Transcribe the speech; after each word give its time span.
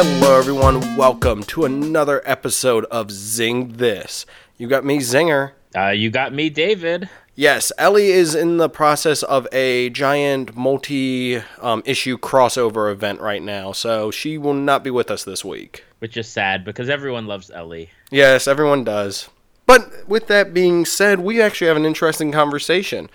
Hello, 0.00 0.38
everyone. 0.38 0.96
Welcome 0.96 1.42
to 1.42 1.64
another 1.64 2.22
episode 2.24 2.84
of 2.84 3.10
Zing 3.10 3.78
This. 3.78 4.26
You 4.56 4.68
got 4.68 4.84
me, 4.84 4.98
Zinger. 4.98 5.54
Uh, 5.76 5.88
you 5.88 6.08
got 6.08 6.32
me, 6.32 6.50
David. 6.50 7.10
Yes, 7.34 7.72
Ellie 7.78 8.12
is 8.12 8.32
in 8.32 8.58
the 8.58 8.68
process 8.68 9.24
of 9.24 9.48
a 9.50 9.90
giant 9.90 10.56
multi 10.56 11.42
um, 11.60 11.82
issue 11.84 12.16
crossover 12.16 12.92
event 12.92 13.20
right 13.20 13.42
now, 13.42 13.72
so 13.72 14.12
she 14.12 14.38
will 14.38 14.54
not 14.54 14.84
be 14.84 14.90
with 14.90 15.10
us 15.10 15.24
this 15.24 15.44
week. 15.44 15.82
Which 15.98 16.16
is 16.16 16.28
sad 16.28 16.64
because 16.64 16.88
everyone 16.88 17.26
loves 17.26 17.50
Ellie. 17.50 17.90
Yes, 18.08 18.46
everyone 18.46 18.84
does. 18.84 19.28
But 19.66 20.08
with 20.08 20.28
that 20.28 20.54
being 20.54 20.84
said, 20.84 21.18
we 21.18 21.42
actually 21.42 21.66
have 21.66 21.76
an 21.76 21.84
interesting 21.84 22.30
conversation 22.30 23.10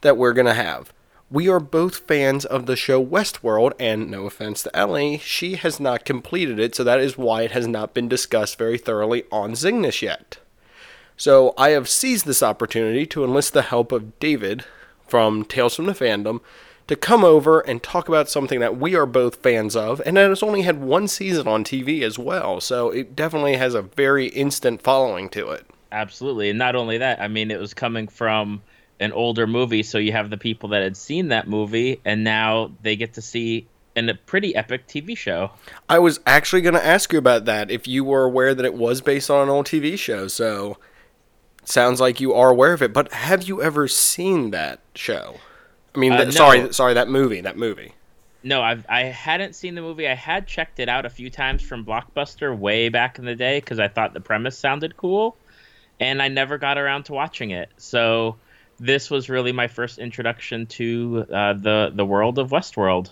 that 0.00 0.16
we're 0.16 0.32
going 0.32 0.46
to 0.46 0.54
have. 0.54 0.92
We 1.30 1.48
are 1.48 1.60
both 1.60 2.06
fans 2.06 2.44
of 2.44 2.66
the 2.66 2.76
show 2.76 3.04
Westworld, 3.04 3.72
and 3.80 4.10
no 4.10 4.26
offense 4.26 4.62
to 4.62 4.76
Ellie, 4.76 5.18
she 5.18 5.56
has 5.56 5.80
not 5.80 6.04
completed 6.04 6.60
it, 6.60 6.74
so 6.74 6.84
that 6.84 7.00
is 7.00 7.16
why 7.16 7.42
it 7.42 7.52
has 7.52 7.66
not 7.66 7.94
been 7.94 8.08
discussed 8.08 8.58
very 8.58 8.78
thoroughly 8.78 9.24
on 9.32 9.52
Zingness 9.52 10.02
yet. 10.02 10.38
So 11.16 11.54
I 11.56 11.70
have 11.70 11.88
seized 11.88 12.26
this 12.26 12.42
opportunity 12.42 13.06
to 13.06 13.24
enlist 13.24 13.52
the 13.52 13.62
help 13.62 13.90
of 13.90 14.18
David 14.18 14.64
from 15.06 15.44
Tales 15.44 15.76
from 15.76 15.86
the 15.86 15.92
Fandom 15.92 16.40
to 16.86 16.96
come 16.96 17.24
over 17.24 17.60
and 17.60 17.82
talk 17.82 18.08
about 18.08 18.28
something 18.28 18.60
that 18.60 18.76
we 18.76 18.94
are 18.94 19.06
both 19.06 19.36
fans 19.36 19.74
of, 19.74 20.02
and 20.04 20.16
that 20.16 20.28
has 20.28 20.42
only 20.42 20.62
had 20.62 20.82
one 20.82 21.08
season 21.08 21.48
on 21.48 21.64
TV 21.64 22.02
as 22.02 22.18
well, 22.18 22.60
so 22.60 22.90
it 22.90 23.16
definitely 23.16 23.56
has 23.56 23.74
a 23.74 23.82
very 23.82 24.26
instant 24.28 24.82
following 24.82 25.30
to 25.30 25.50
it. 25.50 25.66
Absolutely. 25.90 26.50
And 26.50 26.58
not 26.58 26.76
only 26.76 26.98
that, 26.98 27.20
I 27.20 27.28
mean, 27.28 27.50
it 27.50 27.60
was 27.60 27.72
coming 27.72 28.08
from 28.08 28.62
an 29.00 29.12
older 29.12 29.46
movie, 29.46 29.82
so 29.82 29.98
you 29.98 30.12
have 30.12 30.30
the 30.30 30.36
people 30.36 30.68
that 30.70 30.82
had 30.82 30.96
seen 30.96 31.28
that 31.28 31.48
movie, 31.48 32.00
and 32.04 32.24
now 32.24 32.70
they 32.82 32.96
get 32.96 33.14
to 33.14 33.22
see 33.22 33.66
in 33.96 34.08
a 34.08 34.14
pretty 34.14 34.54
epic 34.56 34.86
TV 34.88 35.16
show. 35.16 35.50
I 35.88 35.98
was 36.00 36.20
actually 36.26 36.62
going 36.62 36.74
to 36.74 36.84
ask 36.84 37.12
you 37.12 37.18
about 37.18 37.44
that 37.44 37.70
if 37.70 37.86
you 37.86 38.04
were 38.04 38.24
aware 38.24 38.54
that 38.54 38.64
it 38.64 38.74
was 38.74 39.00
based 39.00 39.30
on 39.30 39.42
an 39.44 39.48
old 39.48 39.66
TV 39.66 39.98
show. 39.98 40.26
So 40.28 40.78
sounds 41.64 42.00
like 42.00 42.20
you 42.20 42.34
are 42.34 42.50
aware 42.50 42.72
of 42.72 42.82
it. 42.82 42.92
But 42.92 43.12
have 43.12 43.44
you 43.44 43.62
ever 43.62 43.86
seen 43.88 44.50
that 44.50 44.80
show? 44.94 45.36
I 45.94 45.98
mean, 45.98 46.12
Uh, 46.12 46.24
no. 46.24 46.30
sorry, 46.30 46.72
sorry, 46.72 46.94
that 46.94 47.08
movie, 47.08 47.40
that 47.40 47.56
movie. 47.56 47.92
No, 48.42 48.60
I've, 48.62 48.84
I 48.88 49.02
hadn't 49.04 49.54
seen 49.54 49.74
the 49.74 49.80
movie. 49.80 50.06
I 50.08 50.14
had 50.14 50.46
checked 50.46 50.78
it 50.80 50.88
out 50.88 51.06
a 51.06 51.10
few 51.10 51.30
times 51.30 51.62
from 51.62 51.84
Blockbuster 51.84 52.56
way 52.56 52.88
back 52.90 53.18
in 53.18 53.24
the 53.24 53.34
day 53.36 53.58
because 53.58 53.78
I 53.78 53.88
thought 53.88 54.12
the 54.12 54.20
premise 54.20 54.58
sounded 54.58 54.96
cool, 54.96 55.36
and 56.00 56.20
I 56.20 56.28
never 56.28 56.58
got 56.58 56.76
around 56.76 57.04
to 57.04 57.12
watching 57.12 57.50
it. 57.52 57.70
So 57.78 58.36
this 58.78 59.10
was 59.10 59.28
really 59.28 59.52
my 59.52 59.68
first 59.68 59.98
introduction 59.98 60.66
to 60.66 61.26
uh, 61.32 61.52
the 61.54 61.92
the 61.94 62.04
world 62.04 62.38
of 62.38 62.50
Westworld. 62.50 63.10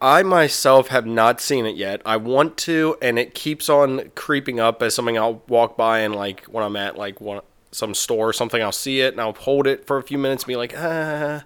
I 0.00 0.22
myself 0.22 0.88
have 0.88 1.06
not 1.06 1.40
seen 1.40 1.64
it 1.64 1.76
yet. 1.76 2.02
I 2.04 2.18
want 2.18 2.58
to, 2.58 2.96
and 3.00 3.18
it 3.18 3.34
keeps 3.34 3.70
on 3.70 4.10
creeping 4.14 4.60
up 4.60 4.82
as 4.82 4.94
something 4.94 5.16
I'll 5.16 5.42
walk 5.48 5.76
by 5.78 6.00
and 6.00 6.14
like 6.14 6.44
when 6.44 6.62
I'm 6.62 6.76
at 6.76 6.98
like 6.98 7.20
one 7.20 7.40
some 7.70 7.94
store 7.94 8.28
or 8.28 8.32
something, 8.32 8.62
I'll 8.62 8.70
see 8.70 9.00
it 9.00 9.14
and 9.14 9.20
I'll 9.20 9.32
hold 9.32 9.66
it 9.66 9.86
for 9.86 9.96
a 9.96 10.02
few 10.02 10.18
minutes 10.18 10.44
and 10.44 10.48
be 10.48 10.56
like, 10.56 10.74
ah. 10.76 11.44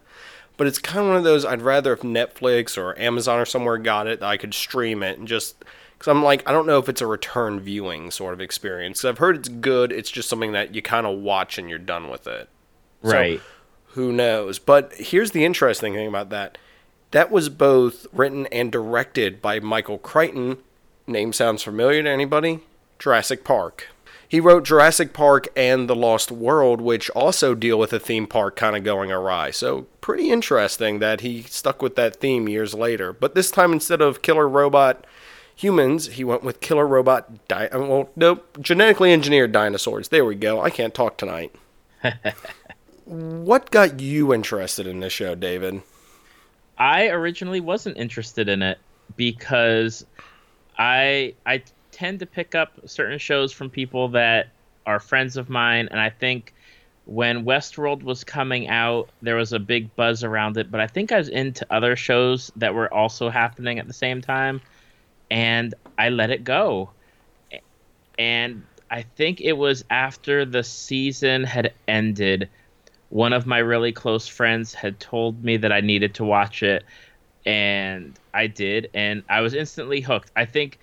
But 0.56 0.67
it's 0.67 0.78
kind 0.78 1.00
of 1.00 1.06
one 1.06 1.17
of 1.17 1.25
those 1.25 1.45
I'd 1.45 1.62
rather 1.62 1.93
if 1.93 2.00
Netflix 2.00 2.77
or 2.77 2.98
Amazon 2.98 3.39
or 3.39 3.45
somewhere 3.45 3.78
got 3.78 4.09
it, 4.09 4.22
I 4.22 4.37
could 4.37 4.53
stream 4.53 5.03
it 5.03 5.19
and 5.19 5.28
just 5.28 5.65
because 5.97 6.11
I'm 6.11 6.25
like 6.25 6.43
I 6.48 6.53
don't 6.53 6.67
know 6.67 6.78
if 6.78 6.89
it's 6.89 7.00
a 7.00 7.06
return 7.06 7.61
viewing 7.61 8.11
sort 8.11 8.34
of 8.34 8.41
experience. 8.41 9.05
I've 9.05 9.19
heard 9.19 9.37
it's 9.37 9.48
good. 9.48 9.93
It's 9.93 10.11
just 10.11 10.28
something 10.28 10.53
that 10.53 10.75
you 10.75 10.83
kind 10.83 11.06
of 11.06 11.19
watch 11.19 11.59
and 11.59 11.70
you're 11.70 11.78
done 11.78 12.11
with 12.11 12.27
it. 12.27 12.48
So, 13.03 13.11
Right. 13.13 13.41
who 13.95 14.13
knows? 14.13 14.59
But 14.59 14.93
here's 14.95 15.31
the 15.33 15.45
interesting 15.45 15.95
thing 15.95 16.09
about 16.09 16.31
that. 16.31 16.59
That 17.12 17.31
was 17.31 17.49
both 17.49 18.06
written 18.12 18.47
and 18.47 18.71
directed 18.71 19.41
by 19.41 19.61
Michael 19.61 19.99
Crichton. 19.99 20.59
Name 21.06 21.33
sounds 21.33 21.62
familiar 21.62 22.03
to 22.03 22.09
anybody? 22.11 22.61
Jurassic 22.99 23.45
Park. 23.45 23.87
He 24.28 24.41
wrote 24.41 24.65
Jurassic 24.65 25.15
Park 25.15 25.49
and 25.56 25.89
The 25.89 25.97
Lost 25.97 26.31
World, 26.31 26.83
which 26.83 27.09
also 27.11 27.55
deal 27.55 27.78
with 27.78 27.95
a 27.95 27.99
theme 27.99 28.27
park 28.27 28.56
kind 28.56 28.77
of 28.77 28.84
going 28.84 29.11
awry. 29.11 29.53
So, 29.53 29.87
pretty 30.03 30.31
interesting 30.31 30.99
that 30.99 31.22
he 31.22 31.43
stuck 31.45 31.81
with 31.81 31.97
that 31.97 32.17
theme 32.17 32.47
years 32.47 32.75
later. 32.75 33.15
But 33.15 33.34
this 33.34 33.51
time, 33.51 33.72
instead 33.72 34.03
of 34.03 34.21
killer 34.21 34.47
robot 34.47 35.06
humans, 35.56 36.09
he 36.09 36.25
went 36.25 36.43
with 36.43 36.61
killer 36.61 36.87
robot, 36.87 37.49
di- 37.49 37.71
well, 37.72 38.11
nope, 38.17 38.59
genetically 38.61 39.15
engineered 39.15 39.51
dinosaurs. 39.53 40.09
There 40.09 40.27
we 40.27 40.34
go. 40.34 40.61
I 40.61 40.69
can't 40.69 40.93
talk 40.93 41.17
tonight. 41.17 41.55
what 43.09 43.71
got 43.71 44.01
you 44.01 44.35
interested 44.35 44.87
in 44.87 45.01
this 45.01 45.13
show, 45.13 45.35
David? 45.35 45.83
I 46.77 47.09
originally 47.09 47.61
wasn't 47.61 47.97
interested 47.97 48.49
in 48.49 48.63
it 48.63 48.79
because 49.17 50.05
I 50.77 51.35
I 51.47 51.63
tend 51.91 52.21
to 52.21 52.27
pick 52.27 52.55
up 52.55 52.73
certain 52.85 53.19
shows 53.19 53.53
from 53.53 53.71
people 53.71 54.09
that 54.09 54.49
are 54.85 55.01
friends 55.01 55.37
of 55.37 55.49
mine, 55.49 55.89
and 55.91 55.99
I 55.99 56.11
think 56.11 56.53
when 57.07 57.47
Westworld 57.47 58.03
was 58.03 58.23
coming 58.25 58.69
out, 58.69 59.09
there 59.23 59.37
was 59.37 59.55
a 59.55 59.59
big 59.59 59.95
buzz 59.97 60.23
around 60.23 60.59
it. 60.59 60.71
But 60.71 60.81
I 60.81 60.87
think 60.87 61.11
I 61.11 61.17
was 61.17 61.31
into 61.31 61.67
other 61.71 61.97
shows 61.97 62.53
that 62.57 62.75
were 62.75 62.93
also 62.93 63.31
happening 63.31 63.79
at 63.79 63.87
the 63.87 63.95
same 63.95 64.21
time, 64.21 64.61
and 65.31 65.75
I 65.97 66.11
let 66.11 66.31
it 66.31 66.45
go. 66.45 66.91
And 68.19 68.65
I 68.91 69.03
think 69.03 69.41
it 69.41 69.55
was 69.55 69.85
after 69.89 70.45
the 70.45 70.63
season 70.63 71.45
had 71.45 71.73
ended 71.87 72.51
one 73.11 73.33
of 73.33 73.47
my 73.47 73.59
really 73.59 73.93
close 73.93 74.29
friends 74.29 74.75
had 74.75 75.01
told 75.01 75.43
me 75.43 75.57
that 75.57 75.73
I 75.73 75.81
needed 75.81 76.15
to 76.15 76.25
watch 76.25 76.63
it, 76.63 76.85
and 77.47 78.19
I 78.35 78.47
did, 78.47 78.91
and 78.93 79.23
I 79.29 79.41
was 79.41 79.55
instantly 79.55 80.01
hooked. 80.01 80.31
I 80.37 80.45
think 80.45 80.79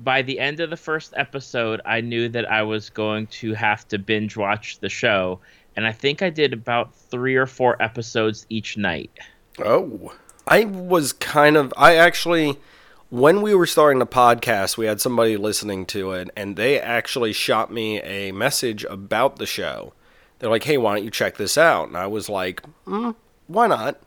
by 0.00 0.22
the 0.22 0.38
end 0.38 0.60
of 0.60 0.70
the 0.70 0.76
first 0.76 1.14
episode, 1.16 1.80
I 1.84 2.00
knew 2.00 2.28
that 2.30 2.50
I 2.50 2.62
was 2.62 2.90
going 2.90 3.26
to 3.28 3.54
have 3.54 3.86
to 3.88 3.98
binge 3.98 4.36
watch 4.36 4.78
the 4.80 4.88
show, 4.88 5.40
and 5.76 5.86
I 5.86 5.92
think 5.92 6.22
I 6.22 6.30
did 6.30 6.52
about 6.52 6.94
three 6.94 7.36
or 7.36 7.46
four 7.46 7.80
episodes 7.82 8.46
each 8.50 8.76
night. 8.76 9.10
Oh, 9.58 10.12
I 10.46 10.64
was 10.64 11.12
kind 11.14 11.56
of. 11.56 11.72
I 11.76 11.94
actually, 11.96 12.58
when 13.10 13.40
we 13.40 13.54
were 13.54 13.66
starting 13.66 13.98
the 13.98 14.06
podcast, 14.06 14.76
we 14.76 14.86
had 14.86 15.00
somebody 15.00 15.36
listening 15.36 15.86
to 15.86 16.12
it, 16.12 16.30
and 16.36 16.56
they 16.56 16.78
actually 16.78 17.32
shot 17.32 17.72
me 17.72 18.02
a 18.02 18.32
message 18.32 18.84
about 18.84 19.36
the 19.36 19.46
show. 19.46 19.94
They're 20.42 20.50
like, 20.50 20.64
"Hey, 20.64 20.76
why 20.76 20.96
don't 20.96 21.04
you 21.04 21.10
check 21.10 21.36
this 21.38 21.56
out?" 21.56 21.86
And 21.88 21.96
I 21.96 22.06
was 22.08 22.28
like, 22.28 22.62
mm, 22.86 23.14
"Why 23.46 23.68
not?" 23.68 23.98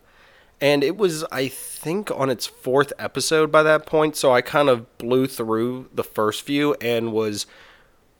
And 0.62 0.84
it 0.84 0.98
was, 0.98 1.24
I 1.32 1.48
think, 1.48 2.12
on 2.12 2.30
its 2.30 2.46
fourth 2.46 2.92
episode 3.00 3.52
by 3.52 3.64
that 3.64 3.86
point, 3.86 4.16
so 4.18 4.32
I 4.34 4.42
kind 4.42 4.70
of 4.70 4.98
blew 4.98 5.28
through 5.28 5.90
the 5.94 6.04
first 6.04 6.44
few 6.44 6.76
and 6.82 7.12
was 7.14 7.46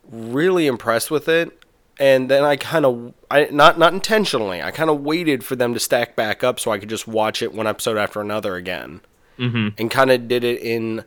really 0.10 0.66
impressed 0.68 1.12
with 1.12 1.28
it. 1.28 1.62
And 1.98 2.30
then 2.30 2.44
I 2.44 2.58
kind 2.58 2.86
of, 2.86 3.14
I 3.32 3.48
not 3.52 3.78
not 3.80 3.94
intentionally, 3.94 4.62
I 4.62 4.72
kind 4.72 4.90
of 4.90 5.02
waited 5.02 5.44
for 5.46 5.56
them 5.56 5.74
to 5.74 5.80
stack 5.80 6.16
back 6.16 6.44
up 6.44 6.60
so 6.60 6.72
I 6.72 6.78
could 6.80 6.90
just 6.90 7.08
watch 7.08 7.42
it 7.42 7.54
one 7.54 7.68
episode 7.68 7.98
after 7.98 8.20
another 8.22 8.56
again, 8.56 9.02
Mm-hmm. 9.40 9.70
and 9.78 9.92
kind 9.92 10.12
of 10.12 10.28
did 10.30 10.44
it 10.46 10.62
in 10.62 11.04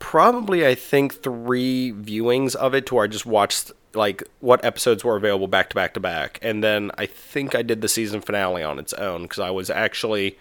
probably 0.00 0.66
I 0.66 0.74
think 0.74 1.22
three 1.22 1.92
viewings 1.92 2.56
of 2.56 2.74
it 2.74 2.86
to 2.86 2.96
where 2.96 3.04
I 3.04 3.06
just 3.08 3.24
watched 3.26 3.70
like 3.94 4.22
what 4.40 4.64
episodes 4.64 5.04
were 5.04 5.16
available 5.16 5.48
back 5.48 5.70
to 5.70 5.74
back 5.74 5.94
to 5.94 6.00
back, 6.00 6.38
and 6.42 6.62
then 6.62 6.90
I 6.98 7.06
think 7.06 7.54
I 7.54 7.62
did 7.62 7.80
the 7.80 7.88
season 7.88 8.20
finale 8.20 8.62
on 8.62 8.78
its 8.78 8.92
own 8.94 9.22
because 9.22 9.38
I 9.38 9.50
was 9.50 9.70
actually 9.70 10.38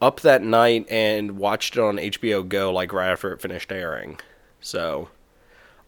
up 0.00 0.20
that 0.20 0.42
night 0.42 0.86
and 0.90 1.38
watched 1.38 1.76
it 1.76 1.80
on 1.80 1.96
HBO 1.96 2.46
Go 2.46 2.72
like 2.72 2.92
right 2.92 3.10
after 3.10 3.32
it 3.32 3.40
finished 3.40 3.72
airing. 3.72 4.18
So 4.60 5.08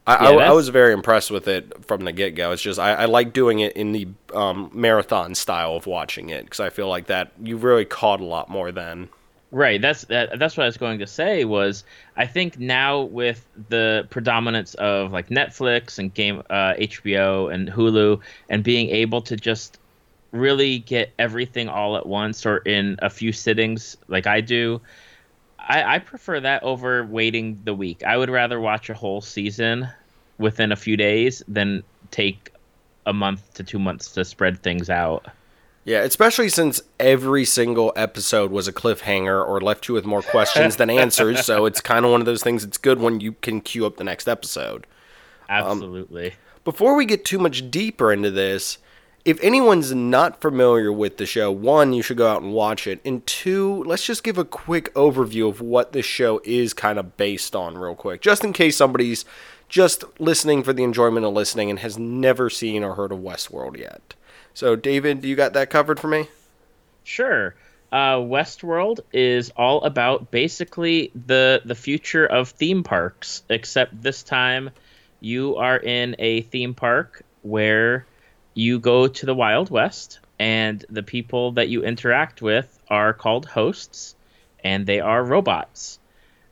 I, 0.09 0.33
Yeah, 0.33 0.39
I, 0.39 0.47
I 0.47 0.53
was 0.53 0.71
very 0.71 0.95
impressed 0.95 1.31
with 1.31 1.47
it 1.47 1.85
from 1.85 2.05
the 2.05 2.13
get 2.13 2.35
go. 2.35 2.53
It's 2.53 2.63
just 2.63 2.79
I, 2.79 2.95
I 2.95 3.05
like 3.05 3.35
doing 3.35 3.59
it 3.59 3.75
in 3.75 3.93
the 3.93 4.09
um, 4.33 4.71
marathon 4.73 5.35
style 5.35 5.77
of 5.77 5.87
watching 5.87 6.31
it 6.31 6.45
because 6.45 6.61
I 6.61 6.71
feel 6.71 6.89
like 6.89 7.07
that 7.07 7.33
you 7.43 7.59
really 7.59 7.85
caught 7.85 8.21
a 8.21 8.25
lot 8.25 8.49
more 8.49 8.73
then. 8.73 9.11
Right. 9.51 9.81
That's 9.81 10.05
that, 10.07 10.39
that's 10.39 10.57
what 10.59 10.65
I 10.65 10.67
was 10.67 10.77
going 10.77 10.99
to 10.99 11.07
say. 11.07 11.45
Was 11.47 11.85
I 12.17 12.27
think 12.27 12.59
now 12.59 13.01
with 13.03 13.47
the 13.71 14.07
predominance 14.11 14.75
of 14.75 15.11
like 15.13 15.29
Netflix 15.29 15.99
and 15.99 16.13
game 16.13 16.43
uh, 16.51 16.75
HBO 16.75 17.53
and 17.53 17.69
Hulu 17.69 18.21
and 18.51 18.63
being 18.63 18.91
able 18.91 19.23
to 19.23 19.37
just 19.37 19.79
really 20.33 20.81
get 20.81 21.15
everything 21.19 21.69
all 21.69 21.97
at 21.97 22.05
once 22.05 22.45
or 22.45 22.59
in 22.59 22.97
a 23.01 23.09
few 23.09 23.33
sittings 23.33 23.97
like 24.07 24.27
I 24.27 24.43
do, 24.43 24.83
I, 25.59 25.95
I 25.95 25.99
prefer 25.99 26.41
that 26.41 26.63
over 26.63 27.07
waiting 27.07 27.61
the 27.65 27.75
week. 27.75 28.05
I 28.05 28.19
would 28.19 28.29
rather 28.29 28.61
watch 28.61 28.91
a 28.91 28.95
whole 28.95 29.23
season 29.23 29.89
within 30.37 30.73
a 30.73 30.77
few 30.77 30.99
days 30.99 31.43
than 31.49 31.85
take 32.11 32.53
a 33.07 33.15
month 33.15 33.55
to 33.55 33.65
two 33.65 33.79
months 33.79 34.13
to 34.13 34.27
spread 34.27 34.63
things 34.63 34.91
out. 34.91 35.27
Yeah, 35.89 36.03
especially 36.03 36.51
since 36.51 36.83
every 37.01 37.47
single 37.47 37.95
episode 37.97 38.51
was 38.51 38.69
a 38.69 38.75
cliffhanger 38.75 39.43
or 39.43 39.59
left 39.59 39.89
you 39.89 39.95
with 39.95 40.05
more 40.05 40.21
questions 40.21 40.77
than 40.77 40.91
answers. 40.91 41.47
So 41.47 41.65
it's 41.65 41.81
kind 41.81 42.05
of 42.05 42.11
one 42.11 42.21
of 42.21 42.27
those 42.27 42.43
things. 42.43 42.63
It's 42.63 42.77
good 42.77 43.01
when 43.01 43.21
you 43.21 43.33
can 43.33 43.63
queue 43.63 43.87
up 43.87 43.97
the 43.97 44.05
next 44.05 44.29
episode. 44.29 44.87
Um, 45.49 45.65
Absolutely. 45.65 46.35
Before 46.63 46.95
we 46.95 47.07
get 47.07 47.25
too 47.25 47.39
much 47.39 47.71
deeper 47.71 48.13
into 48.13 48.31
this, 48.31 48.77
if 49.25 49.43
anyone's 49.43 49.95
not 49.95 50.43
familiar 50.43 50.93
with 50.93 51.17
the 51.17 51.25
show, 51.25 51.51
one, 51.51 51.95
you 51.95 52.03
should 52.03 52.19
go 52.19 52.31
out 52.31 52.43
and 52.43 52.53
watch 52.53 52.87
it. 52.87 53.01
And 53.03 53.27
two, 53.27 53.83
let's 53.85 54.05
just 54.05 54.23
give 54.23 54.37
a 54.37 54.45
quick 54.45 54.93
overview 54.93 55.49
of 55.49 55.63
what 55.63 55.93
this 55.93 56.05
show 56.05 56.43
is 56.45 56.75
kind 56.75 56.99
of 56.99 57.17
based 57.17 57.57
on, 57.57 57.79
real 57.79 57.95
quick, 57.95 58.21
just 58.21 58.45
in 58.45 58.53
case 58.53 58.77
somebody's 58.77 59.25
just 59.71 60.05
listening 60.21 60.63
for 60.63 60.75
the 60.75 60.85
enjoyment 60.85 61.25
of 61.25 61.33
listening 61.33 61.71
and 61.71 61.79
has 61.79 61.97
never 61.97 62.51
seen 62.51 62.85
or 62.85 62.95
heard 62.95 63.11
of 63.11 63.21
Westworld 63.21 63.79
yet. 63.79 64.13
So, 64.59 64.75
David, 64.75 65.25
you 65.25 65.37
got 65.37 65.53
that 65.53 65.71
covered 65.71 66.01
for 66.01 66.09
me? 66.09 66.27
Sure. 67.05 67.55
Uh, 67.93 68.17
Westworld 68.17 68.99
is 69.13 69.53
all 69.57 69.85
about 69.85 70.33
basically 70.33 71.13
the 71.15 71.63
the 71.65 71.77
future 71.77 72.27
of 72.27 72.49
theme 72.49 72.83
parks, 72.83 73.45
except 73.49 74.03
this 74.03 74.25
time 74.25 74.71
you 75.21 75.55
are 75.59 75.77
in 75.77 76.17
a 76.19 76.41
theme 76.41 76.75
park 76.75 77.23
where 77.43 78.05
you 78.53 78.81
go 78.81 79.07
to 79.07 79.27
the 79.27 79.33
Wild 79.33 79.71
West, 79.71 80.19
and 80.41 80.85
the 80.91 81.05
people 81.05 81.53
that 81.53 81.69
you 81.69 81.85
interact 81.85 82.43
with 82.43 82.81
are 82.91 83.13
called 83.13 83.47
hosts, 83.47 84.17
and 84.65 84.89
they 84.89 84.99
are 84.99 85.23
robots, 85.23 86.01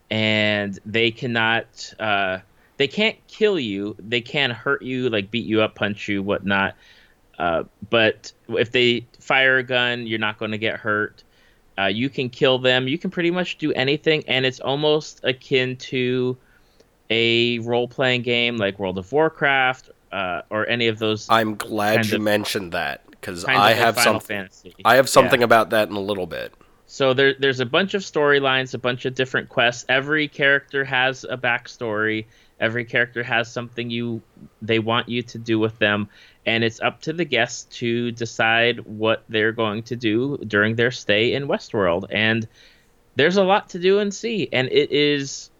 and 0.09 0.79
they 0.85 1.11
cannot. 1.11 1.93
Uh, 1.99 2.37
they 2.77 2.87
can't 2.87 3.17
kill 3.27 3.59
you. 3.59 3.97
They 3.99 4.21
can 4.21 4.51
hurt 4.51 4.81
you, 4.81 5.09
like 5.09 5.29
beat 5.29 5.45
you 5.45 5.61
up, 5.61 5.75
punch 5.75 6.07
you, 6.07 6.23
whatnot. 6.23 6.75
Uh, 7.37 7.63
but 7.89 8.31
if 8.49 8.71
they 8.71 9.05
fire 9.19 9.57
a 9.57 9.63
gun, 9.63 10.07
you're 10.07 10.19
not 10.19 10.37
going 10.37 10.51
to 10.51 10.57
get 10.57 10.79
hurt. 10.79 11.23
Uh, 11.77 11.85
you 11.85 12.09
can 12.09 12.29
kill 12.29 12.57
them. 12.57 12.87
You 12.87 12.97
can 12.97 13.11
pretty 13.11 13.29
much 13.29 13.57
do 13.57 13.71
anything, 13.73 14.23
and 14.27 14.45
it's 14.45 14.59
almost 14.59 15.21
akin 15.23 15.75
to 15.77 16.35
a 17.09 17.59
role 17.59 17.87
playing 17.87 18.23
game 18.23 18.57
like 18.57 18.79
World 18.79 18.97
of 18.97 19.11
Warcraft 19.11 19.91
uh, 20.11 20.41
or 20.49 20.67
any 20.67 20.87
of 20.87 20.97
those. 20.97 21.27
I'm 21.29 21.55
glad 21.55 22.07
you 22.07 22.15
of, 22.15 22.21
mentioned 22.23 22.71
that 22.71 23.01
because 23.11 23.45
I 23.45 23.73
have 23.73 23.99
some. 23.99 24.19
I 24.83 24.95
have 24.95 25.07
something 25.07 25.43
about 25.43 25.69
that 25.71 25.89
in 25.89 25.95
a 25.95 26.01
little 26.01 26.27
bit. 26.27 26.53
So 26.87 27.13
there, 27.13 27.35
there's 27.37 27.59
a 27.59 27.65
bunch 27.65 27.93
of 27.93 28.01
storylines, 28.01 28.73
a 28.73 28.77
bunch 28.77 29.05
of 29.05 29.13
different 29.13 29.49
quests. 29.49 29.85
Every 29.89 30.29
character 30.29 30.85
has 30.85 31.25
a 31.25 31.37
backstory. 31.37 32.25
Every 32.59 32.85
character 32.85 33.21
has 33.23 33.51
something 33.51 33.89
you 33.89 34.21
they 34.61 34.79
want 34.79 35.09
you 35.09 35.21
to 35.21 35.37
do 35.37 35.59
with 35.59 35.77
them, 35.77 36.09
and 36.45 36.63
it's 36.63 36.79
up 36.79 37.01
to 37.01 37.13
the 37.13 37.25
guests 37.25 37.65
to 37.79 38.11
decide 38.11 38.79
what 38.85 39.23
they're 39.29 39.51
going 39.51 39.83
to 39.83 39.95
do 39.95 40.37
during 40.37 40.75
their 40.75 40.89
stay 40.89 41.33
in 41.33 41.47
Westworld. 41.47 42.05
And 42.09 42.47
there's 43.15 43.37
a 43.37 43.43
lot 43.43 43.69
to 43.69 43.79
do 43.79 43.99
and 43.99 44.13
see, 44.13 44.49
and 44.51 44.69
it 44.71 44.91
is 44.91 45.51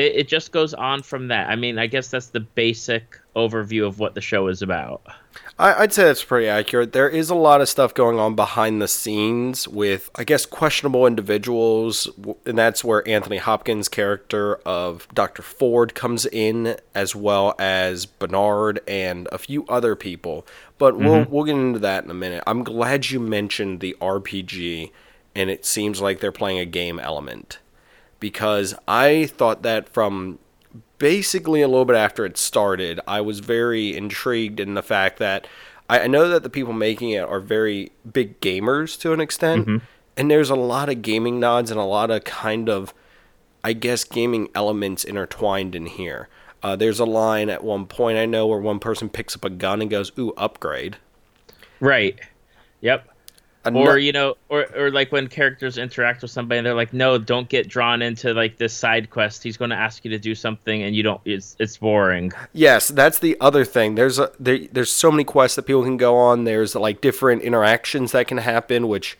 it, 0.00 0.16
it 0.16 0.28
just 0.28 0.50
goes 0.52 0.74
on 0.74 1.02
from 1.02 1.28
that. 1.28 1.48
I 1.48 1.56
mean, 1.56 1.78
I 1.78 1.86
guess 1.86 2.08
that's 2.08 2.28
the 2.28 2.40
basic 2.40 3.20
overview 3.36 3.86
of 3.86 3.98
what 3.98 4.14
the 4.14 4.20
show 4.20 4.48
is 4.48 4.62
about. 4.62 5.02
I, 5.58 5.80
would 5.80 5.92
say 5.92 6.04
that's 6.04 6.24
pretty 6.24 6.48
accurate. 6.48 6.92
There 6.92 7.08
is 7.08 7.28
a 7.28 7.34
lot 7.34 7.60
of 7.60 7.68
stuff 7.68 7.92
going 7.92 8.18
on 8.18 8.34
behind 8.34 8.80
the 8.80 8.88
scenes 8.88 9.68
with, 9.68 10.10
I 10.16 10.24
guess, 10.24 10.46
questionable 10.46 11.06
individuals, 11.06 12.08
and 12.46 12.58
that's 12.58 12.82
where 12.82 13.06
Anthony 13.06 13.36
Hopkins' 13.36 13.88
character 13.88 14.56
of 14.66 15.06
Dr. 15.12 15.42
Ford 15.42 15.94
comes 15.94 16.24
in, 16.26 16.76
as 16.94 17.14
well 17.14 17.54
as 17.58 18.06
Bernard 18.06 18.80
and 18.88 19.28
a 19.30 19.38
few 19.38 19.66
other 19.68 19.94
people. 19.94 20.46
But 20.78 20.94
mm-hmm. 20.94 21.04
we'll 21.04 21.26
we'll 21.28 21.44
get 21.44 21.56
into 21.56 21.78
that 21.80 22.04
in 22.04 22.10
a 22.10 22.14
minute. 22.14 22.42
I'm 22.46 22.64
glad 22.64 23.10
you 23.10 23.20
mentioned 23.20 23.80
the 23.80 23.94
RPG, 24.00 24.90
and 25.36 25.50
it 25.50 25.66
seems 25.66 26.00
like 26.00 26.20
they're 26.20 26.32
playing 26.32 26.58
a 26.58 26.66
game 26.66 26.98
element 26.98 27.59
because 28.20 28.74
I 28.86 29.26
thought 29.26 29.62
that 29.62 29.88
from 29.88 30.38
basically 30.98 31.62
a 31.62 31.68
little 31.68 31.86
bit 31.86 31.96
after 31.96 32.24
it 32.24 32.36
started, 32.36 33.00
I 33.08 33.20
was 33.22 33.40
very 33.40 33.96
intrigued 33.96 34.60
in 34.60 34.74
the 34.74 34.82
fact 34.82 35.18
that 35.18 35.46
I 35.88 36.06
know 36.06 36.28
that 36.28 36.44
the 36.44 36.50
people 36.50 36.72
making 36.72 37.10
it 37.10 37.24
are 37.24 37.40
very 37.40 37.90
big 38.10 38.40
gamers 38.40 38.98
to 39.00 39.12
an 39.12 39.20
extent, 39.20 39.66
mm-hmm. 39.66 39.84
and 40.16 40.30
there's 40.30 40.50
a 40.50 40.54
lot 40.54 40.88
of 40.88 41.02
gaming 41.02 41.40
nods 41.40 41.72
and 41.72 41.80
a 41.80 41.84
lot 41.84 42.12
of 42.12 42.22
kind 42.22 42.68
of, 42.68 42.94
I 43.64 43.72
guess, 43.72 44.04
gaming 44.04 44.50
elements 44.54 45.02
intertwined 45.02 45.74
in 45.74 45.86
here. 45.86 46.28
Uh, 46.62 46.76
there's 46.76 47.00
a 47.00 47.06
line 47.06 47.48
at 47.48 47.64
one 47.64 47.86
point 47.86 48.18
I 48.18 48.26
know 48.26 48.46
where 48.46 48.60
one 48.60 48.78
person 48.78 49.08
picks 49.08 49.34
up 49.34 49.44
a 49.44 49.50
gun 49.50 49.80
and 49.80 49.90
goes, 49.90 50.12
"Ooh, 50.16 50.32
upgrade." 50.36 50.98
Right. 51.80 52.20
Yep 52.82 53.09
or 53.66 53.98
you 53.98 54.12
know 54.12 54.36
or 54.48 54.66
or 54.76 54.90
like 54.90 55.12
when 55.12 55.28
characters 55.28 55.76
interact 55.76 56.22
with 56.22 56.30
somebody 56.30 56.58
and 56.58 56.66
they're 56.66 56.74
like 56.74 56.92
no 56.92 57.18
don't 57.18 57.48
get 57.48 57.68
drawn 57.68 58.00
into 58.02 58.32
like 58.32 58.56
this 58.56 58.72
side 58.72 59.10
quest. 59.10 59.42
He's 59.42 59.56
going 59.56 59.70
to 59.70 59.76
ask 59.76 60.04
you 60.04 60.10
to 60.10 60.18
do 60.18 60.34
something 60.34 60.82
and 60.82 60.96
you 60.96 61.02
don't 61.02 61.20
it's 61.24 61.56
it's 61.58 61.76
boring. 61.76 62.32
Yes 62.52 62.88
that's 62.88 63.18
the 63.18 63.36
other 63.40 63.64
thing. 63.64 63.94
There's 63.94 64.18
a 64.18 64.32
there, 64.40 64.60
there's 64.72 64.90
so 64.90 65.10
many 65.10 65.24
quests 65.24 65.56
that 65.56 65.62
people 65.62 65.84
can 65.84 65.96
go 65.96 66.16
on. 66.16 66.44
There's 66.44 66.74
like 66.74 67.00
different 67.00 67.42
interactions 67.42 68.12
that 68.12 68.26
can 68.26 68.38
happen 68.38 68.88
which 68.88 69.18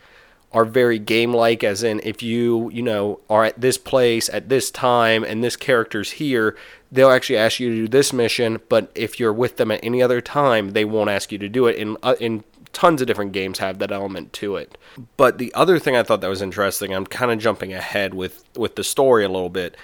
are 0.53 0.65
very 0.65 0.99
game 0.99 1.33
like 1.33 1.63
as 1.63 1.81
in 1.81 2.01
if 2.03 2.21
you 2.21 2.69
you 2.71 2.81
know 2.81 3.19
are 3.29 3.45
at 3.45 3.61
this 3.61 3.77
place 3.77 4.27
at 4.29 4.49
this 4.49 4.69
time 4.69 5.23
and 5.23 5.41
this 5.41 5.55
character's 5.55 6.11
here 6.11 6.57
they'll 6.91 7.09
actually 7.09 7.37
ask 7.37 7.57
you 7.57 7.69
to 7.69 7.75
do 7.75 7.87
this 7.87 8.11
mission 8.11 8.59
but 8.67 8.91
if 8.93 9.17
you're 9.17 9.31
with 9.31 9.55
them 9.55 9.71
at 9.71 9.79
any 9.81 10.01
other 10.01 10.19
time 10.19 10.71
they 10.71 10.83
won't 10.83 11.09
ask 11.09 11.31
you 11.31 11.37
to 11.37 11.49
do 11.49 11.67
it. 11.67 11.75
In 11.77 11.97
uh, 12.03 12.15
in 12.19 12.43
tons 12.73 13.01
of 13.01 13.07
different 13.07 13.31
games 13.31 13.59
have 13.59 13.79
that 13.79 13.91
element 13.91 14.33
to 14.33 14.55
it. 14.55 14.77
But 15.17 15.37
the 15.37 15.53
other 15.53 15.79
thing 15.79 15.95
I 15.95 16.03
thought 16.03 16.21
that 16.21 16.29
was 16.29 16.41
interesting, 16.41 16.93
I'm 16.93 17.05
kind 17.05 17.31
of 17.31 17.39
jumping 17.39 17.73
ahead 17.73 18.13
with 18.13 18.43
with 18.55 18.75
the 18.75 18.83
story 18.83 19.23
a 19.23 19.29
little 19.29 19.49
bit, 19.49 19.75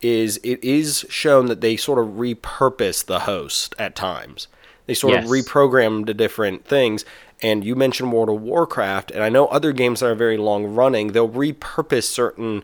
is 0.00 0.38
it 0.42 0.62
is 0.62 1.06
shown 1.08 1.46
that 1.46 1.60
they 1.60 1.76
sort 1.76 1.98
of 1.98 2.14
repurpose 2.14 3.04
the 3.04 3.20
host 3.20 3.74
at 3.78 3.94
times. 3.94 4.48
They 4.86 4.94
sort 4.94 5.14
yes. 5.14 5.24
of 5.24 5.30
reprogram 5.30 6.06
the 6.06 6.14
different 6.14 6.64
things. 6.66 7.04
And 7.42 7.64
you 7.64 7.74
mentioned 7.74 8.12
World 8.12 8.28
of 8.28 8.40
Warcraft, 8.40 9.10
and 9.10 9.22
I 9.22 9.28
know 9.28 9.46
other 9.46 9.72
games 9.72 10.00
that 10.00 10.06
are 10.06 10.14
very 10.14 10.36
long 10.36 10.66
running, 10.66 11.12
they'll 11.12 11.28
repurpose 11.28 12.04
certain 12.04 12.62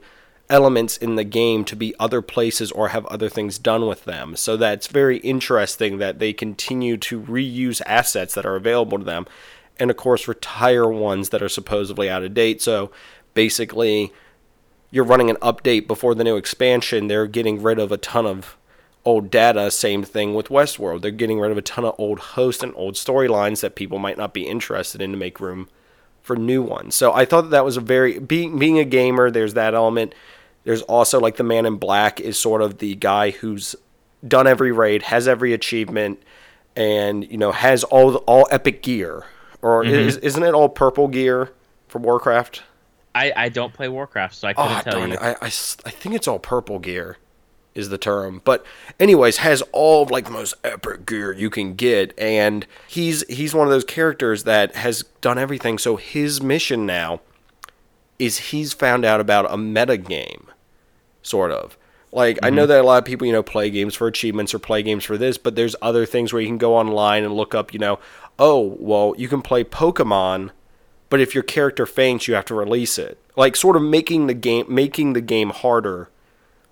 elements 0.48 0.96
in 0.96 1.14
the 1.14 1.24
game 1.24 1.64
to 1.64 1.76
be 1.76 1.94
other 1.98 2.20
places 2.20 2.72
or 2.72 2.88
have 2.88 3.06
other 3.06 3.28
things 3.28 3.58
done 3.58 3.86
with 3.86 4.04
them. 4.04 4.36
So 4.36 4.56
that's 4.56 4.88
very 4.88 5.18
interesting 5.18 5.98
that 5.98 6.18
they 6.18 6.32
continue 6.32 6.96
to 6.98 7.20
reuse 7.20 7.80
assets 7.86 8.34
that 8.34 8.44
are 8.44 8.56
available 8.56 8.98
to 8.98 9.04
them 9.04 9.26
and 9.80 9.90
of 9.90 9.96
course 9.96 10.28
retire 10.28 10.86
ones 10.86 11.30
that 11.30 11.42
are 11.42 11.48
supposedly 11.48 12.08
out 12.08 12.22
of 12.22 12.34
date. 12.34 12.62
So 12.62 12.92
basically, 13.34 14.12
you're 14.90 15.04
running 15.04 15.30
an 15.30 15.36
update 15.36 15.88
before 15.88 16.14
the 16.14 16.24
new 16.24 16.36
expansion. 16.36 17.08
They're 17.08 17.26
getting 17.26 17.62
rid 17.62 17.78
of 17.78 17.90
a 17.90 17.96
ton 17.96 18.26
of 18.26 18.56
old 19.04 19.30
data. 19.30 19.70
Same 19.70 20.02
thing 20.02 20.34
with 20.34 20.48
Westworld. 20.48 21.00
They're 21.00 21.10
getting 21.10 21.40
rid 21.40 21.50
of 21.50 21.58
a 21.58 21.62
ton 21.62 21.84
of 21.84 21.94
old 21.98 22.18
hosts 22.18 22.62
and 22.62 22.72
old 22.76 22.94
storylines 22.94 23.60
that 23.60 23.74
people 23.74 23.98
might 23.98 24.18
not 24.18 24.34
be 24.34 24.46
interested 24.46 25.00
in 25.00 25.10
to 25.12 25.16
make 25.16 25.40
room 25.40 25.68
for 26.22 26.36
new 26.36 26.62
ones. 26.62 26.94
So 26.94 27.12
I 27.12 27.24
thought 27.24 27.42
that, 27.42 27.50
that 27.50 27.64
was 27.64 27.76
a 27.76 27.80
very 27.80 28.18
being 28.18 28.58
being 28.58 28.78
a 28.78 28.84
gamer. 28.84 29.30
There's 29.30 29.54
that 29.54 29.74
element. 29.74 30.14
There's 30.64 30.82
also 30.82 31.18
like 31.18 31.36
the 31.36 31.44
Man 31.44 31.64
in 31.64 31.76
Black 31.76 32.20
is 32.20 32.38
sort 32.38 32.60
of 32.60 32.78
the 32.78 32.94
guy 32.96 33.30
who's 33.30 33.74
done 34.26 34.46
every 34.46 34.72
raid, 34.72 35.04
has 35.04 35.26
every 35.26 35.54
achievement, 35.54 36.22
and 36.76 37.30
you 37.30 37.38
know 37.38 37.52
has 37.52 37.84
all 37.84 38.16
all 38.16 38.46
epic 38.50 38.82
gear 38.82 39.24
or 39.62 39.84
mm-hmm. 39.84 39.94
is, 39.94 40.16
isn't 40.18 40.42
it 40.42 40.54
all 40.54 40.68
purple 40.68 41.08
gear 41.08 41.52
for 41.88 41.98
Warcraft? 41.98 42.62
I, 43.14 43.32
I 43.34 43.48
don't 43.48 43.72
play 43.72 43.88
Warcraft, 43.88 44.34
so 44.34 44.48
I 44.48 44.52
couldn't 44.54 44.86
oh, 44.86 44.90
tell 44.90 45.08
you. 45.08 45.16
I, 45.16 45.30
I, 45.32 45.46
I 45.46 45.48
think 45.48 46.14
it's 46.14 46.28
all 46.28 46.38
purple 46.38 46.78
gear 46.78 47.16
is 47.74 47.88
the 47.88 47.98
term. 47.98 48.40
But 48.44 48.64
anyways, 48.98 49.38
has 49.38 49.62
all 49.72 50.06
like 50.06 50.26
the 50.26 50.30
most 50.30 50.54
epic 50.64 51.06
gear 51.06 51.32
you 51.32 51.50
can 51.50 51.74
get 51.74 52.18
and 52.18 52.66
he's 52.86 53.24
he's 53.28 53.54
one 53.54 53.66
of 53.66 53.72
those 53.72 53.84
characters 53.84 54.44
that 54.44 54.76
has 54.76 55.04
done 55.20 55.38
everything. 55.38 55.78
So 55.78 55.96
his 55.96 56.42
mission 56.42 56.86
now 56.86 57.20
is 58.18 58.38
he's 58.38 58.72
found 58.72 59.04
out 59.04 59.20
about 59.20 59.50
a 59.50 59.56
meta 59.56 59.96
game 59.96 60.48
sort 61.22 61.50
of. 61.50 61.76
Like 62.12 62.36
mm-hmm. 62.36 62.44
I 62.46 62.50
know 62.50 62.62
mm-hmm. 62.62 62.70
that 62.70 62.80
a 62.80 62.86
lot 62.86 62.98
of 62.98 63.04
people, 63.04 63.26
you 63.26 63.32
know, 63.32 63.42
play 63.42 63.70
games 63.70 63.94
for 63.94 64.06
achievements 64.06 64.52
or 64.52 64.58
play 64.58 64.82
games 64.82 65.04
for 65.04 65.16
this, 65.16 65.38
but 65.38 65.54
there's 65.54 65.76
other 65.80 66.06
things 66.06 66.32
where 66.32 66.42
you 66.42 66.48
can 66.48 66.58
go 66.58 66.76
online 66.76 67.24
and 67.24 67.34
look 67.34 67.54
up, 67.54 67.72
you 67.72 67.78
know, 67.78 67.98
oh, 68.40 68.76
well, 68.80 69.14
you 69.18 69.28
can 69.28 69.42
play 69.42 69.62
Pokemon, 69.62 70.50
but 71.10 71.20
if 71.20 71.34
your 71.34 71.44
character 71.44 71.84
faints, 71.86 72.26
you 72.26 72.34
have 72.34 72.46
to 72.46 72.54
release 72.54 72.98
it. 72.98 73.18
Like 73.36 73.54
sort 73.54 73.76
of 73.76 73.82
making 73.82 74.26
the 74.26 74.34
game 74.34 74.66
making 74.68 75.12
the 75.12 75.20
game 75.20 75.50
harder 75.50 76.10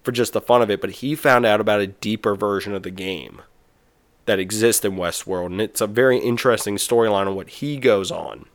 for 0.02 0.10
just 0.10 0.32
the 0.32 0.40
fun 0.40 0.62
of 0.62 0.70
it, 0.70 0.80
but 0.80 0.90
he 0.90 1.14
found 1.14 1.46
out 1.46 1.60
about 1.60 1.80
a 1.80 1.86
deeper 1.86 2.34
version 2.34 2.74
of 2.74 2.82
the 2.82 2.90
game 2.90 3.42
that 4.26 4.38
exists 4.38 4.84
in 4.84 4.96
Westworld, 4.96 5.46
and 5.46 5.60
it's 5.60 5.80
a 5.80 5.86
very 5.86 6.18
interesting 6.18 6.76
storyline 6.76 7.26
on 7.26 7.36
what 7.36 7.48
he 7.48 7.76
goes 7.76 8.10
on 8.10 8.46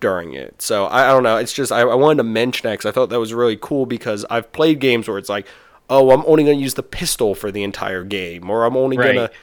during 0.00 0.34
it. 0.34 0.60
So 0.60 0.86
I, 0.86 1.08
I 1.08 1.08
don't 1.08 1.22
know. 1.22 1.36
It's 1.36 1.52
just 1.52 1.72
I, 1.72 1.80
I 1.80 1.94
wanted 1.94 2.18
to 2.18 2.24
mention 2.24 2.68
that 2.68 2.74
because 2.74 2.86
I 2.86 2.92
thought 2.92 3.10
that 3.10 3.20
was 3.20 3.32
really 3.32 3.56
cool 3.56 3.86
because 3.86 4.24
I've 4.28 4.52
played 4.52 4.80
games 4.80 5.08
where 5.08 5.18
it's 5.18 5.28
like, 5.28 5.46
oh, 5.88 6.10
I'm 6.10 6.24
only 6.26 6.44
going 6.44 6.58
to 6.58 6.62
use 6.62 6.74
the 6.74 6.82
pistol 6.82 7.34
for 7.34 7.50
the 7.50 7.62
entire 7.62 8.04
game, 8.04 8.50
or 8.50 8.64
I'm 8.64 8.76
only 8.76 8.98
right. 8.98 9.14
going 9.14 9.28
to 9.28 9.34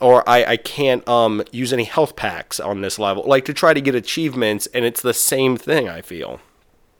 or 0.00 0.28
I, 0.28 0.44
I 0.44 0.56
can't 0.56 1.06
um, 1.08 1.42
use 1.50 1.72
any 1.72 1.84
health 1.84 2.16
packs 2.16 2.60
on 2.60 2.80
this 2.80 2.98
level. 2.98 3.24
Like 3.26 3.44
to 3.46 3.54
try 3.54 3.74
to 3.74 3.80
get 3.80 3.94
achievements, 3.94 4.66
and 4.74 4.84
it's 4.84 5.02
the 5.02 5.14
same 5.14 5.56
thing. 5.56 5.88
I 5.88 6.02
feel. 6.02 6.40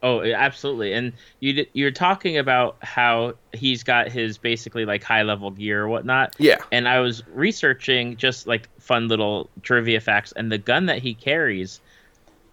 Oh, 0.02 0.23
absolutely. 0.23 0.93
And 0.93 1.12
you 1.40 1.67
you're 1.73 1.90
talking 1.90 2.38
about 2.38 2.76
how 2.83 3.35
he's 3.52 3.83
got 3.83 4.09
his 4.09 4.38
basically 4.38 4.85
like 4.85 5.02
high 5.02 5.23
level 5.23 5.50
gear 5.50 5.83
or 5.83 5.88
whatnot. 5.88 6.37
Yeah. 6.38 6.59
And 6.71 6.88
I 6.88 7.00
was 7.00 7.23
researching 7.35 8.17
just 8.17 8.47
like 8.47 8.69
fun 8.81 9.09
little 9.09 9.50
trivia 9.62 10.00
facts, 10.00 10.33
and 10.33 10.52
the 10.52 10.59
gun 10.59 10.87
that 10.87 10.99
he 10.99 11.14
carries 11.14 11.81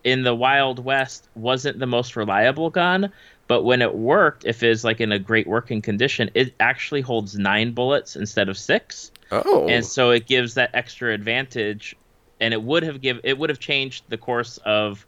in 0.04 0.24
the 0.24 0.36
Wild 0.36 0.84
West 0.86 1.28
wasn't 1.36 1.80
the 1.80 1.88
most 1.88 2.16
reliable 2.16 2.70
gun, 2.70 3.12
but 3.48 3.64
when 3.64 3.82
it 3.82 3.96
worked, 3.96 4.46
if 4.46 4.62
it's 4.62 4.84
like 4.84 5.02
in 5.02 5.12
a 5.12 5.20
great 5.20 5.48
working 5.48 5.82
condition, 5.82 6.30
it 6.36 6.54
actually 6.60 7.02
holds 7.02 7.36
nine 7.38 7.72
bullets 7.72 8.16
instead 8.16 8.48
of 8.48 8.58
six. 8.58 9.12
Oh. 9.32 9.68
And 9.68 9.86
so 9.86 10.12
it 10.12 10.26
gives 10.28 10.54
that 10.56 10.72
extra 10.74 11.14
advantage, 11.14 11.96
and 12.40 12.54
it 12.54 12.62
would 12.62 12.84
have 12.84 13.02
give 13.02 13.20
it 13.24 13.38
would 13.38 13.50
have 13.50 13.60
changed 13.60 14.04
the 14.10 14.18
course 14.18 14.58
of 14.66 15.06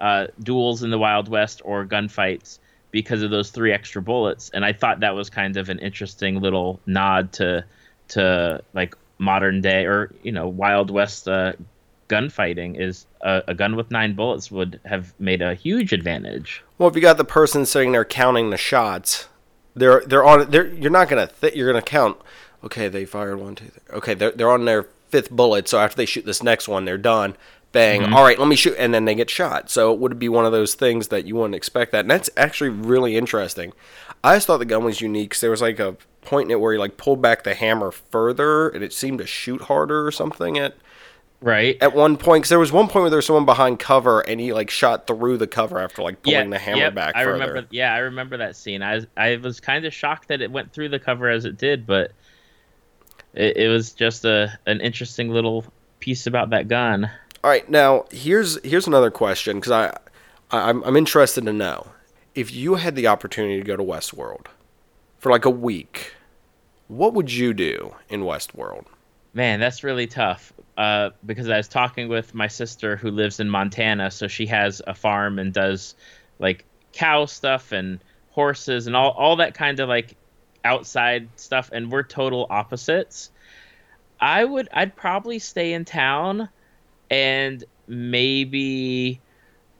uh, 0.00 0.28
duels 0.42 0.82
in 0.82 0.90
the 0.90 0.98
Wild 0.98 1.28
West 1.28 1.62
or 1.64 1.84
gunfights 1.84 2.58
because 2.90 3.22
of 3.22 3.30
those 3.30 3.50
three 3.50 3.72
extra 3.72 4.00
bullets. 4.00 4.50
And 4.50 4.64
I 4.64 4.72
thought 4.72 5.00
that 5.00 5.14
was 5.14 5.28
kind 5.30 5.56
of 5.56 5.68
an 5.68 5.78
interesting 5.80 6.40
little 6.40 6.80
nod 6.86 7.32
to 7.34 7.64
to 8.08 8.62
like 8.72 8.96
modern 9.18 9.60
day 9.60 9.84
or 9.84 10.12
you 10.22 10.32
know 10.32 10.48
Wild 10.48 10.90
West 10.90 11.28
uh, 11.28 11.52
gunfighting. 12.08 12.80
Is 12.80 13.06
a, 13.20 13.42
a 13.48 13.54
gun 13.54 13.76
with 13.76 13.90
nine 13.90 14.14
bullets 14.14 14.50
would 14.50 14.80
have 14.84 15.12
made 15.18 15.42
a 15.42 15.54
huge 15.54 15.92
advantage. 15.92 16.62
Well, 16.78 16.88
if 16.88 16.94
you 16.94 17.02
got 17.02 17.16
the 17.16 17.24
person 17.24 17.66
sitting 17.66 17.92
there 17.92 18.04
counting 18.04 18.50
the 18.50 18.56
shots, 18.56 19.28
they're 19.74 20.02
they're 20.06 20.24
on. 20.24 20.50
They're 20.50 20.68
you're 20.68 20.90
not 20.90 21.08
gonna 21.08 21.28
th- 21.40 21.54
you're 21.54 21.70
gonna 21.70 21.82
count. 21.82 22.18
Okay, 22.66 22.88
they 22.88 23.04
fired 23.04 23.38
one, 23.40 23.54
two, 23.54 23.66
three. 23.66 23.96
Okay, 23.96 24.14
they're 24.14 24.32
they're 24.32 24.50
on 24.50 24.64
their 24.64 24.86
fifth 25.08 25.30
bullet. 25.30 25.68
So 25.68 25.78
after 25.78 25.96
they 25.96 26.06
shoot 26.06 26.24
this 26.26 26.42
next 26.42 26.68
one, 26.68 26.84
they're 26.84 26.98
done. 26.98 27.36
Bang. 27.72 28.02
Mm-hmm. 28.02 28.14
All 28.14 28.22
right, 28.24 28.38
let 28.38 28.48
me 28.48 28.56
shoot, 28.56 28.74
and 28.78 28.92
then 28.94 29.04
they 29.04 29.14
get 29.14 29.28
shot. 29.30 29.70
So 29.70 29.92
it 29.92 29.98
would 29.98 30.18
be 30.18 30.28
one 30.28 30.44
of 30.46 30.52
those 30.52 30.74
things 30.74 31.08
that 31.08 31.26
you 31.26 31.34
wouldn't 31.36 31.54
expect 31.54 31.92
that, 31.92 32.00
and 32.00 32.10
that's 32.10 32.30
actually 32.36 32.70
really 32.70 33.16
interesting. 33.16 33.72
I 34.24 34.36
just 34.36 34.46
thought 34.46 34.58
the 34.58 34.64
gun 34.64 34.84
was 34.84 35.00
unique. 35.00 35.30
'cause 35.30 35.40
there 35.40 35.50
was 35.50 35.62
like 35.62 35.78
a 35.78 35.96
point 36.22 36.46
in 36.46 36.52
it 36.52 36.60
where 36.60 36.72
he 36.72 36.78
like 36.78 36.96
pulled 36.96 37.22
back 37.22 37.44
the 37.44 37.54
hammer 37.54 37.90
further, 37.90 38.68
and 38.68 38.82
it 38.82 38.92
seemed 38.92 39.18
to 39.18 39.26
shoot 39.26 39.62
harder 39.62 40.06
or 40.06 40.10
something 40.10 40.58
at 40.58 40.74
Right. 41.42 41.76
at 41.82 41.94
one 41.94 42.16
point 42.16 42.42
because 42.42 42.48
there 42.48 42.58
was 42.58 42.72
one 42.72 42.86
point 42.88 43.02
where 43.02 43.10
there 43.10 43.18
was 43.18 43.26
someone 43.26 43.44
behind 43.44 43.78
cover 43.78 44.20
and 44.22 44.40
he 44.40 44.54
like 44.54 44.70
shot 44.70 45.06
through 45.06 45.36
the 45.36 45.46
cover 45.46 45.78
after 45.78 46.02
like 46.02 46.22
pulling 46.22 46.48
the 46.50 46.58
hammer 46.58 46.78
yep, 46.78 46.94
back 46.94 47.14
I 47.14 47.24
further. 47.24 47.32
remember. 47.46 47.66
Yeah, 47.70 47.92
I 47.94 47.98
remember 47.98 48.38
that 48.38 48.56
scene. 48.56 48.82
I 48.82 48.94
was, 48.96 49.06
I 49.18 49.36
was 49.36 49.60
kind 49.60 49.84
of 49.84 49.92
shocked 49.92 50.28
that 50.28 50.40
it 50.40 50.50
went 50.50 50.72
through 50.72 50.88
the 50.88 50.98
cover 50.98 51.28
as 51.28 51.44
it 51.44 51.58
did, 51.58 51.86
but 51.86 52.12
it, 53.36 53.56
it 53.56 53.68
was 53.68 53.92
just 53.92 54.24
a 54.24 54.58
an 54.66 54.80
interesting 54.80 55.30
little 55.30 55.64
piece 56.00 56.26
about 56.26 56.50
that 56.50 56.68
gun. 56.68 57.10
All 57.44 57.50
right, 57.50 57.68
now 57.70 58.06
here's 58.10 58.62
here's 58.64 58.86
another 58.86 59.10
question 59.10 59.58
because 59.58 59.72
I, 59.72 59.86
I 60.50 60.68
I'm 60.70 60.82
I'm 60.84 60.96
interested 60.96 61.44
to 61.44 61.52
know 61.52 61.88
if 62.34 62.52
you 62.52 62.74
had 62.74 62.96
the 62.96 63.06
opportunity 63.06 63.58
to 63.58 63.64
go 63.64 63.76
to 63.76 63.82
Westworld 63.82 64.46
for 65.18 65.30
like 65.30 65.44
a 65.44 65.50
week, 65.50 66.12
what 66.88 67.14
would 67.14 67.32
you 67.32 67.54
do 67.54 67.94
in 68.08 68.22
Westworld? 68.22 68.86
Man, 69.32 69.60
that's 69.60 69.84
really 69.84 70.06
tough. 70.06 70.52
Uh, 70.76 71.10
because 71.24 71.48
I 71.48 71.56
was 71.56 71.68
talking 71.68 72.08
with 72.08 72.34
my 72.34 72.48
sister 72.48 72.96
who 72.96 73.10
lives 73.10 73.40
in 73.40 73.48
Montana, 73.48 74.10
so 74.10 74.28
she 74.28 74.46
has 74.46 74.82
a 74.86 74.94
farm 74.94 75.38
and 75.38 75.52
does 75.52 75.94
like 76.38 76.64
cow 76.92 77.24
stuff 77.24 77.72
and 77.72 77.98
horses 78.30 78.86
and 78.86 78.94
all 78.94 79.10
all 79.12 79.36
that 79.36 79.54
kind 79.54 79.80
of 79.80 79.88
like 79.88 80.16
outside 80.66 81.28
stuff, 81.36 81.70
and 81.72 81.90
we're 81.90 82.02
total 82.02 82.46
opposites. 82.50 83.30
I 84.20 84.44
would 84.44 84.68
I'd 84.72 84.96
probably 84.96 85.38
stay 85.38 85.72
in 85.72 85.84
town 85.84 86.48
and 87.10 87.64
maybe 87.86 89.20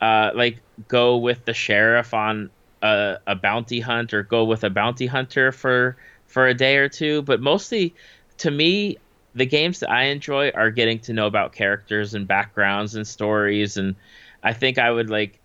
uh, 0.00 0.30
like 0.34 0.60
go 0.88 1.16
with 1.16 1.44
the 1.44 1.54
sheriff 1.54 2.14
on 2.14 2.50
a, 2.82 3.18
a 3.26 3.34
bounty 3.34 3.80
hunt 3.80 4.14
or 4.14 4.22
go 4.22 4.44
with 4.44 4.64
a 4.64 4.70
bounty 4.70 5.06
hunter 5.06 5.52
for 5.52 5.96
for 6.26 6.46
a 6.46 6.54
day 6.54 6.76
or 6.76 6.88
two. 6.88 7.22
But 7.22 7.40
mostly, 7.40 7.94
to 8.38 8.50
me, 8.50 8.98
the 9.34 9.46
games 9.46 9.80
that 9.80 9.90
I 9.90 10.04
enjoy 10.04 10.50
are 10.50 10.70
getting 10.70 10.98
to 11.00 11.12
know 11.12 11.26
about 11.26 11.52
characters 11.52 12.14
and 12.14 12.26
backgrounds 12.26 12.94
and 12.94 13.06
stories. 13.06 13.76
And 13.76 13.96
I 14.42 14.52
think 14.52 14.78
I 14.78 14.90
would 14.90 15.10
like 15.10 15.40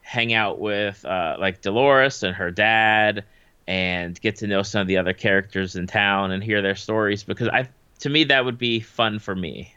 hang 0.00 0.32
out 0.32 0.58
with 0.58 1.04
uh, 1.04 1.36
like 1.38 1.60
Dolores 1.60 2.22
and 2.22 2.34
her 2.34 2.50
dad 2.50 3.24
and 3.66 4.20
get 4.20 4.36
to 4.36 4.46
know 4.46 4.62
some 4.62 4.80
of 4.80 4.86
the 4.86 4.96
other 4.96 5.12
characters 5.12 5.76
in 5.76 5.86
town 5.86 6.32
and 6.32 6.42
hear 6.42 6.62
their 6.62 6.74
stories 6.74 7.22
because 7.22 7.48
I 7.48 7.68
to 8.00 8.08
me 8.08 8.24
that 8.24 8.44
would 8.44 8.58
be 8.58 8.80
fun 8.80 9.18
for 9.18 9.34
me. 9.34 9.74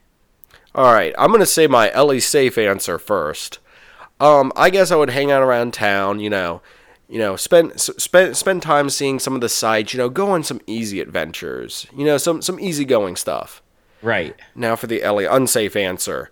All 0.74 0.94
right, 0.94 1.14
I'm 1.18 1.32
gonna 1.32 1.46
say 1.46 1.68
my 1.68 1.92
Ellie 1.92 2.20
safe 2.20 2.58
answer 2.58 2.98
first. 2.98 3.60
Um, 4.20 4.52
I 4.56 4.70
guess 4.70 4.92
I 4.92 4.96
would 4.96 5.10
hang 5.10 5.32
out 5.32 5.44
around 5.44 5.74
town, 5.74 6.20
you 6.20 6.30
know, 6.30 6.62
you 7.08 7.20
know, 7.20 7.36
spend 7.36 7.80
spend 7.80 8.36
spend 8.36 8.62
time 8.62 8.90
seeing 8.90 9.20
some 9.20 9.36
of 9.36 9.42
the 9.42 9.50
sights, 9.50 9.94
you 9.94 9.98
know, 9.98 10.10
go 10.10 10.32
on 10.32 10.44
some 10.44 10.62
easy 10.68 11.00
adventures, 11.00 11.86
you 11.96 12.06
know, 12.06 12.18
some 12.18 12.42
some 12.42 12.60
easygoing 12.60 13.16
stuff. 13.16 13.62
Right. 14.02 14.36
Now 14.54 14.76
for 14.76 14.88
the 14.88 15.04
Ellie 15.04 15.26
unsafe 15.26 15.76
answer. 15.76 16.32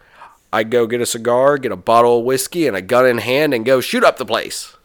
I'd 0.51 0.69
go 0.69 0.85
get 0.85 1.01
a 1.01 1.05
cigar, 1.07 1.57
get 1.57 1.71
a 1.71 1.75
bottle 1.75 2.19
of 2.19 2.25
whiskey, 2.25 2.67
and 2.67 2.77
a 2.77 2.81
gun 2.81 3.07
in 3.07 3.17
hand, 3.17 3.55
and 3.55 3.65
go 3.65 3.81
shoot 3.81 4.03
up 4.03 4.17
the 4.17 4.25
place. 4.25 4.77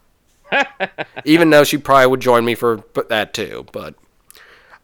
Even 1.24 1.50
though 1.50 1.64
she 1.64 1.78
probably 1.78 2.06
would 2.06 2.20
join 2.20 2.44
me 2.44 2.54
for 2.54 2.84
that 3.08 3.34
too, 3.34 3.66
but 3.72 3.94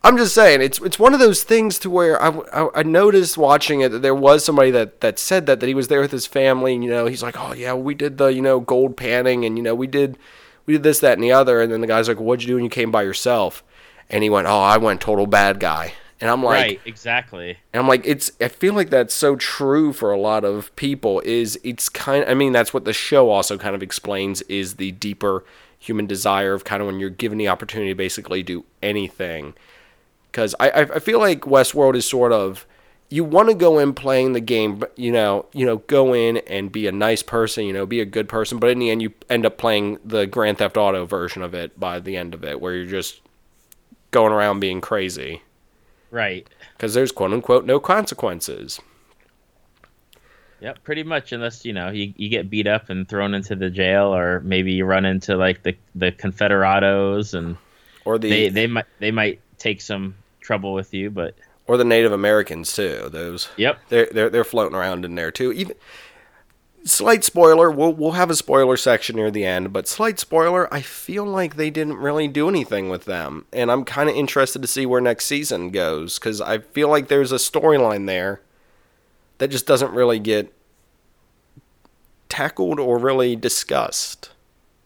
I'm 0.05 0.19
just 0.19 0.35
saying 0.35 0.61
it's 0.61 0.81
it's 0.83 0.99
one 0.99 1.15
of 1.15 1.21
those 1.21 1.45
things 1.45 1.79
to 1.79 1.89
where 1.89 2.23
I, 2.23 2.29
I, 2.53 2.69
I 2.77 2.83
noticed 2.83 3.39
watching 3.39 3.81
it 3.81 3.91
that 3.91 4.03
there 4.03 4.15
was 4.15 4.45
somebody 4.45 4.71
that, 4.71 5.01
that 5.01 5.19
said 5.19 5.47
that 5.47 5.61
that 5.61 5.67
he 5.67 5.75
was 5.75 5.89
there 5.89 6.03
with 6.03 6.13
his 6.13 6.27
family, 6.27 6.75
and 6.75 6.85
you 6.85 6.91
know 6.91 7.07
he's 7.07 7.23
like, 7.23 7.37
oh 7.39 7.55
yeah, 7.55 7.73
we 7.73 7.95
did 7.95 8.19
the 8.19 8.27
you 8.27 8.43
know 8.43 8.61
gold 8.61 8.99
panning, 8.99 9.47
and 9.47 9.57
you 9.57 9.63
know 9.63 9.75
we 9.75 9.87
did 9.87 10.19
we 10.67 10.75
did 10.75 10.83
this 10.83 11.01
that 11.01 11.15
and 11.15 11.25
the 11.25 11.33
other, 11.33 11.63
and 11.63 11.73
then 11.73 11.81
the 11.81 11.87
guy's 11.87 12.07
like, 12.07 12.21
what'd 12.21 12.43
you 12.43 12.49
do 12.49 12.55
when 12.57 12.65
you 12.65 12.71
came 12.71 12.91
by 12.91 13.03
yourself? 13.03 13.65
And 14.11 14.23
he 14.23 14.29
went, 14.29 14.47
oh, 14.47 14.61
I 14.61 14.77
went 14.77 15.01
total 15.01 15.27
bad 15.27 15.59
guy, 15.59 15.95
and 16.25 16.31
I'm 16.31 16.43
like, 16.43 16.55
right, 16.55 16.81
exactly. 16.87 17.59
and 17.75 17.83
I'm 17.83 17.87
like, 17.87 18.01
it's. 18.07 18.33
I 18.41 18.49
feel 18.49 18.73
like 18.73 18.89
that's 18.89 19.13
so 19.13 19.37
true 19.37 19.93
for 19.93 20.11
a 20.11 20.17
lot 20.17 20.43
of 20.43 20.75
people. 20.75 21.21
Is 21.21 21.61
it's 21.63 21.91
kind. 21.91 22.25
I 22.27 22.33
mean, 22.33 22.51
that's 22.53 22.73
what 22.73 22.87
the 22.87 22.95
show 22.95 23.29
also 23.29 23.59
kind 23.59 23.75
of 23.75 23.83
explains 23.83 24.41
is 24.43 24.77
the 24.77 24.93
deeper 24.93 25.45
human 25.79 26.07
desire 26.07 26.55
of 26.55 26.65
kind 26.65 26.81
of 26.81 26.87
when 26.87 26.99
you're 26.99 27.11
given 27.11 27.37
the 27.37 27.49
opportunity 27.49 27.91
to 27.91 27.95
basically 27.95 28.43
do 28.43 28.65
anything. 28.83 29.53
Because 30.33 30.55
I, 30.59 30.71
I 30.71 30.81
I 30.95 30.99
feel 30.99 31.19
like 31.19 31.43
Westworld 31.43 31.95
is 31.95 32.09
sort 32.09 32.33
of 32.33 32.67
you 33.11 33.23
want 33.23 33.51
to 33.51 33.55
go 33.55 33.79
in 33.79 33.93
playing 33.93 34.33
the 34.33 34.41
game, 34.41 34.77
but 34.77 34.99
you 34.99 35.13
know, 35.13 35.45
you 35.53 35.67
know, 35.67 35.77
go 35.77 36.15
in 36.15 36.39
and 36.47 36.73
be 36.73 36.87
a 36.87 36.93
nice 36.93 37.23
person, 37.23 37.67
you 37.67 37.75
know, 37.75 37.85
be 37.85 38.01
a 38.01 38.07
good 38.07 38.31
person, 38.31 38.59
but 38.59 38.71
in 38.71 38.79
the 38.79 38.89
end, 38.89 39.03
you 39.03 39.13
end 39.29 39.45
up 39.45 39.59
playing 39.59 39.99
the 40.03 40.27
Grand 40.27 40.57
Theft 40.57 40.79
Auto 40.79 41.05
version 41.05 41.43
of 41.43 41.53
it 41.53 41.79
by 41.79 42.01
the 42.01 42.17
end 42.17 42.33
of 42.33 42.43
it, 42.45 42.63
where 42.63 42.75
you're 42.75 42.87
just 42.87 43.21
going 44.11 44.33
around 44.33 44.61
being 44.61 44.81
crazy 44.81 45.43
Right. 46.15 46.49
because 46.77 46.95
there's 46.95 47.11
quote 47.11 47.33
unquote 47.33 47.65
no 47.65 47.81
consequences. 47.81 48.81
Yep, 50.61 50.85
pretty 50.85 51.03
much. 51.03 51.33
Unless 51.33 51.65
you 51.65 51.73
know 51.73 51.91
you, 51.91 52.15
you 52.17 52.29
get 52.29 52.49
beat 52.49 52.69
up 52.69 52.89
and 52.89 53.09
thrown 53.09 53.35
into 53.35 53.57
the 53.57 53.69
jail, 53.69 54.15
or 54.15 54.39
maybe 54.41 54.73
you 54.73 54.85
run 54.85 55.05
into 55.05 55.37
like 55.37 55.65
the 55.65 55.77
the 55.97 56.13
Confederados, 56.13 57.35
and 57.35 57.57
or 58.05 58.19
the 58.19 58.31
they 58.31 58.49
they 58.49 58.67
might 58.69 58.87
they 59.01 59.11
might 59.11 59.41
take 59.59 59.81
some 59.81 60.15
trouble 60.41 60.73
with 60.73 60.95
you. 60.95 61.11
But 61.11 61.35
or 61.67 61.77
the 61.77 61.85
Native 61.85 62.13
Americans 62.13 62.73
too. 62.73 63.09
Those 63.11 63.49
yep, 63.57 63.81
they're 63.89 64.09
they're 64.13 64.31
they're 64.31 64.45
floating 64.45 64.77
around 64.77 65.05
in 65.05 65.17
there 65.17 65.33
too. 65.33 65.53
Even 65.53 65.75
slight 66.85 67.25
spoiler, 67.25 67.71
we'll 67.71 67.93
we'll 67.93 68.13
have 68.13 68.31
a 68.31 68.37
spoiler 68.37 68.77
section 68.77 69.17
near 69.17 69.31
the 69.31 69.45
end, 69.45 69.73
but 69.73 69.89
slight 69.89 70.19
spoiler, 70.19 70.73
I 70.73 70.81
feel 70.83 71.25
like 71.25 71.57
they 71.57 71.71
didn't 71.71 71.97
really 71.97 72.29
do 72.29 72.49
anything 72.49 72.89
with 72.89 73.05
them, 73.05 73.47
and 73.53 73.71
I'm 73.71 73.85
kind 73.85 74.09
of 74.11 74.17
interested 74.17 74.61
to 74.63 74.69
see 74.69 74.85
where 74.87 75.01
next 75.01 75.27
season 75.27 75.71
goes 75.71 76.19
because 76.19 76.41
I 76.41 76.59
feel 76.59 76.89
like 76.89 77.09
there's 77.09 77.33
a 77.33 77.37
storyline 77.37 78.07
there 78.07 78.41
that 79.39 79.49
just 79.49 79.67
doesn't 79.67 79.93
really 79.93 80.19
get 80.19 80.53
tackled 82.29 82.81
or 82.81 82.99
really 82.99 83.37
discussed. 83.37 84.31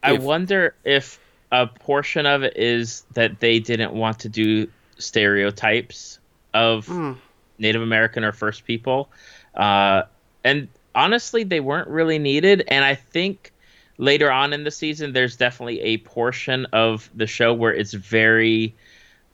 I 0.02 0.14
If- 0.14 0.23
wonder 0.23 0.75
if 0.85 1.19
a 1.50 1.67
portion 1.67 2.26
of 2.26 2.43
it 2.43 2.57
is 2.57 3.05
that 3.14 3.40
they 3.40 3.59
didn't 3.59 3.93
want 3.95 4.19
to 4.21 4.28
do 4.28 4.69
stereotypes 4.99 6.19
of 6.55 6.87
Hmm. 6.87 7.12
Native 7.59 7.83
American 7.83 8.23
or 8.25 8.33
First 8.33 8.64
People, 8.67 9.11
uh, 9.55 10.02
and 10.45 10.69
honestly, 10.99 11.45
they 11.45 11.61
weren't 11.61 11.88
really 11.88 12.19
needed. 12.19 12.64
And 12.67 12.85
I 12.85 12.97
think 12.97 13.52
later 13.99 14.31
on 14.31 14.52
in 14.52 14.64
the 14.64 14.71
season, 14.73 15.12
there's 15.12 15.37
definitely 15.37 15.81
a 15.81 15.99
portion 15.99 16.67
of 16.73 17.09
the 17.14 17.28
show 17.28 17.55
where 17.55 17.73
it's 17.73 17.93
very, 17.93 18.75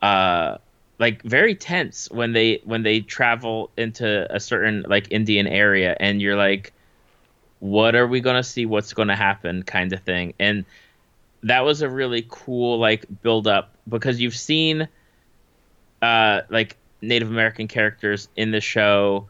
uh, 0.02 0.58
like 0.98 1.22
very 1.22 1.54
tense 1.54 2.08
when 2.10 2.32
they 2.32 2.60
when 2.64 2.82
they 2.84 3.00
travel 3.00 3.70
into 3.76 4.32
a 4.32 4.38
certain 4.38 4.84
like 4.86 5.10
Indian 5.10 5.46
area, 5.46 5.96
and 5.98 6.20
you're 6.22 6.36
like, 6.36 6.72
what 7.58 7.96
are 7.96 8.06
we 8.06 8.20
gonna 8.20 8.44
see? 8.44 8.64
What's 8.66 8.92
gonna 8.92 9.16
happen? 9.16 9.62
Kind 9.64 9.92
of 9.92 10.00
thing, 10.02 10.34
and 10.38 10.64
that 11.42 11.64
was 11.64 11.82
a 11.82 11.88
really 11.88 12.24
cool 12.28 12.78
like 12.78 13.06
build 13.22 13.48
up 13.48 13.74
because 13.88 14.20
you've 14.20 14.36
seen 14.36 14.86
uh 16.00 16.42
like 16.48 16.76
Native 17.02 17.28
American 17.28 17.66
characters 17.66 18.28
in 18.36 18.52
the 18.52 18.60
show 18.60 19.28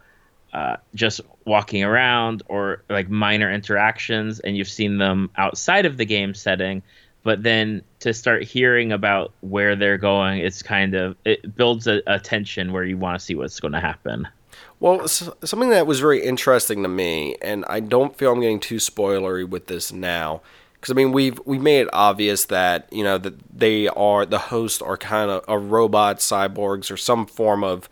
uh, 0.54 0.76
just 0.94 1.20
walking 1.44 1.82
around 1.82 2.42
or 2.46 2.82
like 2.88 3.10
minor 3.10 3.52
interactions, 3.52 4.40
and 4.40 4.56
you've 4.56 4.68
seen 4.68 4.98
them 4.98 5.28
outside 5.36 5.84
of 5.84 5.96
the 5.96 6.04
game 6.04 6.32
setting. 6.32 6.82
But 7.24 7.42
then 7.42 7.82
to 8.00 8.14
start 8.14 8.44
hearing 8.44 8.92
about 8.92 9.32
where 9.40 9.74
they're 9.74 9.98
going, 9.98 10.38
it's 10.38 10.62
kind 10.62 10.94
of 10.94 11.16
it 11.24 11.56
builds 11.56 11.86
a, 11.86 12.02
a 12.06 12.20
tension 12.20 12.72
where 12.72 12.84
you 12.84 12.96
want 12.96 13.18
to 13.18 13.24
see 13.24 13.34
what's 13.34 13.58
going 13.58 13.72
to 13.72 13.80
happen. 13.80 14.28
Well, 14.78 15.08
something 15.08 15.70
that 15.70 15.86
was 15.86 16.00
very 16.00 16.22
interesting 16.22 16.82
to 16.82 16.88
me, 16.88 17.36
and 17.42 17.64
I 17.68 17.80
don't 17.80 18.16
feel 18.16 18.32
I'm 18.32 18.40
getting 18.40 18.60
too 18.60 18.76
spoilery 18.76 19.48
with 19.48 19.66
this 19.66 19.92
now, 19.92 20.42
because 20.74 20.92
I 20.92 20.94
mean 20.94 21.12
we've 21.12 21.40
we 21.44 21.58
made 21.58 21.80
it 21.80 21.88
obvious 21.92 22.44
that 22.44 22.92
you 22.92 23.02
know 23.02 23.18
that 23.18 23.34
they 23.58 23.88
are 23.88 24.26
the 24.26 24.38
hosts 24.38 24.82
are 24.82 24.98
kind 24.98 25.30
of 25.30 25.44
a 25.48 25.58
robot 25.58 26.18
cyborgs 26.18 26.90
or 26.90 26.96
some 26.96 27.26
form 27.26 27.64
of 27.64 27.88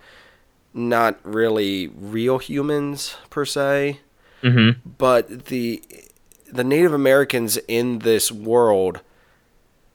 not 0.75 1.19
really 1.23 1.89
real 1.89 2.39
humans 2.39 3.17
per 3.31 3.45
se, 3.45 4.01
mm-hmm. 4.43 4.79
but 4.99 5.47
the 5.47 5.83
the 6.51 6.65
Native 6.65 6.93
Americans 6.93 7.57
in 7.69 8.01
this 8.01 8.31
world 8.31 9.01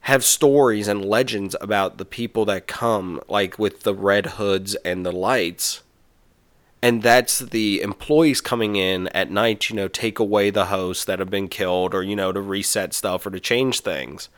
have 0.01 0.23
stories 0.23 0.87
and 0.87 1.05
legends 1.05 1.55
about 1.61 1.97
the 1.97 2.05
people 2.05 2.45
that 2.45 2.65
come, 2.65 3.21
like 3.27 3.59
with 3.59 3.81
the 3.81 3.93
red 3.93 4.25
hoods 4.25 4.75
and 4.85 5.05
the 5.05 5.11
lights 5.11 5.81
and 6.81 7.01
that's 7.01 7.39
the 7.39 7.81
employees 7.81 8.39
coming 8.39 8.75
in 8.75 9.07
at 9.09 9.31
night, 9.31 9.69
you 9.69 9.75
know, 9.75 9.87
take 9.87 10.19
away 10.19 10.49
the 10.49 10.65
hosts 10.65 11.05
that 11.05 11.19
have 11.19 11.29
been 11.29 11.47
killed 11.47 11.95
or, 11.95 12.03
you 12.03 12.15
know, 12.15 12.31
to 12.31 12.41
reset 12.41 12.93
stuff 12.93 13.25
or 13.25 13.31
to 13.31 13.39
change 13.39 13.81
things. 13.81 14.29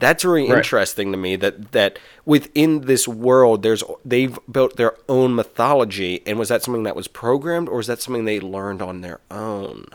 That's 0.00 0.22
very 0.22 0.48
right. 0.48 0.58
interesting 0.58 1.12
to 1.12 1.18
me 1.18 1.36
that 1.36 1.72
that 1.72 1.98
within 2.24 2.82
this 2.82 3.06
world 3.06 3.62
there's 3.62 3.84
they've 4.04 4.38
built 4.50 4.76
their 4.76 4.94
own 5.08 5.34
mythology 5.34 6.22
and 6.26 6.38
was 6.38 6.48
that 6.48 6.62
something 6.62 6.84
that 6.84 6.96
was 6.96 7.08
programmed 7.08 7.68
or 7.68 7.80
is 7.80 7.86
that 7.86 8.00
something 8.00 8.24
they 8.24 8.40
learned 8.40 8.82
on 8.82 9.02
their 9.02 9.20
own? 9.30 9.86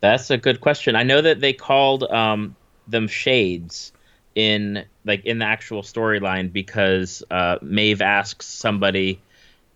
That's 0.00 0.30
a 0.30 0.36
good 0.36 0.60
question. 0.60 0.94
I 0.94 1.02
know 1.02 1.20
that 1.20 1.40
they 1.40 1.52
called 1.52 2.04
um, 2.04 2.54
them 2.86 3.08
shades 3.08 3.92
in 4.34 4.84
like 5.04 5.24
in 5.24 5.38
the 5.38 5.46
actual 5.46 5.82
storyline 5.82 6.52
because 6.52 7.24
uh, 7.30 7.58
Maeve 7.62 8.02
asks 8.02 8.46
somebody 8.46 9.20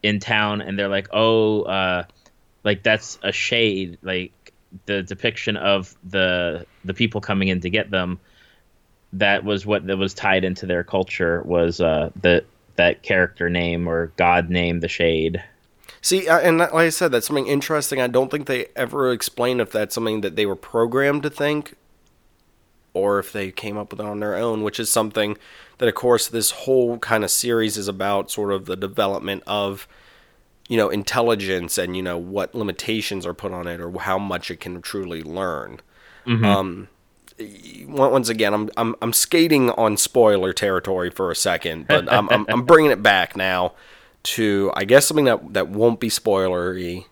in 0.02 0.20
town 0.20 0.60
and 0.60 0.78
they're 0.78 0.88
like, 0.88 1.08
oh, 1.12 1.62
uh, 1.62 2.04
like 2.64 2.82
that's 2.82 3.18
a 3.22 3.32
shade, 3.32 3.99
like 4.02 4.32
the 4.87 5.02
depiction 5.02 5.56
of 5.56 5.96
the 6.04 6.66
the 6.84 6.94
people 6.94 7.20
coming 7.20 7.49
in 7.49 7.60
to 7.60 7.70
get 7.70 7.90
them. 7.90 8.20
That 9.12 9.44
was 9.44 9.66
what 9.66 9.86
that 9.86 9.96
was 9.96 10.14
tied 10.14 10.44
into 10.44 10.66
their 10.66 10.84
culture 10.84 11.42
was 11.44 11.80
uh, 11.80 12.10
the 12.20 12.44
that 12.76 13.02
character 13.02 13.50
name 13.50 13.88
or 13.88 14.12
god 14.16 14.50
name, 14.50 14.80
the 14.80 14.88
shade. 14.88 15.42
See, 16.00 16.28
and 16.28 16.58
like 16.58 16.72
I 16.72 16.88
said, 16.88 17.12
that's 17.12 17.26
something 17.26 17.46
interesting. 17.46 18.00
I 18.00 18.06
don't 18.06 18.30
think 18.30 18.46
they 18.46 18.68
ever 18.74 19.12
explain 19.12 19.60
if 19.60 19.70
that's 19.70 19.94
something 19.94 20.22
that 20.22 20.36
they 20.36 20.46
were 20.46 20.56
programmed 20.56 21.24
to 21.24 21.30
think, 21.30 21.74
or 22.94 23.18
if 23.18 23.32
they 23.32 23.50
came 23.50 23.76
up 23.76 23.90
with 23.90 24.00
it 24.00 24.06
on 24.06 24.20
their 24.20 24.36
own. 24.36 24.62
Which 24.62 24.80
is 24.80 24.90
something 24.90 25.36
that, 25.78 25.88
of 25.88 25.94
course, 25.94 26.28
this 26.28 26.52
whole 26.52 26.98
kind 26.98 27.24
of 27.24 27.30
series 27.30 27.76
is 27.76 27.88
about 27.88 28.30
sort 28.30 28.52
of 28.52 28.66
the 28.66 28.76
development 28.76 29.42
of, 29.46 29.88
you 30.68 30.76
know, 30.76 30.88
intelligence 30.88 31.76
and, 31.78 31.96
you 31.96 32.02
know, 32.02 32.16
what 32.16 32.54
limitations 32.54 33.26
are 33.26 33.34
put 33.34 33.52
on 33.52 33.66
it 33.66 33.80
or 33.80 33.92
how 33.98 34.18
much 34.18 34.50
it 34.50 34.60
can 34.60 34.80
truly 34.80 35.22
learn. 35.22 35.80
Mm-hmm. 36.26 36.44
Um, 36.44 36.88
once 37.87 38.28
again, 38.28 38.54
I'm, 38.54 38.70
I'm, 38.76 38.94
I'm 39.02 39.12
skating 39.12 39.70
on 39.70 39.97
spoiler 39.97 40.52
territory 40.52 41.11
for 41.11 41.30
a 41.30 41.37
second, 41.37 41.88
but 41.88 42.12
I'm, 42.12 42.28
I'm, 42.30 42.47
I'm 42.49 42.64
bringing 42.64 42.90
it 42.90 43.02
back 43.02 43.37
now 43.37 43.73
to, 44.25 44.70
I 44.75 44.85
guess, 44.85 45.06
something 45.06 45.25
that, 45.25 45.54
that 45.54 45.68
won't 45.68 46.00
be 46.00 46.09
spoilery. 46.09 47.06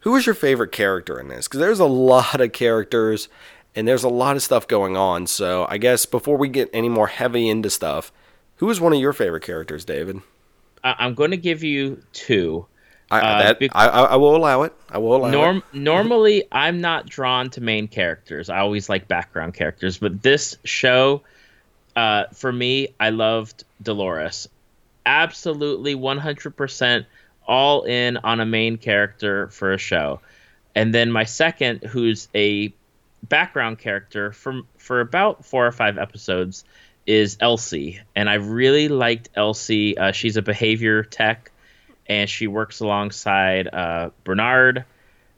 Who 0.00 0.16
is 0.16 0.26
your 0.26 0.34
favorite 0.34 0.72
character 0.72 1.18
in 1.18 1.28
this? 1.28 1.46
Because 1.46 1.60
there's 1.60 1.80
a 1.80 1.86
lot 1.86 2.40
of 2.40 2.52
characters 2.52 3.28
and 3.74 3.88
there's 3.88 4.04
a 4.04 4.08
lot 4.08 4.36
of 4.36 4.42
stuff 4.42 4.68
going 4.68 4.96
on. 4.96 5.26
So 5.26 5.66
I 5.68 5.78
guess 5.78 6.06
before 6.06 6.36
we 6.36 6.48
get 6.48 6.70
any 6.72 6.88
more 6.88 7.06
heavy 7.06 7.48
into 7.48 7.70
stuff, 7.70 8.12
who 8.56 8.70
is 8.70 8.80
one 8.80 8.92
of 8.92 9.00
your 9.00 9.12
favorite 9.12 9.42
characters, 9.42 9.84
David? 9.84 10.20
I'm 10.82 11.14
going 11.14 11.30
to 11.30 11.36
give 11.36 11.62
you 11.62 12.02
two. 12.12 12.66
I, 13.10 13.20
uh, 13.20 13.38
that, 13.42 13.70
I, 13.72 13.86
I, 13.86 14.16
will 14.16 14.34
allow 14.34 14.62
it. 14.62 14.72
I 14.88 14.98
will 14.98 15.16
allow 15.16 15.30
norm, 15.30 15.56
it. 15.58 15.64
normally, 15.78 16.44
I'm 16.50 16.80
not 16.80 17.06
drawn 17.06 17.50
to 17.50 17.60
main 17.60 17.86
characters. 17.86 18.48
I 18.48 18.58
always 18.58 18.88
like 18.88 19.06
background 19.06 19.54
characters. 19.54 19.98
But 19.98 20.22
this 20.22 20.56
show, 20.64 21.22
uh, 21.94 22.24
for 22.32 22.50
me, 22.50 22.88
I 22.98 23.10
loved 23.10 23.64
Dolores. 23.82 24.48
Absolutely 25.06 25.94
100% 25.94 27.06
all 27.46 27.82
in 27.82 28.16
on 28.16 28.40
a 28.40 28.46
main 28.46 28.78
character 28.78 29.48
for 29.48 29.72
a 29.72 29.78
show. 29.78 30.20
And 30.74 30.94
then 30.94 31.12
my 31.12 31.24
second, 31.24 31.84
who's 31.84 32.28
a 32.34 32.72
background 33.28 33.78
character 33.78 34.32
for 34.32 34.62
for 34.78 35.00
about 35.00 35.44
four 35.44 35.66
or 35.66 35.72
five 35.72 35.98
episodes 35.98 36.64
is 37.06 37.36
Elsie, 37.40 38.00
and 38.16 38.30
I 38.30 38.34
really 38.34 38.88
liked 38.88 39.28
Elsie. 39.34 39.96
Uh, 39.96 40.12
she's 40.12 40.36
a 40.36 40.42
behavior 40.42 41.02
tech, 41.02 41.50
and 42.06 42.28
she 42.28 42.46
works 42.46 42.80
alongside 42.80 43.68
uh, 43.72 44.10
Bernard, 44.24 44.84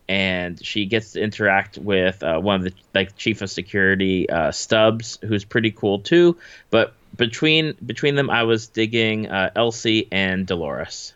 and 0.09 0.65
she 0.65 0.87
gets 0.87 1.13
to 1.13 1.21
interact 1.21 1.79
with 1.79 2.23
uh, 2.23 2.39
one 2.39 2.57
of 2.57 2.63
the 2.65 2.73
like 2.95 3.17
chief 3.17 3.43
of 3.43 3.51
security 3.51 4.29
uh, 4.31 4.53
Stubbs, 4.53 5.19
who's 5.23 5.45
pretty 5.45 5.71
cool 5.71 6.01
too. 6.01 6.37
But 6.71 6.95
between 7.17 7.75
between 7.85 8.15
them, 8.15 8.31
I 8.31 8.45
was 8.45 8.67
digging 8.67 9.29
uh, 9.29 9.51
Elsie 9.57 10.09
and 10.13 10.47
Dolores. 10.47 11.13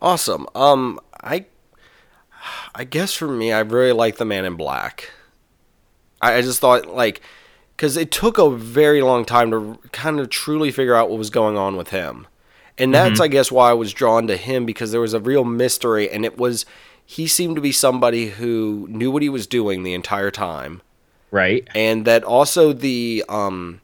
Awesome. 0.00 0.46
Um, 0.54 1.00
I 1.22 1.46
I 2.74 2.84
guess 2.84 3.12
for 3.12 3.28
me, 3.28 3.52
I 3.52 3.60
really 3.60 3.92
like 3.92 4.16
the 4.16 4.24
Man 4.24 4.44
in 4.44 4.56
Black. 4.56 5.10
I, 6.20 6.34
I 6.34 6.42
just 6.42 6.60
thought 6.60 6.86
like 6.86 7.20
because 7.76 7.96
it 7.96 8.10
took 8.10 8.38
a 8.38 8.50
very 8.50 9.02
long 9.02 9.24
time 9.24 9.50
to 9.50 9.78
kind 9.90 10.20
of 10.20 10.28
truly 10.28 10.70
figure 10.70 10.94
out 10.94 11.10
what 11.10 11.18
was 11.18 11.30
going 11.30 11.56
on 11.56 11.76
with 11.76 11.90
him, 11.90 12.26
and 12.78 12.94
that's 12.94 13.14
mm-hmm. 13.14 13.22
I 13.22 13.28
guess 13.28 13.52
why 13.52 13.70
I 13.70 13.74
was 13.74 13.92
drawn 13.92 14.26
to 14.26 14.36
him 14.36 14.66
because 14.66 14.92
there 14.92 15.00
was 15.00 15.14
a 15.14 15.20
real 15.20 15.44
mystery, 15.44 16.10
and 16.10 16.24
it 16.24 16.38
was 16.38 16.66
he 17.04 17.26
seemed 17.26 17.56
to 17.56 17.62
be 17.62 17.72
somebody 17.72 18.30
who 18.30 18.86
knew 18.88 19.10
what 19.10 19.22
he 19.22 19.28
was 19.28 19.46
doing 19.46 19.82
the 19.82 19.94
entire 19.94 20.30
time, 20.30 20.82
right? 21.30 21.66
And 21.74 22.04
that 22.06 22.24
also 22.24 22.72
the 22.72 23.24
um 23.28 23.80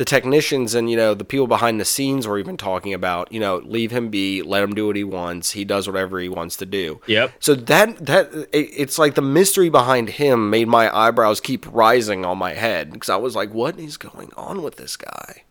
the 0.00 0.04
technicians 0.06 0.74
and 0.74 0.90
you 0.90 0.96
know 0.96 1.12
the 1.12 1.26
people 1.26 1.46
behind 1.46 1.78
the 1.78 1.84
scenes 1.84 2.26
were 2.26 2.38
even 2.38 2.56
talking 2.56 2.94
about 2.94 3.30
you 3.30 3.38
know 3.38 3.58
leave 3.66 3.90
him 3.90 4.08
be 4.08 4.40
let 4.40 4.62
him 4.62 4.74
do 4.74 4.86
what 4.86 4.96
he 4.96 5.04
wants 5.04 5.50
he 5.50 5.62
does 5.62 5.86
whatever 5.86 6.18
he 6.18 6.26
wants 6.26 6.56
to 6.56 6.64
do 6.64 6.98
yep 7.06 7.30
so 7.38 7.54
that 7.54 7.98
that 8.06 8.30
it's 8.50 8.98
like 8.98 9.14
the 9.14 9.20
mystery 9.20 9.68
behind 9.68 10.08
him 10.08 10.48
made 10.48 10.66
my 10.66 10.90
eyebrows 10.96 11.38
keep 11.38 11.70
rising 11.70 12.24
on 12.24 12.38
my 12.38 12.54
head 12.54 12.90
because 12.90 13.10
i 13.10 13.16
was 13.16 13.36
like 13.36 13.52
what 13.52 13.78
is 13.78 13.98
going 13.98 14.32
on 14.38 14.62
with 14.62 14.76
this 14.76 14.96
guy 14.96 15.42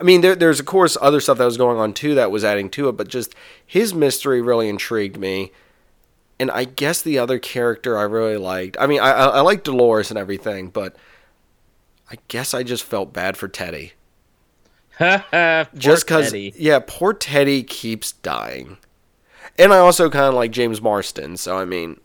i 0.00 0.04
mean 0.04 0.20
there, 0.20 0.34
there's 0.34 0.60
of 0.60 0.66
course 0.66 0.96
other 1.00 1.20
stuff 1.20 1.38
that 1.38 1.44
was 1.44 1.56
going 1.56 1.78
on 1.78 1.92
too 1.92 2.14
that 2.14 2.30
was 2.30 2.44
adding 2.44 2.68
to 2.70 2.88
it 2.88 2.92
but 2.92 3.08
just 3.08 3.34
his 3.64 3.94
mystery 3.94 4.40
really 4.40 4.68
intrigued 4.68 5.18
me 5.18 5.52
and 6.38 6.50
i 6.50 6.64
guess 6.64 7.02
the 7.02 7.18
other 7.18 7.38
character 7.38 7.98
i 7.98 8.02
really 8.02 8.36
liked 8.36 8.76
i 8.78 8.86
mean 8.86 9.00
i 9.00 9.10
i, 9.10 9.24
I 9.26 9.40
like 9.40 9.64
dolores 9.64 10.10
and 10.10 10.18
everything 10.18 10.68
but 10.68 10.96
I 12.12 12.18
guess 12.28 12.52
I 12.52 12.62
just 12.62 12.84
felt 12.84 13.14
bad 13.14 13.38
for 13.38 13.48
Teddy. 13.48 13.94
just 15.74 16.06
because, 16.06 16.34
yeah, 16.34 16.78
poor 16.86 17.14
Teddy 17.14 17.62
keeps 17.62 18.12
dying. 18.12 18.76
And 19.58 19.72
I 19.72 19.78
also 19.78 20.10
kind 20.10 20.26
of 20.26 20.34
like 20.34 20.50
James 20.50 20.82
Marsden. 20.82 21.38
so 21.38 21.56
I 21.56 21.64
mean, 21.64 21.98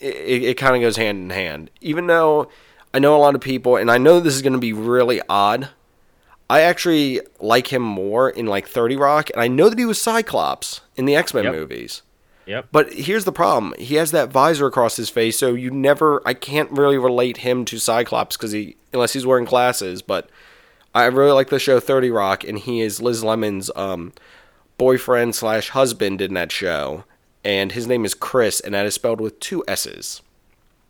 it, 0.00 0.42
it 0.42 0.56
kind 0.56 0.74
of 0.74 0.80
goes 0.80 0.96
hand 0.96 1.18
in 1.18 1.30
hand. 1.30 1.70
Even 1.82 2.06
though 2.06 2.48
I 2.94 2.98
know 2.98 3.14
a 3.14 3.20
lot 3.20 3.34
of 3.34 3.42
people, 3.42 3.76
and 3.76 3.90
I 3.90 3.98
know 3.98 4.20
this 4.20 4.34
is 4.34 4.40
going 4.40 4.54
to 4.54 4.58
be 4.58 4.72
really 4.72 5.20
odd, 5.28 5.68
I 6.52 6.60
actually 6.60 7.22
like 7.40 7.72
him 7.72 7.80
more 7.80 8.28
in 8.28 8.44
like 8.44 8.68
30 8.68 8.96
Rock, 8.96 9.30
and 9.30 9.40
I 9.40 9.48
know 9.48 9.70
that 9.70 9.78
he 9.78 9.86
was 9.86 9.98
Cyclops 9.98 10.82
in 10.96 11.06
the 11.06 11.16
X 11.16 11.32
Men 11.32 11.44
yep. 11.44 11.54
movies. 11.54 12.02
Yep. 12.44 12.68
But 12.70 12.92
here's 12.92 13.24
the 13.24 13.32
problem: 13.32 13.72
he 13.78 13.94
has 13.94 14.10
that 14.10 14.28
visor 14.28 14.66
across 14.66 14.96
his 14.96 15.08
face, 15.08 15.38
so 15.38 15.54
you 15.54 15.70
never. 15.70 16.20
I 16.26 16.34
can't 16.34 16.70
really 16.70 16.98
relate 16.98 17.38
him 17.38 17.64
to 17.64 17.78
Cyclops 17.78 18.36
because 18.36 18.52
he, 18.52 18.76
unless 18.92 19.14
he's 19.14 19.24
wearing 19.24 19.46
glasses. 19.46 20.02
But 20.02 20.28
I 20.94 21.06
really 21.06 21.32
like 21.32 21.48
the 21.48 21.58
show 21.58 21.80
Thirty 21.80 22.10
Rock, 22.10 22.44
and 22.44 22.58
he 22.58 22.82
is 22.82 23.00
Liz 23.00 23.24
Lemon's 23.24 23.70
um, 23.74 24.12
boyfriend 24.76 25.34
slash 25.34 25.70
husband 25.70 26.20
in 26.20 26.34
that 26.34 26.52
show, 26.52 27.04
and 27.42 27.72
his 27.72 27.86
name 27.86 28.04
is 28.04 28.12
Criss, 28.12 28.60
and 28.60 28.74
that 28.74 28.84
is 28.84 28.92
spelled 28.92 29.22
with 29.22 29.40
two 29.40 29.64
S's. 29.66 30.20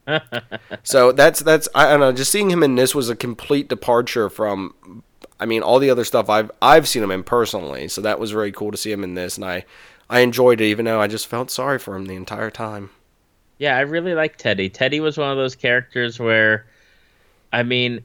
so 0.83 1.12
that's 1.12 1.38
that's 1.38 1.68
I 1.72 1.88
don't 1.88 2.01
know. 2.01 2.11
Just 2.11 2.33
seeing 2.33 2.51
him 2.51 2.64
in 2.64 2.75
this 2.75 2.96
was 2.96 3.09
a 3.09 3.14
complete 3.14 3.68
departure 3.68 4.29
from. 4.29 5.05
I 5.42 5.44
mean, 5.44 5.62
all 5.62 5.81
the 5.81 5.90
other 5.90 6.05
stuff 6.05 6.31
I've 6.31 6.52
I've 6.62 6.87
seen 6.87 7.02
him 7.02 7.11
in 7.11 7.24
personally, 7.24 7.88
so 7.88 8.00
that 8.00 8.20
was 8.20 8.31
very 8.31 8.52
cool 8.52 8.70
to 8.70 8.76
see 8.76 8.92
him 8.92 9.02
in 9.02 9.14
this, 9.14 9.37
and 9.37 9.44
I 9.44 9.64
I 10.09 10.20
enjoyed 10.20 10.61
it, 10.61 10.66
even 10.66 10.85
though 10.85 11.00
I 11.00 11.09
just 11.09 11.26
felt 11.26 11.50
sorry 11.50 11.81
for 11.81 11.96
him 11.96 12.07
the 12.07 12.14
entire 12.14 12.50
time. 12.50 12.90
Yeah, 13.59 13.76
I 13.76 13.81
really 13.81 14.14
like 14.14 14.37
Teddy. 14.37 14.70
Teddy 14.70 15.00
was 15.00 15.18
one 15.18 15.33
of 15.33 15.37
those 15.37 15.57
characters 15.57 16.20
where, 16.20 16.66
I 17.52 17.64
mean, 17.64 18.05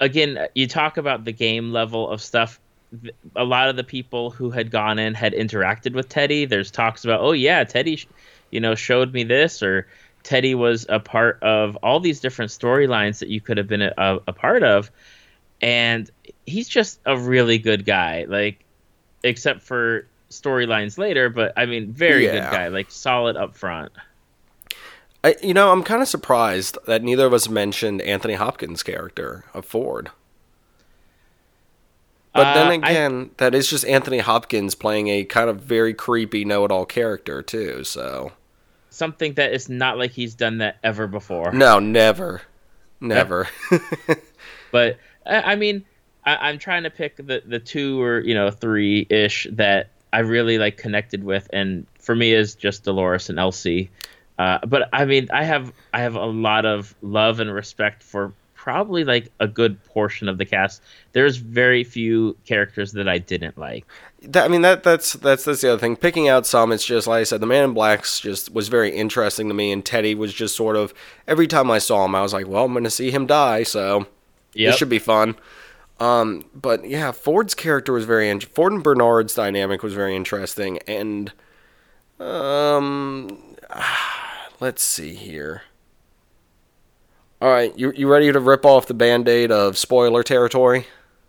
again, 0.00 0.48
you 0.54 0.66
talk 0.66 0.96
about 0.96 1.24
the 1.24 1.32
game 1.32 1.72
level 1.72 2.10
of 2.10 2.20
stuff. 2.20 2.58
A 3.36 3.44
lot 3.44 3.68
of 3.68 3.76
the 3.76 3.84
people 3.84 4.30
who 4.30 4.50
had 4.50 4.72
gone 4.72 4.98
in 4.98 5.14
had 5.14 5.32
interacted 5.32 5.94
with 5.94 6.08
Teddy. 6.08 6.44
There's 6.44 6.72
talks 6.72 7.04
about, 7.04 7.20
oh 7.20 7.32
yeah, 7.32 7.62
Teddy, 7.62 8.04
you 8.50 8.58
know, 8.58 8.74
showed 8.74 9.12
me 9.12 9.22
this, 9.22 9.62
or 9.62 9.86
Teddy 10.24 10.56
was 10.56 10.86
a 10.88 10.98
part 10.98 11.40
of 11.42 11.76
all 11.84 12.00
these 12.00 12.18
different 12.18 12.50
storylines 12.50 13.20
that 13.20 13.28
you 13.28 13.40
could 13.40 13.58
have 13.58 13.68
been 13.68 13.82
a, 13.82 13.92
a, 13.96 14.20
a 14.28 14.32
part 14.32 14.64
of. 14.64 14.90
And 15.60 16.10
he's 16.46 16.68
just 16.68 17.00
a 17.06 17.16
really 17.16 17.58
good 17.58 17.84
guy. 17.84 18.24
Like, 18.28 18.64
except 19.22 19.62
for 19.62 20.06
storylines 20.30 20.98
later, 20.98 21.28
but 21.30 21.52
I 21.56 21.66
mean, 21.66 21.92
very 21.92 22.24
Yeah. 22.26 22.32
good 22.32 22.50
guy, 22.56 22.68
like 22.68 22.90
solid 22.90 23.36
up 23.36 23.56
front. 23.56 23.92
I, 25.22 25.36
you 25.42 25.54
know, 25.54 25.72
I'm 25.72 25.82
kind 25.82 26.02
of 26.02 26.08
surprised 26.08 26.76
that 26.86 27.02
neither 27.02 27.24
of 27.26 27.32
us 27.32 27.48
mentioned 27.48 28.02
Anthony 28.02 28.34
Hopkins' 28.34 28.82
character 28.82 29.44
of 29.54 29.64
Ford. 29.64 30.10
But 32.34 32.48
Uh, 32.48 32.54
then 32.54 32.66
I- 32.84 32.90
again, 32.90 33.30
that 33.36 33.54
is 33.54 33.70
just 33.70 33.86
Anthony 33.86 34.18
Hopkins 34.18 34.74
playing 34.74 35.08
a 35.08 35.24
kind 35.24 35.48
of 35.48 35.60
very 35.60 35.94
creepy 35.94 36.44
know-it-all 36.44 36.84
character 36.86 37.42
too. 37.42 37.84
So 37.84 38.32
Something 38.90 39.34
that 39.34 39.52
is 39.52 39.68
not 39.68 39.98
like 39.98 40.10
he's 40.12 40.34
done 40.34 40.58
that 40.58 40.76
ever 40.82 41.06
before. 41.06 41.52
no, 41.52 41.78
never, 41.78 42.42
never. 43.00 43.48
But 44.72 44.98
I, 45.24 45.52
I 45.52 45.56
mean, 45.56 45.84
I, 46.26 46.48
I'm 46.48 46.58
trying 46.58 46.82
to 46.84 46.90
pick 46.90 47.16
the 47.16 47.42
the 47.46 47.58
two 47.58 48.00
or 48.02 48.20
you 48.20 48.34
know 48.34 48.50
three 48.50 49.06
ish 49.10 49.46
that 49.52 49.90
I 50.12 50.20
really 50.20 50.58
like 50.58 50.76
connected 50.76 51.24
with, 51.24 51.48
and 51.52 51.86
for 51.98 52.14
me 52.14 52.32
is 52.32 52.54
just 52.54 52.84
Dolores 52.84 53.28
and 53.28 53.38
Elsie. 53.38 53.90
Uh, 54.38 54.58
but 54.66 54.88
I 54.92 55.04
mean, 55.04 55.28
I 55.32 55.44
have 55.44 55.72
I 55.92 56.00
have 56.00 56.14
a 56.14 56.26
lot 56.26 56.64
of 56.66 56.94
love 57.02 57.40
and 57.40 57.52
respect 57.52 58.02
for 58.02 58.32
probably 58.54 59.04
like 59.04 59.30
a 59.40 59.46
good 59.46 59.82
portion 59.84 60.26
of 60.28 60.38
the 60.38 60.44
cast. 60.44 60.80
There's 61.12 61.36
very 61.36 61.84
few 61.84 62.34
characters 62.46 62.92
that 62.92 63.06
I 63.06 63.18
didn't 63.18 63.58
like. 63.58 63.84
that, 64.22 64.44
I 64.44 64.48
mean 64.48 64.62
that 64.62 64.82
that's 64.82 65.12
that's 65.12 65.44
that's 65.44 65.60
the 65.60 65.72
other 65.72 65.78
thing. 65.80 65.96
Picking 65.96 66.28
out 66.28 66.46
some, 66.46 66.72
it's 66.72 66.84
just 66.86 67.06
like 67.06 67.20
I 67.20 67.24
said, 67.24 67.40
the 67.40 67.46
Man 67.46 67.64
in 67.64 67.74
Black's 67.74 68.20
just 68.20 68.52
was 68.54 68.68
very 68.68 68.90
interesting 68.96 69.48
to 69.48 69.54
me, 69.54 69.70
and 69.70 69.84
Teddy 69.84 70.14
was 70.14 70.32
just 70.32 70.56
sort 70.56 70.76
of 70.76 70.94
every 71.28 71.46
time 71.46 71.70
I 71.70 71.78
saw 71.78 72.04
him, 72.04 72.14
I 72.14 72.22
was 72.22 72.32
like, 72.32 72.48
well, 72.48 72.64
I'm 72.64 72.72
going 72.72 72.84
to 72.84 72.90
see 72.90 73.10
him 73.10 73.26
die, 73.26 73.62
so 73.64 74.06
Yep. 74.54 74.70
this 74.70 74.78
should 74.78 74.88
be 74.88 74.98
fun. 75.00 75.36
Um, 76.00 76.44
but 76.54 76.88
yeah, 76.88 77.12
Ford's 77.12 77.54
character 77.54 77.92
was 77.92 78.04
very 78.04 78.28
in- 78.28 78.40
Ford 78.40 78.72
and 78.72 78.82
Bernard's 78.82 79.34
dynamic 79.34 79.82
was 79.82 79.94
very 79.94 80.16
interesting, 80.16 80.78
and 80.86 81.32
um, 82.18 83.56
let's 84.60 84.82
see 84.82 85.14
here. 85.14 85.62
All 87.40 87.50
right, 87.50 87.76
you 87.78 87.92
you 87.94 88.08
ready 88.08 88.32
to 88.32 88.40
rip 88.40 88.64
off 88.64 88.86
the 88.86 88.94
band-aid 88.94 89.52
of 89.52 89.76
spoiler 89.76 90.22
territory? 90.22 90.86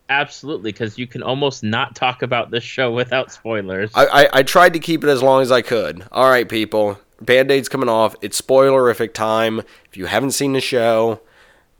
Absolutely, 0.09 0.71
because 0.71 0.97
you 0.97 1.07
can 1.07 1.23
almost 1.23 1.63
not 1.63 1.95
talk 1.95 2.21
about 2.21 2.51
this 2.51 2.63
show 2.63 2.91
without 2.91 3.31
spoilers. 3.31 3.91
I, 3.95 4.05
I, 4.05 4.29
I 4.33 4.43
tried 4.43 4.73
to 4.73 4.79
keep 4.79 5.03
it 5.03 5.09
as 5.09 5.23
long 5.23 5.41
as 5.41 5.51
I 5.51 5.61
could. 5.61 6.05
All 6.11 6.29
right, 6.29 6.47
people. 6.47 6.99
Band 7.21 7.49
Aid's 7.49 7.69
coming 7.69 7.89
off. 7.89 8.15
It's 8.21 8.39
spoilerific 8.39 9.13
time. 9.13 9.59
If 9.89 9.97
you 9.97 10.05
haven't 10.05 10.31
seen 10.31 10.53
the 10.53 10.61
show, 10.61 11.21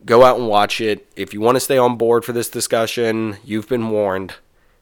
go 0.06 0.24
out 0.24 0.38
and 0.38 0.48
watch 0.48 0.80
it. 0.82 1.08
If 1.16 1.34
you 1.34 1.42
want 1.42 1.56
to 1.56 1.60
stay 1.60 1.78
on 1.78 1.98
board 1.98 2.24
for 2.24 2.34
this 2.34 2.50
discussion, 2.50 3.38
you've 3.44 3.68
been 3.68 3.90
warned. 3.90 4.36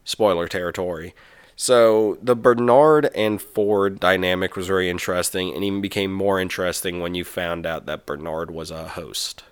Spoiler 0.03 0.47
territory. 0.47 1.13
So, 1.55 2.17
the 2.21 2.35
Bernard 2.35 3.09
and 3.15 3.41
Ford 3.41 3.99
dynamic 3.99 4.55
was 4.55 4.67
very 4.67 4.89
interesting 4.89 5.53
and 5.53 5.63
even 5.63 5.81
became 5.81 6.11
more 6.11 6.39
interesting 6.39 6.99
when 6.99 7.13
you 7.13 7.23
found 7.23 7.65
out 7.65 7.85
that 7.85 8.05
Bernard 8.05 8.49
was 8.49 8.71
a 8.71 8.87
host. 8.87 9.43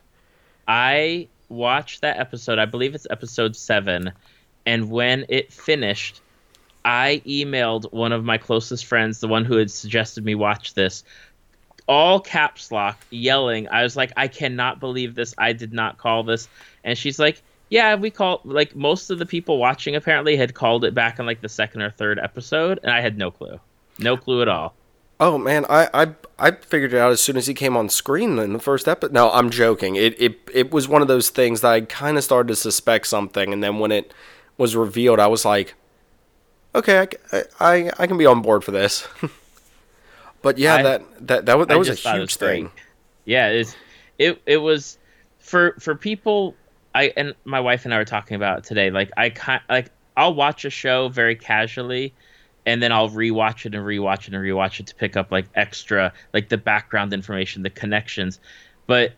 I 0.68 1.28
watched 1.48 2.02
that 2.02 2.20
episode. 2.20 2.58
I 2.58 2.66
believe 2.66 2.96
it's 2.96 3.08
episode 3.10 3.56
seven. 3.56 4.12
And 4.66 4.90
when 4.90 5.26
it 5.30 5.54
finished, 5.54 6.22
I 6.84 7.22
emailed 7.26 7.92
one 7.94 8.12
of 8.12 8.24
my 8.24 8.38
closest 8.38 8.86
friends, 8.86 9.20
the 9.20 9.28
one 9.28 9.46
who 9.46 9.58
had 9.58 9.70
suggested 9.70 10.26
me 10.26 10.34
watch 10.34 10.74
this, 10.74 11.04
all 11.88 12.20
caps 12.20 12.72
lock, 12.72 13.00
yelling. 13.10 13.68
I 13.70 13.84
was 13.84 13.96
like, 13.96 14.12
I 14.18 14.28
cannot 14.28 14.80
believe 14.80 15.16
this. 15.16 15.34
I 15.38 15.54
did 15.54 15.74
not 15.74 15.98
call 15.98 16.24
this. 16.24 16.48
And 16.84 16.98
she's 16.98 17.20
like, 17.20 17.42
Yeah, 17.70 17.96
we 17.96 18.10
called. 18.10 18.42
Like 18.44 18.76
most 18.76 19.10
of 19.10 19.20
the 19.20 19.26
people 19.26 19.58
watching 19.58 19.96
apparently 19.96 20.36
had 20.36 20.54
called 20.54 20.86
it 20.86 20.94
back 20.94 21.20
in 21.20 21.26
like 21.26 21.42
the 21.42 21.50
second 21.50 21.82
or 21.82 21.92
third 21.92 22.20
episode, 22.20 22.80
and 22.84 22.92
I 22.92 23.02
had 23.02 23.18
no 23.18 23.32
clue, 23.32 23.60
no 24.00 24.18
clue 24.18 24.42
at 24.42 24.48
all. 24.48 24.74
Oh 25.20 25.38
man, 25.38 25.66
I, 25.70 25.88
I 25.94 26.08
I 26.40 26.52
figured 26.52 26.94
it 26.94 26.98
out 26.98 27.12
as 27.12 27.22
soon 27.22 27.38
as 27.38 27.46
he 27.46 27.54
came 27.54 27.78
on 27.78 27.90
screen 27.90 28.40
in 28.40 28.54
the 28.54 28.60
first 28.60 28.88
episode. 28.88 29.14
No, 29.14 29.30
I'm 29.32 29.52
joking. 29.52 29.96
It 29.96 30.20
it 30.20 30.40
it 30.52 30.72
was 30.72 30.88
one 30.88 31.04
of 31.04 31.08
those 31.08 31.30
things 31.30 31.62
that 31.62 31.72
I 31.72 31.82
kind 31.82 32.18
of 32.18 32.24
started 32.24 32.48
to 32.48 32.56
suspect 32.56 33.06
something, 33.08 33.54
and 33.54 33.64
then 33.64 33.78
when 33.78 33.92
it 33.92 34.14
was 34.58 34.76
revealed, 34.76 35.20
I 35.20 35.28
was 35.28 35.46
like, 35.46 35.76
okay, 36.74 37.08
I, 37.32 37.44
I, 37.60 37.92
I 38.00 38.08
can 38.08 38.18
be 38.18 38.26
on 38.26 38.42
board 38.42 38.64
for 38.64 38.72
this. 38.72 39.08
but 40.42 40.58
yeah, 40.58 40.76
I- 40.76 40.84
that 40.84 41.28
that 41.28 41.46
that 41.46 41.58
was 41.58 41.68
that 41.68 41.74
I 41.74 41.78
was 41.78 41.88
a 41.88 41.92
just 41.92 42.04
thought 42.04 42.16
it 42.16 42.20
huge 42.20 42.30
was 42.32 42.36
thing. 42.38 42.72
Yeah, 43.26 43.48
it's 43.50 43.76
it 44.18 44.42
it 44.46 44.58
was 44.58 44.98
for 45.40 45.76
for 45.80 45.96
people 45.96 46.56
I 46.94 47.14
and 47.16 47.36
my 47.46 47.60
wife 47.60 47.86
and 47.86 47.94
I 47.94 47.98
were 47.98 48.06
talking 48.06 48.36
about 48.36 48.60
it 48.60 48.64
today. 48.66 48.92
Like 48.92 49.12
I 49.18 49.30
kind 49.30 49.62
like 49.70 49.92
I'll 50.18 50.34
watch 50.34 50.66
a 50.66 50.70
show 50.70 51.08
very 51.10 51.36
casually 51.36 52.14
and 52.66 52.82
then 52.84 52.92
I'll 52.92 53.10
rewatch 53.10 53.66
it 53.66 53.74
and 53.74 53.86
rewatch 53.86 54.28
it 54.28 54.34
and 54.34 54.44
rewatch 54.44 54.80
it 54.80 54.88
to 54.88 54.96
pick 54.96 55.16
up 55.18 55.32
like 55.32 55.46
extra 55.56 56.14
like 56.34 56.50
the 56.50 56.58
background 56.58 57.14
information, 57.14 57.64
the 57.64 57.70
connections. 57.70 58.40
But 58.88 59.14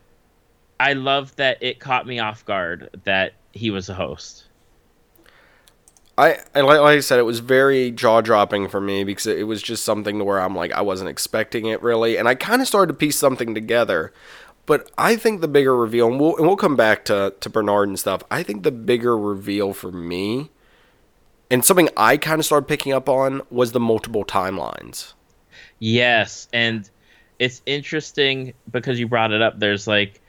I 0.79 0.93
love 0.93 1.35
that 1.37 1.57
it 1.61 1.79
caught 1.79 2.05
me 2.05 2.19
off 2.19 2.45
guard 2.45 2.89
that 3.05 3.33
he 3.53 3.69
was 3.69 3.89
a 3.89 3.93
host. 3.93 4.45
I, 6.17 6.37
I 6.53 6.61
like, 6.61 6.79
I 6.79 6.99
said, 6.99 7.17
it 7.17 7.23
was 7.23 7.39
very 7.39 7.89
jaw 7.91 8.21
dropping 8.21 8.67
for 8.67 8.79
me 8.79 9.03
because 9.03 9.25
it 9.25 9.47
was 9.47 9.63
just 9.63 9.83
something 9.83 10.19
to 10.19 10.23
where 10.23 10.39
I'm 10.39 10.55
like 10.55 10.71
I 10.71 10.81
wasn't 10.81 11.09
expecting 11.09 11.65
it 11.65 11.81
really, 11.81 12.17
and 12.17 12.27
I 12.27 12.35
kind 12.35 12.61
of 12.61 12.67
started 12.67 12.93
to 12.93 12.97
piece 12.97 13.17
something 13.17 13.55
together. 13.55 14.13
But 14.65 14.89
I 14.97 15.15
think 15.15 15.41
the 15.41 15.47
bigger 15.47 15.75
reveal, 15.75 16.07
and 16.07 16.19
we'll 16.19 16.37
and 16.37 16.45
we'll 16.45 16.55
come 16.55 16.75
back 16.75 17.03
to 17.05 17.33
to 17.39 17.49
Bernard 17.49 17.89
and 17.89 17.99
stuff. 17.99 18.23
I 18.29 18.43
think 18.43 18.63
the 18.63 18.71
bigger 18.71 19.17
reveal 19.17 19.73
for 19.73 19.91
me, 19.91 20.51
and 21.49 21.65
something 21.65 21.89
I 21.97 22.17
kind 22.17 22.39
of 22.39 22.45
started 22.45 22.67
picking 22.67 22.93
up 22.93 23.09
on 23.09 23.41
was 23.49 23.71
the 23.71 23.79
multiple 23.79 24.23
timelines. 24.23 25.13
Yes, 25.79 26.47
and 26.53 26.89
it's 27.39 27.61
interesting 27.65 28.53
because 28.71 28.99
you 28.99 29.07
brought 29.07 29.31
it 29.31 29.41
up. 29.41 29.59
There's 29.59 29.87
like 29.87 30.21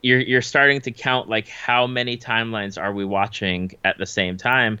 you're 0.00 0.20
you're 0.20 0.42
starting 0.42 0.80
to 0.82 0.92
count 0.92 1.28
like 1.28 1.48
how 1.48 1.86
many 1.86 2.16
timelines 2.16 2.80
are 2.80 2.92
we 2.92 3.04
watching 3.04 3.72
at 3.84 3.98
the 3.98 4.06
same 4.06 4.36
time. 4.36 4.78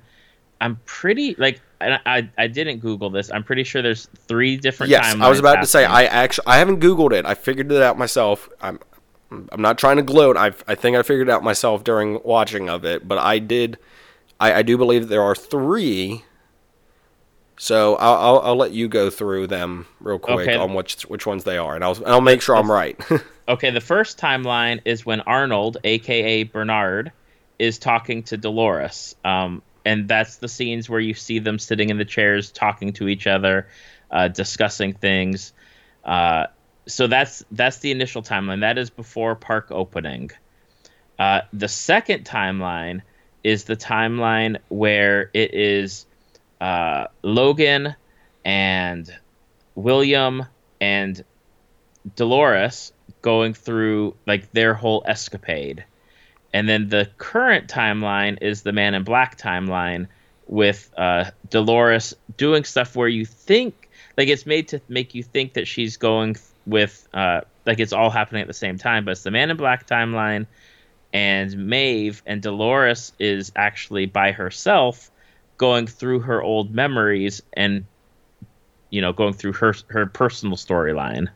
I'm 0.60 0.80
pretty 0.84 1.34
like 1.36 1.60
I 1.80 1.98
I, 2.06 2.30
I 2.38 2.46
didn't 2.46 2.78
Google 2.78 3.10
this. 3.10 3.30
I'm 3.30 3.44
pretty 3.44 3.64
sure 3.64 3.82
there's 3.82 4.06
three 4.28 4.56
different. 4.56 4.90
Yes, 4.90 5.14
I 5.14 5.28
was 5.28 5.38
about 5.38 5.56
to 5.60 5.66
say. 5.66 5.84
I 5.84 6.04
actually 6.04 6.46
I 6.46 6.58
haven't 6.58 6.80
googled 6.80 7.12
it. 7.12 7.26
I 7.26 7.34
figured 7.34 7.70
it 7.70 7.82
out 7.82 7.98
myself. 7.98 8.48
I'm 8.60 8.78
I'm 9.30 9.60
not 9.62 9.78
trying 9.78 9.96
to 9.96 10.02
gloat. 10.02 10.36
I 10.36 10.52
I 10.66 10.74
think 10.74 10.96
I 10.96 11.02
figured 11.02 11.28
it 11.28 11.32
out 11.32 11.42
myself 11.42 11.84
during 11.84 12.20
watching 12.24 12.68
of 12.68 12.84
it, 12.84 13.06
but 13.06 13.18
I 13.18 13.38
did. 13.38 13.78
I, 14.40 14.54
I 14.54 14.62
do 14.62 14.76
believe 14.76 15.08
there 15.08 15.22
are 15.22 15.34
three. 15.34 16.24
So 17.56 17.94
I'll, 17.96 18.14
I'll 18.14 18.40
I'll 18.40 18.56
let 18.56 18.72
you 18.72 18.88
go 18.88 19.10
through 19.10 19.46
them 19.46 19.86
real 20.00 20.18
quick 20.18 20.48
Okay. 20.48 20.56
on 20.56 20.74
which 20.74 21.02
which 21.04 21.24
ones 21.26 21.44
they 21.44 21.56
are, 21.56 21.74
and 21.74 21.84
I'll 21.84 21.96
I'll 22.06 22.20
make 22.20 22.42
sure 22.42 22.56
I'm 22.56 22.70
right. 22.70 22.98
Okay, 23.46 23.68
the 23.70 23.80
first 23.82 24.16
timeline 24.18 24.80
is 24.86 25.04
when 25.04 25.20
Arnold, 25.20 25.76
aka 25.84 26.44
Bernard, 26.44 27.12
is 27.58 27.78
talking 27.78 28.22
to 28.22 28.38
Dolores. 28.38 29.16
Um, 29.22 29.60
and 29.84 30.08
that's 30.08 30.36
the 30.36 30.48
scenes 30.48 30.88
where 30.88 31.00
you 31.00 31.14
see 31.14 31.38
them 31.38 31.58
sitting 31.58 31.90
in 31.90 31.98
the 31.98 32.04
chairs 32.04 32.50
talking 32.50 32.92
to 32.94 33.08
each 33.08 33.26
other, 33.26 33.68
uh, 34.10 34.28
discussing 34.28 34.94
things. 34.94 35.52
Uh, 36.04 36.46
so 36.86 37.06
that's 37.06 37.44
that's 37.50 37.78
the 37.78 37.90
initial 37.90 38.22
timeline. 38.22 38.60
That 38.60 38.78
is 38.78 38.90
before 38.90 39.34
park 39.34 39.68
opening. 39.70 40.30
Uh, 41.18 41.42
the 41.52 41.68
second 41.68 42.24
timeline 42.24 43.02
is 43.42 43.64
the 43.64 43.76
timeline 43.76 44.58
where 44.68 45.30
it 45.32 45.54
is 45.54 46.06
uh, 46.60 47.06
Logan 47.22 47.94
and 48.44 49.14
William 49.74 50.46
and 50.80 51.24
Dolores 52.16 52.92
going 53.22 53.54
through 53.54 54.16
like 54.26 54.52
their 54.52 54.74
whole 54.74 55.04
escapade. 55.06 55.84
And 56.54 56.68
then 56.68 56.88
the 56.88 57.10
current 57.18 57.68
timeline 57.68 58.38
is 58.40 58.62
the 58.62 58.72
Man 58.72 58.94
in 58.94 59.02
Black 59.02 59.36
timeline 59.36 60.06
with 60.46 60.88
uh, 60.96 61.32
Dolores 61.50 62.14
doing 62.36 62.62
stuff 62.62 62.94
where 62.94 63.08
you 63.08 63.26
think 63.26 63.90
like 64.16 64.28
it's 64.28 64.46
made 64.46 64.68
to 64.68 64.80
make 64.88 65.16
you 65.16 65.24
think 65.24 65.54
that 65.54 65.66
she's 65.66 65.96
going 65.96 66.36
with 66.64 67.08
uh, 67.12 67.40
like 67.66 67.80
it's 67.80 67.92
all 67.92 68.08
happening 68.08 68.40
at 68.40 68.46
the 68.46 68.54
same 68.54 68.78
time, 68.78 69.04
but 69.04 69.10
it's 69.10 69.24
the 69.24 69.32
Man 69.32 69.50
in 69.50 69.56
Black 69.56 69.88
timeline 69.88 70.46
and 71.12 71.56
Maeve 71.68 72.22
and 72.24 72.40
Dolores 72.40 73.12
is 73.18 73.50
actually 73.56 74.06
by 74.06 74.30
herself 74.30 75.10
going 75.58 75.88
through 75.88 76.20
her 76.20 76.40
old 76.40 76.72
memories 76.72 77.42
and 77.52 77.84
you 78.90 79.00
know 79.00 79.12
going 79.12 79.32
through 79.32 79.54
her 79.54 79.74
her 79.88 80.06
personal 80.06 80.56
storyline. 80.56 81.28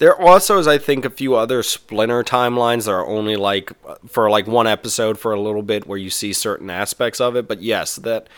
There 0.00 0.20
also 0.20 0.58
is, 0.58 0.66
I 0.66 0.78
think, 0.78 1.04
a 1.04 1.10
few 1.10 1.36
other 1.36 1.62
splinter 1.62 2.24
timelines 2.24 2.86
that 2.86 2.92
are 2.92 3.06
only 3.06 3.36
like 3.36 3.70
for 4.08 4.28
like 4.28 4.46
one 4.46 4.66
episode 4.66 5.18
for 5.18 5.32
a 5.32 5.40
little 5.40 5.62
bit 5.62 5.86
where 5.86 5.98
you 5.98 6.10
see 6.10 6.32
certain 6.32 6.70
aspects 6.70 7.20
of 7.20 7.36
it. 7.36 7.46
But 7.46 7.62
yes, 7.62 7.96
that 7.96 8.28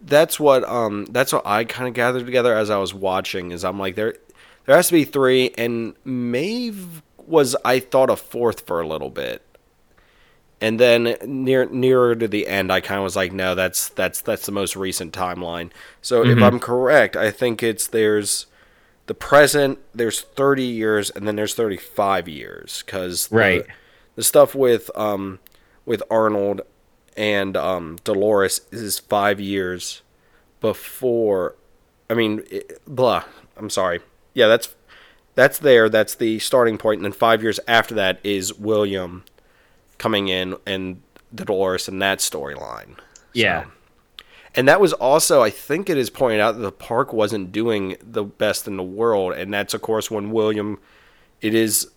that's 0.00 0.40
what 0.40 0.64
um 0.64 1.04
that's 1.10 1.32
what 1.32 1.46
I 1.46 1.64
kind 1.64 1.86
of 1.86 1.94
gathered 1.94 2.26
together 2.26 2.56
as 2.56 2.70
I 2.70 2.78
was 2.78 2.92
watching. 2.92 3.52
Is 3.52 3.64
I'm 3.64 3.78
like 3.78 3.94
there 3.94 4.14
There 4.64 4.76
has 4.76 4.88
to 4.88 4.92
be 4.92 5.04
three, 5.04 5.52
and 5.58 5.94
Maeve 6.04 7.02
was 7.26 7.56
I 7.64 7.80
thought 7.80 8.10
a 8.10 8.16
fourth 8.16 8.66
for 8.66 8.80
a 8.80 8.86
little 8.86 9.10
bit, 9.10 9.42
and 10.60 10.78
then 10.78 11.16
near 11.24 11.66
nearer 11.66 12.14
to 12.14 12.28
the 12.28 12.46
end, 12.46 12.72
I 12.72 12.80
kind 12.80 12.98
of 12.98 13.04
was 13.04 13.16
like, 13.16 13.32
no, 13.32 13.54
that's 13.54 13.88
that's 13.90 14.20
that's 14.20 14.46
the 14.46 14.52
most 14.52 14.76
recent 14.76 15.12
timeline. 15.12 15.70
So 16.00 16.24
if 16.24 16.40
I'm 16.42 16.58
correct, 16.58 17.16
I 17.16 17.30
think 17.30 17.62
it's 17.62 17.86
there's 17.86 18.46
the 19.12 19.18
present, 19.18 19.78
there's 19.92 20.22
30 20.22 20.62
years, 20.62 21.10
and 21.10 21.28
then 21.28 21.36
there's 21.36 21.52
35 21.54 22.28
years 22.28 22.82
because 22.86 23.30
Right. 23.30 23.66
the 24.16 24.22
stuff 24.22 24.54
with 24.54 24.90
um 24.96 25.38
with 25.84 26.02
Arnold 26.10 26.62
and 27.14 27.54
um 27.54 27.98
Dolores 28.04 28.62
is 28.70 28.98
five 29.00 29.38
years 29.38 30.00
before. 30.62 31.56
I 32.08 32.14
mean, 32.14 32.42
it, 32.50 32.80
blah. 32.86 33.24
I'm 33.58 33.68
sorry. 33.68 34.00
Yeah, 34.32 34.46
that's 34.48 34.74
that's 35.34 35.58
there. 35.58 35.90
That's 35.90 36.14
the 36.14 36.38
starting 36.38 36.78
point, 36.78 37.00
and 37.00 37.04
then 37.04 37.12
five 37.12 37.42
years 37.42 37.60
after 37.68 37.94
that 37.96 38.18
is 38.24 38.54
William 38.54 39.24
coming 39.98 40.28
in 40.28 40.56
and 40.64 41.02
the 41.30 41.44
Dolores 41.44 41.86
and 41.86 42.00
that 42.00 42.20
storyline. 42.20 42.96
Yeah. 43.34 43.66
And 44.54 44.68
that 44.68 44.80
was 44.80 44.92
also, 44.92 45.42
I 45.42 45.50
think 45.50 45.88
it 45.88 45.96
is 45.96 46.10
pointed 46.10 46.40
out 46.40 46.52
that 46.52 46.60
the 46.60 46.72
park 46.72 47.12
wasn't 47.12 47.52
doing 47.52 47.96
the 48.02 48.24
best 48.24 48.68
in 48.68 48.76
the 48.76 48.82
world, 48.82 49.32
and 49.32 49.52
that's 49.52 49.72
of 49.74 49.80
course 49.80 50.10
when 50.10 50.30
William, 50.30 50.78
it 51.40 51.54
is 51.54 51.90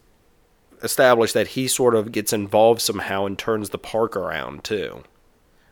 established 0.83 1.33
that 1.33 1.47
he 1.47 1.67
sort 1.67 1.95
of 1.95 2.11
gets 2.11 2.31
involved 2.31 2.81
somehow 2.81 3.25
and 3.25 3.37
turns 3.37 3.69
the 3.69 3.77
park 3.77 4.15
around 4.15 4.63
too. 4.63 5.03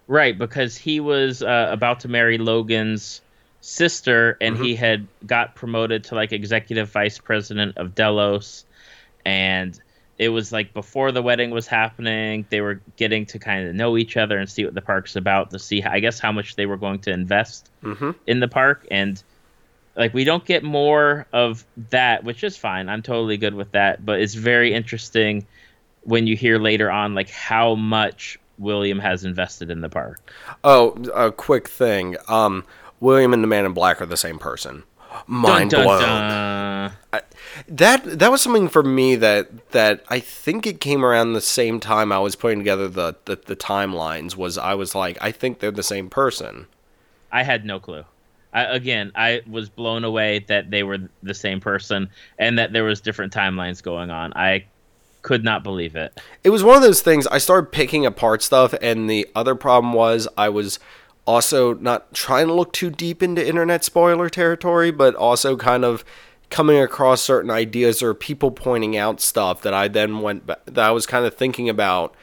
Right, 0.08 0.38
because 0.38 0.76
he 0.76 1.00
was 1.00 1.42
uh, 1.42 1.70
about 1.72 2.02
to 2.02 2.10
marry 2.10 2.38
Logan's 2.38 3.22
sister, 3.62 4.38
and 4.42 4.58
he 4.58 4.76
had 4.76 5.08
got 5.26 5.56
promoted 5.56 6.04
to 6.06 6.16
like 6.16 6.34
executive 6.34 6.90
vice 6.90 7.18
president 7.18 7.78
of 7.78 7.96
Delos, 7.96 8.66
and 9.24 9.80
it 10.24 10.30
was 10.30 10.52
like 10.52 10.74
before 10.74 11.12
the 11.12 11.22
wedding 11.22 11.52
was 11.52 11.68
happening. 11.68 12.46
They 12.50 12.62
were 12.62 12.82
getting 12.98 13.26
to 13.28 13.40
kind 13.40 13.68
of 13.68 13.76
know 13.76 13.98
each 13.98 14.18
other 14.18 14.38
and 14.38 14.50
see 14.50 14.66
what 14.66 14.74
the 14.74 14.82
park's 14.82 15.16
about 15.16 15.52
to 15.52 15.60
see, 15.60 15.84
I 15.84 16.00
guess, 16.00 16.20
how 16.20 16.32
much 16.32 16.56
they 16.56 16.66
were 16.66 16.78
going 16.78 17.00
to 17.00 17.12
invest 17.12 17.70
in 18.28 18.40
the 18.40 18.48
park, 18.48 18.88
and 18.92 19.22
like 19.96 20.14
we 20.14 20.24
don't 20.24 20.46
get 20.46 20.64
more 20.64 21.28
of 21.34 21.66
that, 21.90 22.24
which 22.24 22.44
is 22.44 22.58
fine. 22.58 22.90
I'm 22.90 23.02
totally 23.02 23.38
good 23.38 23.54
with 23.54 23.72
that, 23.74 24.06
but 24.06 24.20
it's 24.22 24.34
very 24.34 24.74
interesting 24.74 25.46
when 26.04 26.28
you 26.28 26.36
hear 26.36 26.58
later 26.60 26.90
on 26.90 27.14
like 27.14 27.30
how 27.30 27.76
much 27.76 28.40
William 28.58 29.00
has 29.00 29.24
invested 29.24 29.70
in 29.70 29.82
the 29.82 29.90
park. 29.90 30.32
Oh, 30.64 30.92
a 31.14 31.32
quick 31.32 31.68
thing. 31.68 32.18
Um, 32.28 32.66
William 33.00 33.34
and 33.34 33.44
the 33.44 33.48
Man 33.48 33.66
in 33.66 33.74
Black 33.74 34.02
are 34.02 34.06
the 34.06 34.18
same 34.18 34.40
person. 34.40 34.84
Mind 35.28 35.70
Dun, 35.70 35.86
dun, 35.86 36.00
blown. 36.00 36.02
dun. 36.02 37.22
That 37.68 38.20
that 38.20 38.32
was 38.32 38.42
something 38.42 38.68
for 38.68 38.84
me 38.84 39.16
that 39.16 39.70
that 39.72 40.04
I 40.10 40.20
think 40.20 40.66
it 40.66 40.80
came 40.80 41.04
around 41.06 41.34
the 41.34 41.42
same 41.42 41.80
time 41.80 42.12
I 42.12 42.20
was 42.20 42.36
putting 42.36 42.60
together 42.60 42.88
the, 42.88 43.16
the 43.26 43.36
the 43.36 43.56
timelines. 43.56 44.36
Was 44.36 44.58
I 44.58 44.74
was 44.74 44.96
like, 44.96 45.18
I 45.22 45.32
think 45.32 45.60
they're 45.60 45.72
the 45.72 45.84
same 45.84 46.10
person. 46.10 46.68
I 47.32 47.44
had 47.44 47.66
no 47.66 47.80
clue. 47.80 48.06
I, 48.54 48.66
again, 48.66 49.12
I 49.16 49.42
was 49.50 49.70
blown 49.70 50.04
away 50.04 50.46
that 50.48 50.70
they 50.70 50.84
were 50.84 51.00
the 51.24 51.34
same 51.34 51.60
person 51.60 52.10
and 52.38 52.60
that 52.60 52.72
there 52.72 52.84
was 52.84 53.02
different 53.02 53.34
timelines 53.34 53.82
going 53.82 54.12
on. 54.12 54.32
I 54.36 54.66
could 55.24 55.44
not 55.44 55.64
believe 55.64 55.96
it. 55.96 56.20
It 56.44 56.52
was 56.52 56.64
one 56.64 56.76
of 56.76 56.84
those 56.84 57.02
things. 57.02 57.26
I 57.28 57.40
started 57.40 57.72
picking 57.72 58.06
apart 58.06 58.44
stuff, 58.44 58.76
and 58.82 59.10
the 59.10 59.28
other 59.36 59.56
problem 59.56 59.94
was 59.94 60.28
I 60.38 60.50
was 60.50 60.80
also 61.26 61.74
not 61.74 62.14
trying 62.14 62.48
to 62.48 62.54
look 62.54 62.74
too 62.74 62.90
deep 62.90 63.24
into 63.24 63.46
internet 63.46 63.84
spoiler 63.84 64.30
territory, 64.30 64.92
but 64.92 65.16
also 65.16 65.56
kind 65.56 65.86
of 65.86 66.04
coming 66.54 66.78
across 66.80 67.20
certain 67.22 67.50
ideas 67.50 68.04
or 68.04 68.14
people 68.14 68.52
pointing 68.52 68.96
out 68.96 69.20
stuff 69.20 69.62
that 69.64 69.74
I 69.74 69.88
then 69.88 70.22
went 70.22 70.46
ba- 70.46 70.60
that 70.66 70.86
I 70.86 70.92
was 70.92 71.06
kind 71.08 71.26
of 71.26 71.34
thinking 71.36 71.68
about 71.68 72.14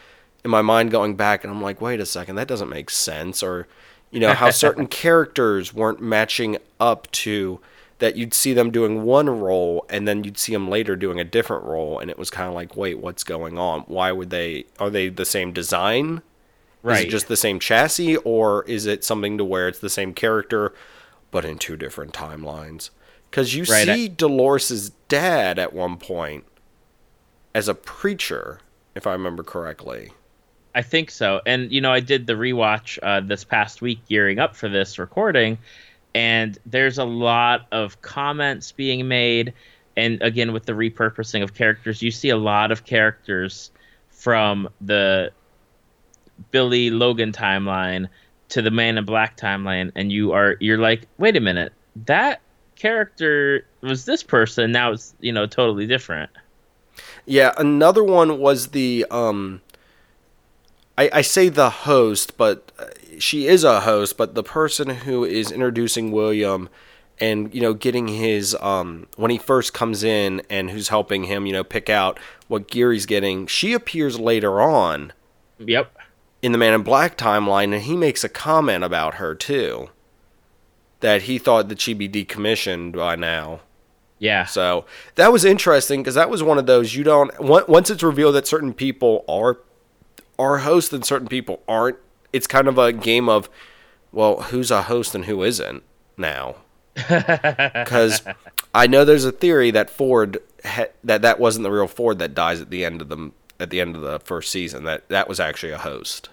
in 0.44 0.50
my 0.50 0.62
mind 0.62 0.90
going 0.92 1.16
back, 1.16 1.42
and 1.44 1.52
I'm 1.52 1.60
like, 1.60 1.80
wait 1.80 2.00
a 2.00 2.06
second, 2.06 2.36
that 2.36 2.48
doesn't 2.48 2.68
make 2.70 2.88
sense, 2.90 3.42
or 3.42 3.66
you 4.12 4.20
know 4.20 4.32
how 4.32 4.50
certain 4.50 4.86
characters 5.02 5.74
weren't 5.74 6.00
matching 6.00 6.58
up 6.78 7.10
to 7.12 7.60
that 7.98 8.16
you'd 8.16 8.32
see 8.32 8.54
them 8.54 8.70
doing 8.70 9.02
one 9.02 9.28
role 9.28 9.84
and 9.90 10.08
then 10.08 10.24
you'd 10.24 10.38
see 10.38 10.52
them 10.52 10.70
later 10.70 10.96
doing 10.96 11.20
a 11.20 11.24
different 11.24 11.64
role 11.64 11.98
and 11.98 12.10
it 12.10 12.16
was 12.18 12.30
kind 12.30 12.48
of 12.48 12.54
like 12.54 12.74
wait 12.76 12.98
what's 12.98 13.22
going 13.24 13.58
on? 13.58 13.80
Why 13.82 14.10
would 14.12 14.30
they 14.30 14.64
are 14.78 14.88
they 14.88 15.08
the 15.10 15.26
same 15.26 15.52
design? 15.52 16.16
Is 16.16 16.22
Right. 16.82 17.06
it 17.06 17.10
just 17.10 17.28
the 17.28 17.36
same 17.36 17.60
chassis 17.60 18.16
or 18.18 18.64
is 18.64 18.86
it 18.86 19.04
something 19.04 19.36
to 19.36 19.44
where 19.44 19.68
it's 19.68 19.80
the 19.80 19.90
same 19.90 20.14
character 20.14 20.72
but 21.30 21.44
in 21.44 21.58
two 21.58 21.76
different 21.76 22.14
timelines 22.14 22.88
because 23.30 23.54
you 23.54 23.64
Right, 23.64 23.88
I- 23.88 23.94
see 23.94 24.08
Dolores' 24.08 24.90
dad 25.08 25.58
at 25.58 25.72
one 25.72 25.96
point 25.96 26.44
as 27.54 27.66
a 27.68 27.74
preacher 27.74 28.60
if 28.94 29.06
i 29.06 29.12
remember 29.12 29.42
correctly 29.42 30.12
I 30.72 30.82
think 30.82 31.10
so. 31.10 31.40
And 31.44 31.72
you 31.72 31.80
know, 31.80 31.92
I 31.92 31.98
did 32.00 32.28
the 32.28 32.34
rewatch 32.34 32.96
uh, 33.02 33.20
this 33.26 33.42
past 33.42 33.82
week, 33.82 34.06
gearing 34.08 34.38
up 34.38 34.54
for 34.54 34.68
this 34.68 35.00
recording, 35.00 35.58
and 36.14 36.56
there's 36.64 36.98
a 36.98 37.04
lot 37.04 37.66
of 37.72 38.00
comments 38.02 38.70
being 38.70 39.08
made. 39.08 39.52
And 39.96 40.22
again, 40.22 40.52
with 40.52 40.66
the 40.66 40.72
repurposing 40.74 41.42
of 41.42 41.54
characters, 41.54 42.02
you 42.02 42.12
see 42.12 42.28
a 42.28 42.36
lot 42.36 42.70
of 42.70 42.84
characters 42.84 43.72
from 44.10 44.68
the 44.80 45.32
Billy 46.52 46.90
Logan 46.90 47.32
timeline 47.32 48.08
to 48.50 48.62
the 48.62 48.70
Man 48.70 48.96
in 48.96 49.04
Black 49.04 49.36
timeline, 49.36 49.90
and 49.96 50.12
you 50.12 50.30
are 50.32 50.56
you're 50.60 50.78
like, 50.78 51.08
wait 51.18 51.36
a 51.36 51.40
minute, 51.40 51.72
that 52.06 52.40
character 52.80 53.66
was 53.82 54.04
this 54.04 54.22
person. 54.22 54.72
Now 54.72 54.92
it's 54.92 55.14
you 55.20 55.32
know 55.32 55.46
totally 55.46 55.86
different. 55.86 56.30
Yeah, 57.26 57.52
another 57.58 58.02
one 58.02 58.38
was 58.38 58.68
the 58.68 59.06
um 59.10 59.60
I, 60.98 61.10
I 61.14 61.20
say 61.22 61.48
the 61.48 61.70
host, 61.70 62.36
but 62.36 62.72
uh, 62.78 62.86
she 63.18 63.46
is 63.46 63.64
a 63.64 63.80
host, 63.80 64.16
but 64.16 64.34
the 64.34 64.42
person 64.42 64.88
who 64.90 65.24
is 65.24 65.50
introducing 65.50 66.10
William 66.12 66.68
and 67.18 67.54
you 67.54 67.60
know 67.60 67.74
getting 67.74 68.08
his 68.08 68.56
um 68.60 69.06
when 69.16 69.30
he 69.30 69.38
first 69.38 69.74
comes 69.74 70.02
in 70.02 70.42
and 70.50 70.70
who's 70.70 70.88
helping 70.88 71.24
him, 71.24 71.46
you 71.46 71.52
know, 71.52 71.64
pick 71.64 71.88
out 71.90 72.18
what 72.48 72.68
gear 72.68 72.92
he's 72.92 73.06
getting, 73.06 73.46
she 73.46 73.72
appears 73.72 74.18
later 74.18 74.60
on 74.60 75.12
Yep. 75.58 75.96
in 76.42 76.52
the 76.52 76.58
Man 76.58 76.72
in 76.74 76.82
Black 76.82 77.16
timeline 77.18 77.72
and 77.74 77.82
he 77.82 77.96
makes 77.96 78.24
a 78.24 78.28
comment 78.28 78.82
about 78.84 79.14
her 79.16 79.34
too. 79.34 79.90
That 81.00 81.22
he 81.22 81.38
thought 81.38 81.68
that 81.68 81.80
she'd 81.80 81.98
be 81.98 82.08
decommissioned 82.08 82.92
by 82.92 83.16
now. 83.16 83.60
Yeah. 84.18 84.44
So 84.44 84.84
that 85.14 85.32
was 85.32 85.44
interesting 85.44 86.02
because 86.02 86.14
that 86.14 86.28
was 86.30 86.42
one 86.42 86.58
of 86.58 86.66
those 86.66 86.94
you 86.94 87.02
don't 87.02 87.32
once 87.40 87.90
it's 87.90 88.02
revealed 88.02 88.34
that 88.34 88.46
certain 88.46 88.74
people 88.74 89.24
are 89.28 89.58
are 90.38 90.58
hosts 90.58 90.92
and 90.92 91.04
certain 91.04 91.28
people 91.28 91.62
aren't. 91.66 91.96
It's 92.32 92.46
kind 92.46 92.68
of 92.68 92.78
a 92.78 92.92
game 92.92 93.28
of 93.28 93.48
well, 94.12 94.42
who's 94.42 94.70
a 94.70 94.82
host 94.82 95.14
and 95.14 95.24
who 95.24 95.42
isn't 95.42 95.82
now. 96.16 96.56
Because 97.08 98.22
I 98.74 98.86
know 98.86 99.04
there's 99.04 99.24
a 99.24 99.32
theory 99.32 99.70
that 99.70 99.88
Ford 99.88 100.38
ha- 100.64 100.88
that 101.02 101.22
that 101.22 101.40
wasn't 101.40 101.62
the 101.64 101.70
real 101.70 101.86
Ford 101.86 102.18
that 102.18 102.34
dies 102.34 102.60
at 102.60 102.70
the 102.70 102.84
end 102.84 103.00
of 103.00 103.08
the 103.08 103.32
at 103.58 103.70
the 103.70 103.80
end 103.80 103.96
of 103.96 104.02
the 104.02 104.18
first 104.20 104.50
season. 104.50 104.84
That 104.84 105.08
that 105.08 105.28
was 105.28 105.40
actually 105.40 105.72
a 105.72 105.78
host. 105.78 106.28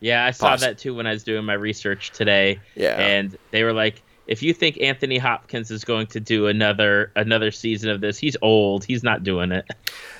Yeah, 0.00 0.24
I 0.24 0.30
saw 0.30 0.50
Poss- 0.50 0.60
that 0.62 0.78
too 0.78 0.94
when 0.94 1.06
I 1.06 1.12
was 1.12 1.22
doing 1.24 1.44
my 1.44 1.52
research 1.54 2.10
today. 2.12 2.58
Yeah. 2.74 2.98
And 2.98 3.36
they 3.50 3.62
were 3.64 3.72
like, 3.72 4.02
if 4.26 4.42
you 4.42 4.54
think 4.54 4.80
Anthony 4.80 5.18
Hopkins 5.18 5.70
is 5.70 5.84
going 5.84 6.06
to 6.08 6.20
do 6.20 6.46
another 6.46 7.12
another 7.16 7.50
season 7.50 7.90
of 7.90 8.00
this, 8.00 8.16
he's 8.18 8.36
old. 8.42 8.84
He's 8.84 9.02
not 9.02 9.22
doing 9.24 9.52
it. 9.52 9.68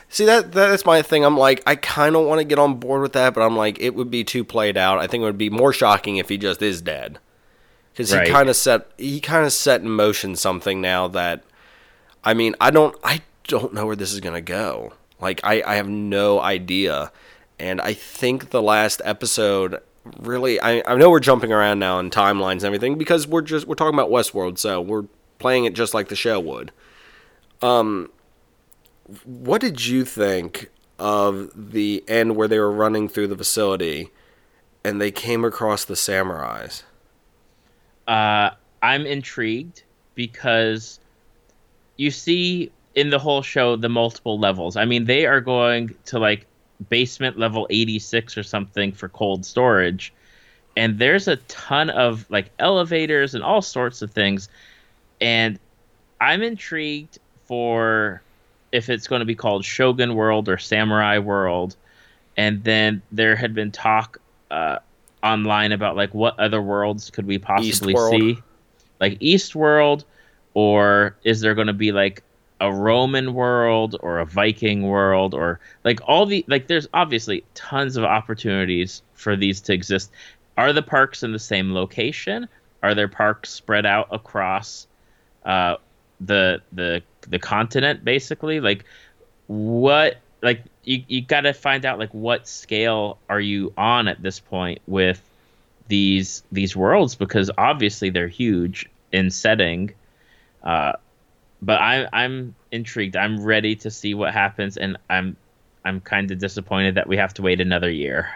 See 0.08 0.24
that 0.26 0.50
that's 0.52 0.84
my 0.84 1.02
thing. 1.02 1.24
I'm 1.24 1.38
like 1.38 1.62
I 1.66 1.76
kind 1.76 2.16
of 2.16 2.26
want 2.26 2.40
to 2.40 2.44
get 2.44 2.58
on 2.58 2.74
board 2.80 3.00
with 3.02 3.12
that, 3.12 3.32
but 3.34 3.42
I'm 3.42 3.56
like 3.56 3.78
it 3.80 3.94
would 3.94 4.10
be 4.10 4.24
too 4.24 4.42
played 4.44 4.76
out. 4.76 4.98
I 4.98 5.06
think 5.06 5.22
it 5.22 5.24
would 5.24 5.38
be 5.38 5.50
more 5.50 5.72
shocking 5.72 6.16
if 6.16 6.28
he 6.28 6.36
just 6.36 6.60
is 6.60 6.82
dead. 6.82 7.18
Cuz 7.96 8.12
Right. 8.12 8.26
he 8.26 8.32
kind 8.32 8.48
of 8.48 8.56
set 8.56 8.88
he 8.98 9.20
kind 9.20 9.46
of 9.46 9.52
set 9.52 9.80
in 9.80 9.90
motion 9.90 10.34
something 10.36 10.80
now 10.80 11.06
that 11.08 11.44
I 12.24 12.34
mean, 12.34 12.54
I 12.60 12.70
don't 12.70 12.96
I 13.04 13.22
don't 13.46 13.72
know 13.72 13.86
where 13.86 13.96
this 13.96 14.12
is 14.12 14.20
going 14.20 14.34
to 14.34 14.40
go. 14.40 14.92
Like 15.20 15.40
I 15.44 15.62
I 15.64 15.76
have 15.76 15.88
no 15.88 16.40
idea. 16.40 17.12
And 17.60 17.80
I 17.80 17.94
think 17.94 18.50
the 18.50 18.62
last 18.62 19.02
episode 19.04 19.80
really 20.18 20.60
I 20.60 20.82
I 20.86 20.96
know 20.96 21.10
we're 21.10 21.20
jumping 21.20 21.52
around 21.52 21.78
now 21.78 21.98
in 21.98 22.08
timelines 22.10 22.52
and 22.52 22.64
everything 22.64 22.96
because 22.96 23.26
we're 23.26 23.42
just 23.42 23.66
we're 23.66 23.74
talking 23.74 23.94
about 23.94 24.10
Westworld, 24.10 24.58
so 24.58 24.80
we're 24.80 25.04
playing 25.38 25.66
it 25.66 25.74
just 25.74 25.92
like 25.92 26.08
the 26.08 26.16
show 26.16 26.40
would. 26.40 26.72
Um 27.60 28.10
what 29.24 29.60
did 29.60 29.86
you 29.86 30.04
think 30.04 30.70
of 30.98 31.50
the 31.54 32.04
end 32.06 32.36
where 32.36 32.48
they 32.48 32.58
were 32.58 32.70
running 32.70 33.08
through 33.08 33.26
the 33.26 33.36
facility 33.36 34.10
and 34.84 35.00
they 35.00 35.10
came 35.10 35.44
across 35.44 35.84
the 35.84 35.94
samurais? 35.94 36.82
Uh, 38.06 38.50
I'm 38.82 39.06
intrigued 39.06 39.82
because 40.14 41.00
you 41.96 42.10
see 42.10 42.70
in 42.94 43.10
the 43.10 43.18
whole 43.18 43.42
show 43.42 43.76
the 43.76 43.88
multiple 43.88 44.38
levels. 44.38 44.76
I 44.76 44.84
mean, 44.84 45.04
they 45.04 45.26
are 45.26 45.40
going 45.40 45.94
to 46.06 46.18
like 46.18 46.46
basement 46.88 47.38
level 47.38 47.66
86 47.70 48.38
or 48.38 48.42
something 48.42 48.92
for 48.92 49.08
cold 49.08 49.44
storage. 49.44 50.12
And 50.76 50.98
there's 50.98 51.28
a 51.28 51.36
ton 51.36 51.90
of 51.90 52.26
like 52.30 52.50
elevators 52.58 53.34
and 53.34 53.44
all 53.44 53.60
sorts 53.60 54.02
of 54.02 54.12
things. 54.12 54.48
And 55.20 55.58
I'm 56.20 56.42
intrigued 56.42 57.18
for 57.46 58.22
if 58.72 58.88
it's 58.88 59.08
going 59.08 59.20
to 59.20 59.26
be 59.26 59.34
called 59.34 59.64
Shogun 59.64 60.14
World 60.14 60.48
or 60.48 60.58
Samurai 60.58 61.18
World, 61.18 61.76
and 62.36 62.62
then 62.62 63.02
there 63.10 63.34
had 63.34 63.54
been 63.54 63.72
talk 63.72 64.18
uh, 64.50 64.78
online 65.22 65.72
about 65.72 65.96
like 65.96 66.14
what 66.14 66.38
other 66.38 66.62
worlds 66.62 67.10
could 67.10 67.26
we 67.26 67.38
possibly 67.38 67.94
see, 68.10 68.38
like 69.00 69.16
East 69.20 69.54
World, 69.54 70.04
or 70.54 71.16
is 71.24 71.40
there 71.40 71.54
going 71.54 71.66
to 71.66 71.72
be 71.72 71.92
like 71.92 72.22
a 72.60 72.72
Roman 72.72 73.32
world 73.32 73.96
or 74.00 74.18
a 74.18 74.26
Viking 74.26 74.82
world 74.82 75.34
or 75.34 75.60
like 75.84 76.00
all 76.06 76.26
the 76.26 76.44
like 76.46 76.66
there's 76.66 76.88
obviously 76.92 77.42
tons 77.54 77.96
of 77.96 78.04
opportunities 78.04 79.02
for 79.14 79.36
these 79.36 79.60
to 79.62 79.72
exist. 79.72 80.10
Are 80.56 80.72
the 80.72 80.82
parks 80.82 81.22
in 81.22 81.32
the 81.32 81.38
same 81.38 81.72
location? 81.72 82.48
Are 82.82 82.94
there 82.94 83.08
parks 83.08 83.50
spread 83.50 83.86
out 83.86 84.08
across 84.10 84.86
uh, 85.44 85.76
the 86.20 86.60
the 86.72 87.02
the 87.28 87.38
continent 87.38 88.04
basically? 88.04 88.60
Like 88.60 88.84
what 89.46 90.18
like 90.42 90.62
you 90.84 91.02
you 91.08 91.22
got 91.22 91.42
to 91.42 91.54
find 91.54 91.84
out 91.84 91.98
like 91.98 92.12
what 92.12 92.46
scale 92.46 93.18
are 93.28 93.40
you 93.40 93.72
on 93.76 94.06
at 94.08 94.22
this 94.22 94.38
point 94.38 94.80
with 94.86 95.22
these 95.88 96.42
these 96.52 96.76
worlds 96.76 97.14
because 97.14 97.50
obviously 97.58 98.10
they're 98.10 98.28
huge 98.28 98.88
in 99.12 99.30
setting 99.30 99.92
uh 100.62 100.92
but 101.62 101.80
I, 101.80 102.08
I'm 102.12 102.54
intrigued. 102.72 103.16
I'm 103.16 103.42
ready 103.42 103.76
to 103.76 103.90
see 103.90 104.14
what 104.14 104.32
happens, 104.32 104.76
and 104.76 104.96
I'm 105.08 105.36
I'm 105.84 106.00
kind 106.00 106.30
of 106.30 106.38
disappointed 106.38 106.94
that 106.96 107.08
we 107.08 107.16
have 107.16 107.34
to 107.34 107.42
wait 107.42 107.60
another 107.60 107.90
year. 107.90 108.28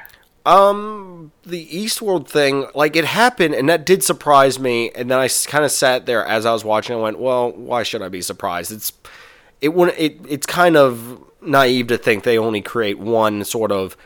Um, 0.46 1.32
the 1.44 1.66
Eastworld 1.66 2.28
thing, 2.28 2.66
like 2.74 2.96
it 2.96 3.04
happened, 3.04 3.54
and 3.54 3.68
that 3.68 3.87
did 3.87 4.02
surprise 4.02 4.58
me. 4.58 4.90
And 4.90 5.10
then 5.10 5.18
I 5.18 5.28
kind 5.46 5.64
of 5.64 5.70
sat 5.70 6.06
there 6.06 6.24
as 6.24 6.44
I 6.44 6.52
was 6.52 6.64
watching. 6.64 6.94
and 6.94 7.02
went, 7.02 7.18
"Well, 7.18 7.52
why 7.52 7.82
should 7.82 8.02
I 8.02 8.08
be 8.08 8.20
surprised? 8.20 8.70
It's 8.70 8.92
it 9.60 9.72
wouldn't. 9.74 9.98
It 9.98 10.18
it's 10.28 10.46
kind 10.46 10.76
of 10.76 11.18
naive 11.40 11.87
to 11.88 11.98
think 11.98 12.24
they 12.24 12.38
only 12.38 12.60
create 12.60 12.98
one 12.98 13.44
sort 13.44 13.72
of 13.72 13.96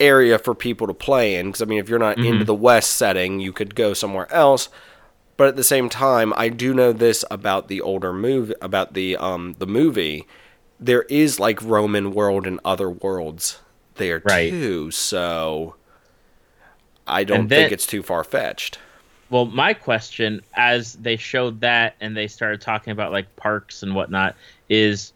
area 0.00 0.38
for 0.38 0.54
people 0.54 0.86
to 0.86 0.94
play 0.94 1.36
in. 1.36 1.46
Because 1.46 1.62
I 1.62 1.66
mean, 1.66 1.78
if 1.78 1.88
you're 1.88 1.98
not 1.98 2.18
into 2.18 2.44
the 2.44 2.54
West 2.54 2.92
setting, 2.92 3.40
you 3.40 3.52
could 3.52 3.74
go 3.74 3.94
somewhere 3.94 4.32
else. 4.32 4.68
But 5.36 5.48
at 5.48 5.56
the 5.56 5.64
same 5.64 5.88
time, 5.88 6.32
I 6.36 6.48
do 6.48 6.72
know 6.74 6.92
this 6.92 7.24
about 7.30 7.68
the 7.68 7.80
older 7.80 8.12
movie, 8.12 8.54
about 8.60 8.94
the 8.94 9.16
um 9.16 9.56
the 9.58 9.66
movie. 9.66 10.26
There 10.80 11.02
is 11.02 11.40
like 11.40 11.62
Roman 11.62 12.12
world 12.12 12.46
and 12.46 12.60
other 12.64 12.90
worlds 12.90 13.60
there 13.96 14.20
Right. 14.24 14.50
too, 14.50 14.90
so 14.90 15.76
I 17.06 17.24
don't 17.24 17.48
then- 17.48 17.62
think 17.64 17.72
it's 17.72 17.86
too 17.86 18.02
far 18.02 18.24
fetched. 18.24 18.78
Well, 19.30 19.46
my 19.46 19.72
question, 19.74 20.42
as 20.54 20.94
they 20.94 21.16
showed 21.16 21.60
that 21.62 21.96
and 22.00 22.16
they 22.16 22.28
started 22.28 22.60
talking 22.60 22.92
about 22.92 23.10
like 23.10 23.34
parks 23.36 23.82
and 23.82 23.94
whatnot, 23.94 24.36
is 24.68 25.12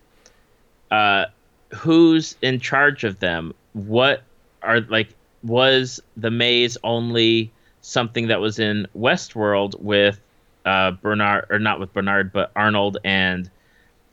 uh, 0.90 1.26
who's 1.74 2.34
in 2.42 2.58
charge 2.58 3.04
of 3.04 3.20
them? 3.20 3.52
What 3.74 4.22
are 4.62 4.80
like 4.80 5.08
was 5.42 6.00
the 6.16 6.30
maze 6.30 6.76
only 6.82 7.52
something 7.88 8.28
that 8.28 8.40
was 8.40 8.58
in 8.58 8.86
Westworld 8.96 9.80
with 9.80 10.20
uh, 10.66 10.90
Bernard 10.90 11.46
or 11.50 11.58
not 11.58 11.80
with 11.80 11.92
Bernard, 11.92 12.32
but 12.32 12.52
Arnold 12.54 12.98
and 13.02 13.50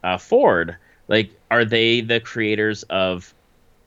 uh, 0.04 0.18
Ford? 0.18 0.78
Like, 1.08 1.32
are 1.52 1.66
they 1.66 2.02
the 2.02 2.20
creators 2.20 2.84
of 2.84 3.34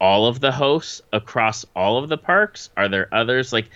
all 0.00 0.26
of 0.26 0.40
the 0.40 0.52
hosts 0.52 1.00
across 1.12 1.64
all 1.74 1.96
of 1.96 2.08
the 2.08 2.18
parks? 2.18 2.70
Are 2.76 2.88
there 2.88 3.08
others? 3.12 3.52
Like, 3.52 3.70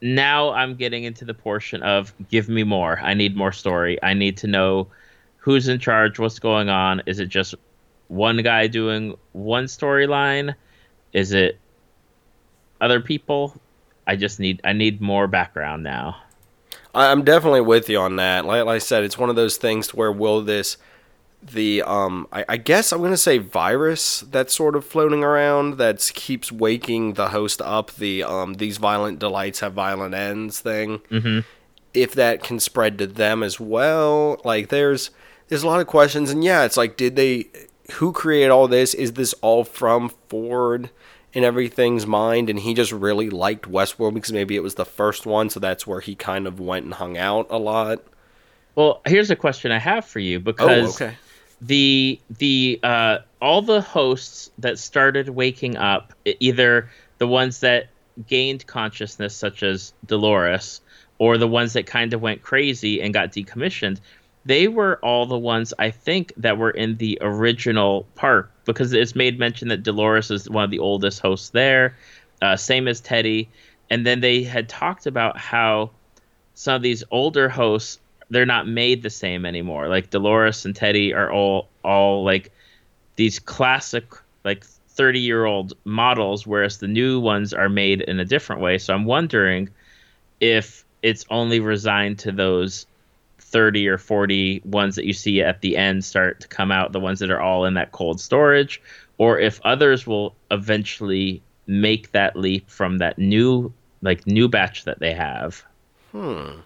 now 0.00 0.52
I'm 0.52 0.76
getting 0.76 1.04
into 1.04 1.24
the 1.24 1.34
portion 1.34 1.82
of 1.82 2.14
give 2.30 2.48
me 2.48 2.62
more. 2.62 2.98
I 3.02 3.14
need 3.14 3.36
more 3.36 3.52
story. 3.52 4.02
I 4.02 4.14
need 4.14 4.36
to 4.38 4.46
know 4.46 4.86
who's 5.36 5.68
in 5.68 5.78
charge, 5.80 6.18
what's 6.18 6.38
going 6.38 6.68
on. 6.68 7.02
Is 7.06 7.18
it 7.18 7.28
just 7.28 7.54
one 8.08 8.38
guy 8.42 8.68
doing 8.68 9.16
one 9.32 9.64
storyline? 9.64 10.54
Is 11.12 11.32
it 11.32 11.58
other 12.80 13.00
people? 13.00 13.60
I 14.06 14.16
just 14.16 14.40
need 14.40 14.60
I 14.64 14.72
need 14.72 15.00
more 15.00 15.26
background 15.26 15.82
now. 15.82 16.16
I'm 16.94 17.22
definitely 17.24 17.60
with 17.60 17.88
you 17.88 17.98
on 17.98 18.16
that. 18.16 18.44
Like, 18.44 18.64
like 18.64 18.76
I 18.76 18.78
said, 18.78 19.04
it's 19.04 19.16
one 19.16 19.30
of 19.30 19.36
those 19.36 19.56
things 19.56 19.94
where 19.94 20.10
will 20.10 20.42
this 20.42 20.76
the 21.42 21.80
um 21.82 22.26
I, 22.32 22.44
I 22.50 22.56
guess 22.58 22.92
I'm 22.92 23.00
gonna 23.00 23.16
say 23.16 23.38
virus 23.38 24.20
that's 24.30 24.54
sort 24.54 24.76
of 24.76 24.84
floating 24.84 25.24
around 25.24 25.78
that 25.78 26.10
keeps 26.14 26.52
waking 26.52 27.14
the 27.14 27.28
host 27.28 27.62
up. 27.62 27.92
The 27.94 28.22
um 28.24 28.54
these 28.54 28.76
violent 28.78 29.18
delights 29.18 29.60
have 29.60 29.72
violent 29.72 30.14
ends 30.14 30.60
thing. 30.60 30.98
Mhm. 31.10 31.44
If 31.94 32.12
that 32.14 32.42
can 32.42 32.60
spread 32.60 32.98
to 32.98 33.06
them 33.06 33.42
as 33.42 33.58
well, 33.58 34.40
like 34.44 34.68
there's 34.68 35.10
there's 35.48 35.62
a 35.62 35.66
lot 35.66 35.80
of 35.80 35.86
questions, 35.86 36.30
and 36.30 36.44
yeah, 36.44 36.64
it's 36.64 36.76
like 36.76 36.96
did 36.96 37.16
they 37.16 37.46
who 37.92 38.12
created 38.12 38.50
all 38.50 38.68
this? 38.68 38.94
Is 38.94 39.12
this 39.14 39.32
all 39.40 39.64
from 39.64 40.10
Ford? 40.28 40.90
In 41.32 41.44
everything's 41.44 42.06
mind 42.06 42.50
and 42.50 42.58
he 42.58 42.74
just 42.74 42.92
really 42.92 43.30
liked 43.30 43.70
Westworld 43.70 44.14
because 44.14 44.32
maybe 44.32 44.56
it 44.56 44.62
was 44.62 44.74
the 44.74 44.84
first 44.84 45.26
one 45.26 45.48
so 45.48 45.60
that's 45.60 45.86
where 45.86 46.00
he 46.00 46.14
kind 46.14 46.46
of 46.46 46.58
went 46.60 46.84
and 46.84 46.94
hung 46.94 47.16
out 47.16 47.46
a 47.50 47.58
lot. 47.58 48.02
Well, 48.74 49.00
here's 49.06 49.30
a 49.30 49.36
question 49.36 49.72
I 49.72 49.78
have 49.78 50.04
for 50.04 50.20
you 50.20 50.38
Oh, 50.38 50.40
because 50.40 51.00
okay. 51.00 51.14
the 51.60 52.20
the 52.38 52.80
uh, 52.82 53.18
all 53.40 53.62
the 53.62 53.80
hosts 53.80 54.50
that 54.58 54.78
started 54.78 55.28
waking 55.28 55.76
up, 55.76 56.12
either 56.24 56.90
the 57.18 57.26
ones 57.26 57.60
that 57.60 57.88
gained 58.26 58.66
consciousness, 58.66 59.34
such 59.34 59.62
as 59.62 59.92
Dolores, 60.06 60.80
or 61.18 61.36
the 61.36 61.48
ones 61.48 61.74
that 61.74 61.86
kind 61.86 62.12
of 62.12 62.20
went 62.20 62.42
crazy 62.42 63.00
and 63.02 63.12
got 63.12 63.32
decommissioned, 63.32 64.00
they 64.44 64.68
were 64.68 64.98
all 65.02 65.26
the 65.26 65.38
ones 65.38 65.74
I 65.78 65.90
think 65.90 66.32
that 66.38 66.56
were 66.56 66.70
in 66.70 66.96
the 66.96 67.18
original 67.20 68.06
park 68.14 68.50
because 68.72 68.92
it's 68.92 69.14
made 69.14 69.38
mention 69.38 69.68
that 69.68 69.82
Dolores 69.82 70.30
is 70.30 70.48
one 70.48 70.64
of 70.64 70.70
the 70.70 70.78
oldest 70.78 71.20
hosts 71.20 71.50
there, 71.50 71.96
uh, 72.42 72.56
same 72.56 72.88
as 72.88 73.00
Teddy, 73.00 73.48
and 73.88 74.06
then 74.06 74.20
they 74.20 74.42
had 74.42 74.68
talked 74.68 75.06
about 75.06 75.36
how 75.36 75.90
some 76.54 76.74
of 76.74 76.82
these 76.82 77.04
older 77.10 77.48
hosts 77.48 77.98
they're 78.30 78.46
not 78.46 78.68
made 78.68 79.02
the 79.02 79.10
same 79.10 79.44
anymore. 79.44 79.88
Like 79.88 80.10
Dolores 80.10 80.64
and 80.64 80.74
Teddy 80.74 81.12
are 81.12 81.30
all 81.30 81.68
all 81.84 82.24
like 82.24 82.52
these 83.16 83.38
classic 83.38 84.04
like 84.44 84.64
30 84.64 85.20
year 85.20 85.44
old 85.44 85.74
models, 85.84 86.46
whereas 86.46 86.78
the 86.78 86.88
new 86.88 87.20
ones 87.20 87.52
are 87.52 87.68
made 87.68 88.02
in 88.02 88.20
a 88.20 88.24
different 88.24 88.62
way. 88.62 88.78
So 88.78 88.94
I'm 88.94 89.04
wondering 89.04 89.70
if 90.40 90.84
it's 91.02 91.24
only 91.30 91.60
resigned 91.60 92.20
to 92.20 92.32
those 92.32 92.86
30 93.50 93.88
or 93.88 93.98
40 93.98 94.62
ones 94.64 94.96
that 94.96 95.04
you 95.04 95.12
see 95.12 95.42
at 95.42 95.60
the 95.60 95.76
end 95.76 96.04
start 96.04 96.40
to 96.40 96.48
come 96.48 96.70
out, 96.70 96.92
the 96.92 97.00
ones 97.00 97.18
that 97.18 97.30
are 97.30 97.40
all 97.40 97.64
in 97.64 97.74
that 97.74 97.92
cold 97.92 98.20
storage, 98.20 98.80
or 99.18 99.38
if 99.38 99.60
others 99.64 100.06
will 100.06 100.34
eventually 100.50 101.42
make 101.66 102.10
that 102.12 102.36
leap 102.36 102.68
from 102.68 102.98
that 102.98 103.18
new 103.18 103.72
like 104.02 104.26
new 104.26 104.48
batch 104.48 104.84
that 104.84 104.98
they 104.98 105.12
have. 105.12 105.62
Hmm. 106.12 106.60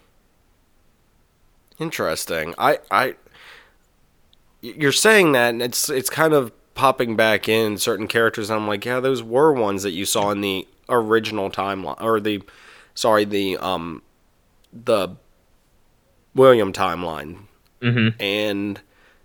Interesting. 1.78 2.54
I 2.58 2.78
I 2.90 3.16
you're 4.62 4.92
saying 4.92 5.32
that 5.32 5.50
and 5.50 5.62
it's 5.62 5.90
it's 5.90 6.08
kind 6.08 6.32
of 6.32 6.52
popping 6.74 7.16
back 7.16 7.48
in 7.48 7.76
certain 7.76 8.08
characters 8.08 8.50
I'm 8.50 8.66
like, 8.66 8.84
yeah, 8.84 9.00
those 9.00 9.22
were 9.22 9.52
ones 9.52 9.82
that 9.82 9.92
you 9.92 10.04
saw 10.04 10.30
in 10.30 10.40
the 10.40 10.66
original 10.88 11.50
timeline 11.50 12.00
or 12.02 12.20
the 12.20 12.42
sorry, 12.94 13.24
the 13.24 13.56
um 13.58 14.02
the 14.72 15.16
William 16.34 16.72
timeline. 16.72 17.44
Mm-hmm. 17.80 18.20
And 18.20 18.80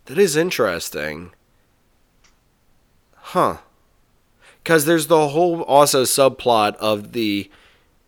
that 0.06 0.18
is 0.18 0.36
interesting. 0.36 1.32
Huh. 3.16 3.58
Cuz 4.64 4.86
there's 4.86 5.08
the 5.08 5.30
whole 5.30 5.62
also 5.64 6.04
subplot 6.04 6.76
of 6.76 7.14
the 7.14 7.50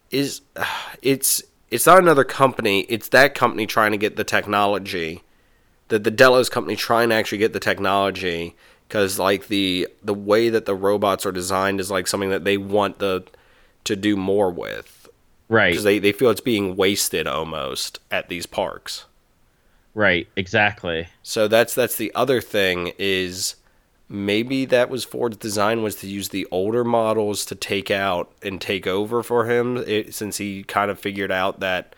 is 0.09 0.41
it's 1.01 1.43
it's 1.69 1.85
not 1.85 1.99
another 1.99 2.25
company, 2.25 2.81
it's 2.89 3.07
that 3.09 3.33
company 3.33 3.65
trying 3.65 3.91
to 3.91 3.97
get 3.97 4.15
the 4.17 4.23
technology. 4.23 5.23
The 5.87 5.99
the 5.99 6.11
Delos 6.11 6.49
company 6.49 6.75
trying 6.75 7.09
to 7.09 7.15
actually 7.15 7.37
get 7.37 7.53
the 7.53 7.59
technology 7.59 8.55
cuz 8.89 9.17
like 9.17 9.47
the 9.47 9.87
the 10.03 10.13
way 10.13 10.49
that 10.49 10.65
the 10.65 10.75
robots 10.75 11.25
are 11.25 11.31
designed 11.31 11.79
is 11.79 11.89
like 11.89 12.07
something 12.07 12.29
that 12.29 12.43
they 12.43 12.57
want 12.57 12.99
the 12.99 13.23
to 13.85 13.95
do 13.95 14.15
more 14.15 14.51
with 14.51 15.00
Right. 15.51 15.71
because 15.71 15.83
they, 15.83 15.99
they 15.99 16.13
feel 16.13 16.29
it's 16.29 16.39
being 16.39 16.77
wasted 16.77 17.27
almost 17.27 17.99
at 18.09 18.29
these 18.29 18.45
parks. 18.45 19.03
Right, 19.93 20.29
exactly. 20.37 21.09
So 21.23 21.49
that's 21.49 21.75
that's 21.75 21.97
the 21.97 22.13
other 22.15 22.39
thing 22.39 22.93
is 22.97 23.55
maybe 24.07 24.63
that 24.63 24.89
was 24.89 25.03
Ford's 25.03 25.35
design 25.35 25.83
was 25.83 25.95
to 25.97 26.07
use 26.07 26.29
the 26.29 26.47
older 26.51 26.85
models 26.85 27.43
to 27.45 27.55
take 27.55 27.91
out 27.91 28.31
and 28.41 28.61
take 28.61 28.87
over 28.87 29.21
for 29.21 29.45
him 29.45 29.75
it, 29.75 30.13
since 30.13 30.37
he 30.37 30.63
kind 30.63 30.89
of 30.89 30.97
figured 30.97 31.31
out 31.31 31.59
that 31.59 31.97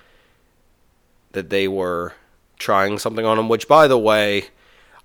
that 1.34 1.51
they 1.51 1.68
were 1.68 2.14
trying 2.58 2.97
something 2.97 3.26
on 3.26 3.38
him. 3.38 3.49
Which, 3.49 3.68
by 3.68 3.88
the 3.88 3.99
way, 3.99 4.45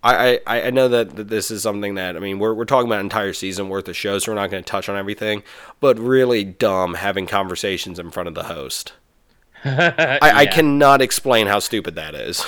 I 0.03 0.41
I, 0.47 0.63
I 0.63 0.71
know 0.71 0.89
that, 0.89 1.17
that 1.17 1.29
this 1.29 1.51
is 1.51 1.63
something 1.63 1.95
that 1.97 2.17
I 2.17 2.21
mean 2.21 2.39
we're 2.39 2.55
we're 2.55 2.65
talking 2.65 2.89
about 2.89 3.01
an 3.01 3.07
entire 3.07 3.33
season 3.33 3.69
worth 3.69 3.89
of 3.89 3.97
shows, 3.97 4.25
so 4.25 4.33
we're 4.33 4.37
not 4.37 4.51
going 4.51 4.63
to 4.63 4.69
touch 4.69 4.89
on 4.89 4.97
everything. 4.97 5.43
But 5.81 5.99
really 5.99 6.45
dumb 6.45 6.95
having 6.95 7.27
conversations 7.27 7.99
in 7.99 8.11
front 8.11 8.29
of 8.29 8.35
the 8.35 8.45
host. 8.45 8.93
I, 9.65 10.19
I 10.23 10.47
cannot 10.47 11.03
explain 11.03 11.49
how 11.49 11.59
stupid 11.59 11.97
that 11.97 12.15
is. 12.15 12.45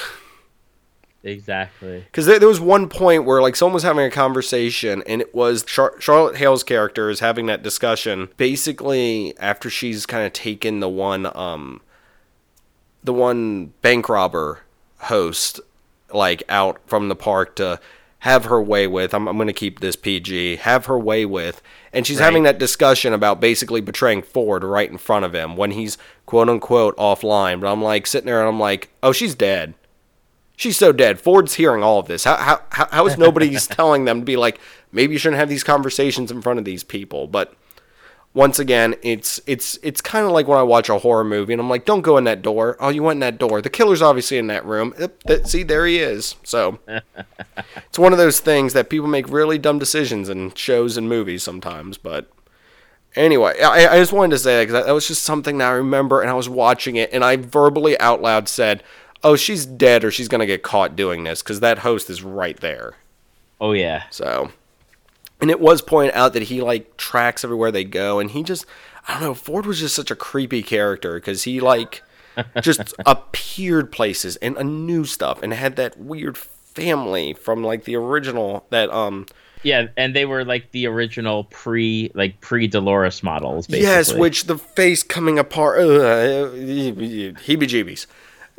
Exactly. 1.22 2.00
Because 2.00 2.26
there, 2.26 2.38
there, 2.38 2.48
was 2.48 2.60
one 2.60 2.88
point 2.88 3.24
where 3.24 3.42
like 3.42 3.54
someone 3.54 3.74
was 3.74 3.82
having 3.82 4.06
a 4.06 4.10
conversation, 4.10 5.02
and 5.06 5.20
it 5.20 5.34
was 5.34 5.62
Char- 5.64 6.00
Charlotte 6.00 6.36
Hale's 6.36 6.64
character 6.64 7.10
is 7.10 7.20
having 7.20 7.46
that 7.46 7.62
discussion. 7.62 8.28
Basically, 8.36 9.36
after 9.38 9.68
she's 9.68 10.06
kind 10.06 10.26
of 10.26 10.32
taken 10.32 10.80
the 10.80 10.88
one, 10.88 11.30
um, 11.36 11.82
the 13.04 13.12
one 13.12 13.66
bank 13.82 14.08
robber 14.08 14.60
host, 14.98 15.60
like 16.14 16.42
out 16.48 16.80
from 16.86 17.08
the 17.08 17.16
park 17.16 17.56
to 17.56 17.80
have 18.20 18.46
her 18.46 18.62
way 18.62 18.86
with. 18.86 19.14
I'm, 19.14 19.26
I'm 19.26 19.36
going 19.36 19.46
to 19.46 19.52
keep 19.52 19.80
this 19.80 19.96
PG. 19.96 20.56
Have 20.56 20.86
her 20.86 20.98
way 20.98 21.24
with. 21.24 21.62
And 21.92 22.06
she's 22.06 22.18
right. 22.18 22.26
having 22.26 22.42
that 22.44 22.58
discussion 22.58 23.12
about 23.12 23.40
basically 23.40 23.80
betraying 23.80 24.22
Ford 24.22 24.62
right 24.62 24.90
in 24.90 24.98
front 24.98 25.24
of 25.24 25.34
him 25.34 25.56
when 25.56 25.72
he's 25.72 25.98
quote 26.26 26.48
unquote 26.48 26.96
offline. 26.96 27.60
But 27.60 27.72
I'm 27.72 27.82
like 27.82 28.06
sitting 28.06 28.26
there 28.26 28.40
and 28.40 28.48
I'm 28.48 28.60
like, 28.60 28.90
oh, 29.02 29.12
she's 29.12 29.34
dead. 29.34 29.74
She's 30.56 30.76
so 30.76 30.92
dead. 30.92 31.18
Ford's 31.18 31.54
hearing 31.54 31.82
all 31.82 31.98
of 31.98 32.06
this. 32.06 32.24
How, 32.24 32.36
how, 32.36 32.88
how 32.90 33.06
is 33.06 33.16
nobody's 33.16 33.66
telling 33.68 34.04
them 34.04 34.20
to 34.20 34.24
be 34.26 34.36
like, 34.36 34.60
maybe 34.92 35.14
you 35.14 35.18
shouldn't 35.18 35.40
have 35.40 35.48
these 35.48 35.64
conversations 35.64 36.30
in 36.30 36.42
front 36.42 36.58
of 36.58 36.66
these 36.66 36.84
people? 36.84 37.26
But 37.26 37.54
once 38.32 38.60
again, 38.60 38.94
it's 39.02 39.40
it's 39.46 39.78
it's 39.82 40.00
kind 40.00 40.24
of 40.24 40.30
like 40.30 40.46
when 40.46 40.58
I 40.58 40.62
watch 40.62 40.88
a 40.88 40.98
horror 40.98 41.24
movie 41.24 41.52
and 41.52 41.60
I'm 41.60 41.68
like, 41.68 41.84
don't 41.84 42.02
go 42.02 42.16
in 42.16 42.24
that 42.24 42.42
door. 42.42 42.76
Oh, 42.78 42.88
you 42.88 43.02
went 43.02 43.16
in 43.16 43.20
that 43.20 43.38
door. 43.38 43.60
The 43.60 43.70
killer's 43.70 44.02
obviously 44.02 44.38
in 44.38 44.46
that 44.46 44.64
room. 44.64 44.94
see, 45.44 45.64
there 45.64 45.84
he 45.86 45.98
is. 45.98 46.36
So 46.44 46.78
it's 46.86 47.98
one 47.98 48.12
of 48.12 48.18
those 48.18 48.38
things 48.38 48.72
that 48.72 48.88
people 48.88 49.08
make 49.08 49.28
really 49.28 49.58
dumb 49.58 49.80
decisions 49.80 50.28
in 50.28 50.54
shows 50.54 50.96
and 50.96 51.08
movies 51.08 51.42
sometimes. 51.42 51.98
But 51.98 52.30
anyway, 53.16 53.60
I, 53.60 53.94
I 53.94 53.98
just 53.98 54.12
wanted 54.12 54.30
to 54.30 54.38
say 54.38 54.58
that 54.58 54.68
because 54.68 54.84
that 54.84 54.92
was 54.92 55.08
just 55.08 55.24
something 55.24 55.58
that 55.58 55.68
I 55.68 55.72
remember 55.72 56.20
and 56.20 56.30
I 56.30 56.34
was 56.34 56.48
watching 56.48 56.94
it 56.94 57.10
and 57.12 57.24
I 57.24 57.36
verbally 57.36 57.98
out 57.98 58.22
loud 58.22 58.48
said, 58.48 58.84
oh, 59.24 59.34
she's 59.34 59.66
dead 59.66 60.04
or 60.04 60.12
she's 60.12 60.28
going 60.28 60.38
to 60.38 60.46
get 60.46 60.62
caught 60.62 60.94
doing 60.94 61.24
this 61.24 61.42
because 61.42 61.58
that 61.60 61.80
host 61.80 62.08
is 62.08 62.22
right 62.22 62.58
there. 62.60 62.94
Oh, 63.60 63.72
yeah. 63.72 64.04
So 64.10 64.52
and 65.40 65.50
it 65.50 65.60
was 65.60 65.82
pointed 65.82 66.14
out 66.14 66.32
that 66.32 66.44
he 66.44 66.60
like 66.60 66.96
tracks 66.96 67.44
everywhere 67.44 67.70
they 67.70 67.84
go 67.84 68.18
and 68.18 68.32
he 68.32 68.42
just 68.42 68.66
i 69.08 69.14
don't 69.14 69.22
know 69.22 69.34
ford 69.34 69.66
was 69.66 69.80
just 69.80 69.94
such 69.94 70.10
a 70.10 70.16
creepy 70.16 70.62
character 70.62 71.14
because 71.14 71.44
he 71.44 71.60
like 71.60 72.02
just 72.60 72.94
appeared 73.06 73.90
places 73.90 74.36
and 74.36 74.56
a 74.56 74.64
new 74.64 75.04
stuff 75.04 75.42
and 75.42 75.52
had 75.52 75.76
that 75.76 75.98
weird 75.98 76.36
family 76.36 77.32
from 77.32 77.64
like 77.64 77.84
the 77.84 77.96
original 77.96 78.64
that 78.70 78.90
um 78.90 79.26
yeah 79.62 79.88
and 79.96 80.14
they 80.14 80.24
were 80.24 80.44
like 80.44 80.70
the 80.72 80.86
original 80.86 81.44
pre 81.44 82.10
like 82.14 82.40
pre 82.40 82.66
dolores 82.66 83.22
models 83.22 83.66
basically. 83.66 83.86
yes 83.86 84.14
which 84.14 84.44
the 84.44 84.56
face 84.56 85.02
coming 85.02 85.38
apart 85.38 85.80
uh, 85.80 86.48
heebie 86.54 87.34
jeebies 87.44 88.06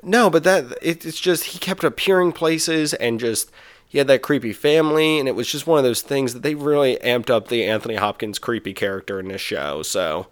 no 0.04 0.30
but 0.30 0.44
that 0.44 0.66
it, 0.82 1.06
it's 1.06 1.20
just 1.20 1.46
he 1.46 1.60
kept 1.60 1.84
appearing 1.84 2.32
places 2.32 2.94
and 2.96 3.20
just 3.20 3.52
he 3.92 3.98
had 3.98 4.08
that 4.08 4.22
creepy 4.22 4.54
family, 4.54 5.20
and 5.20 5.28
it 5.28 5.36
was 5.36 5.52
just 5.52 5.68
one 5.68 5.78
of 5.78 5.84
those 5.84 6.02
things 6.02 6.34
that 6.34 6.44
they 6.44 6.56
really 6.56 6.96
amped 7.04 7.30
up 7.30 7.50
the 7.50 7.66
Anthony 7.66 7.96
Hopkins 7.96 8.40
creepy 8.40 8.74
character 8.74 9.20
in 9.20 9.28
this 9.28 9.42
show. 9.42 9.84
So, 9.84 10.28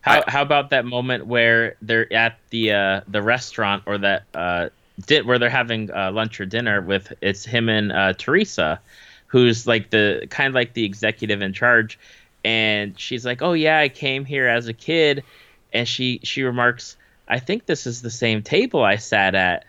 how, 0.00 0.24
how 0.26 0.40
about 0.40 0.70
that 0.70 0.86
moment 0.86 1.26
where 1.26 1.76
they're 1.82 2.10
at 2.10 2.38
the 2.48 2.72
uh, 2.72 3.00
the 3.06 3.20
restaurant 3.20 3.82
or 3.84 3.98
that 3.98 4.22
uh, 4.32 4.70
did 5.06 5.26
where 5.26 5.38
they're 5.38 5.50
having 5.50 5.90
uh, 5.90 6.10
lunch 6.10 6.40
or 6.40 6.46
dinner 6.46 6.80
with 6.80 7.12
it's 7.20 7.44
him 7.44 7.68
and 7.68 7.92
uh, 7.92 8.14
Theresa, 8.14 8.80
who's 9.26 9.66
like 9.66 9.90
the 9.90 10.26
kind 10.30 10.48
of 10.48 10.54
like 10.54 10.72
the 10.72 10.86
executive 10.86 11.42
in 11.42 11.52
charge, 11.52 11.98
and 12.46 12.98
she's 12.98 13.26
like, 13.26 13.42
"Oh 13.42 13.52
yeah, 13.52 13.78
I 13.78 13.90
came 13.90 14.24
here 14.24 14.48
as 14.48 14.68
a 14.68 14.72
kid," 14.72 15.22
and 15.70 15.86
she 15.86 16.20
she 16.22 16.44
remarks, 16.44 16.96
"I 17.28 17.40
think 17.40 17.66
this 17.66 17.86
is 17.86 18.00
the 18.00 18.10
same 18.10 18.42
table 18.42 18.82
I 18.82 18.96
sat 18.96 19.34
at," 19.34 19.66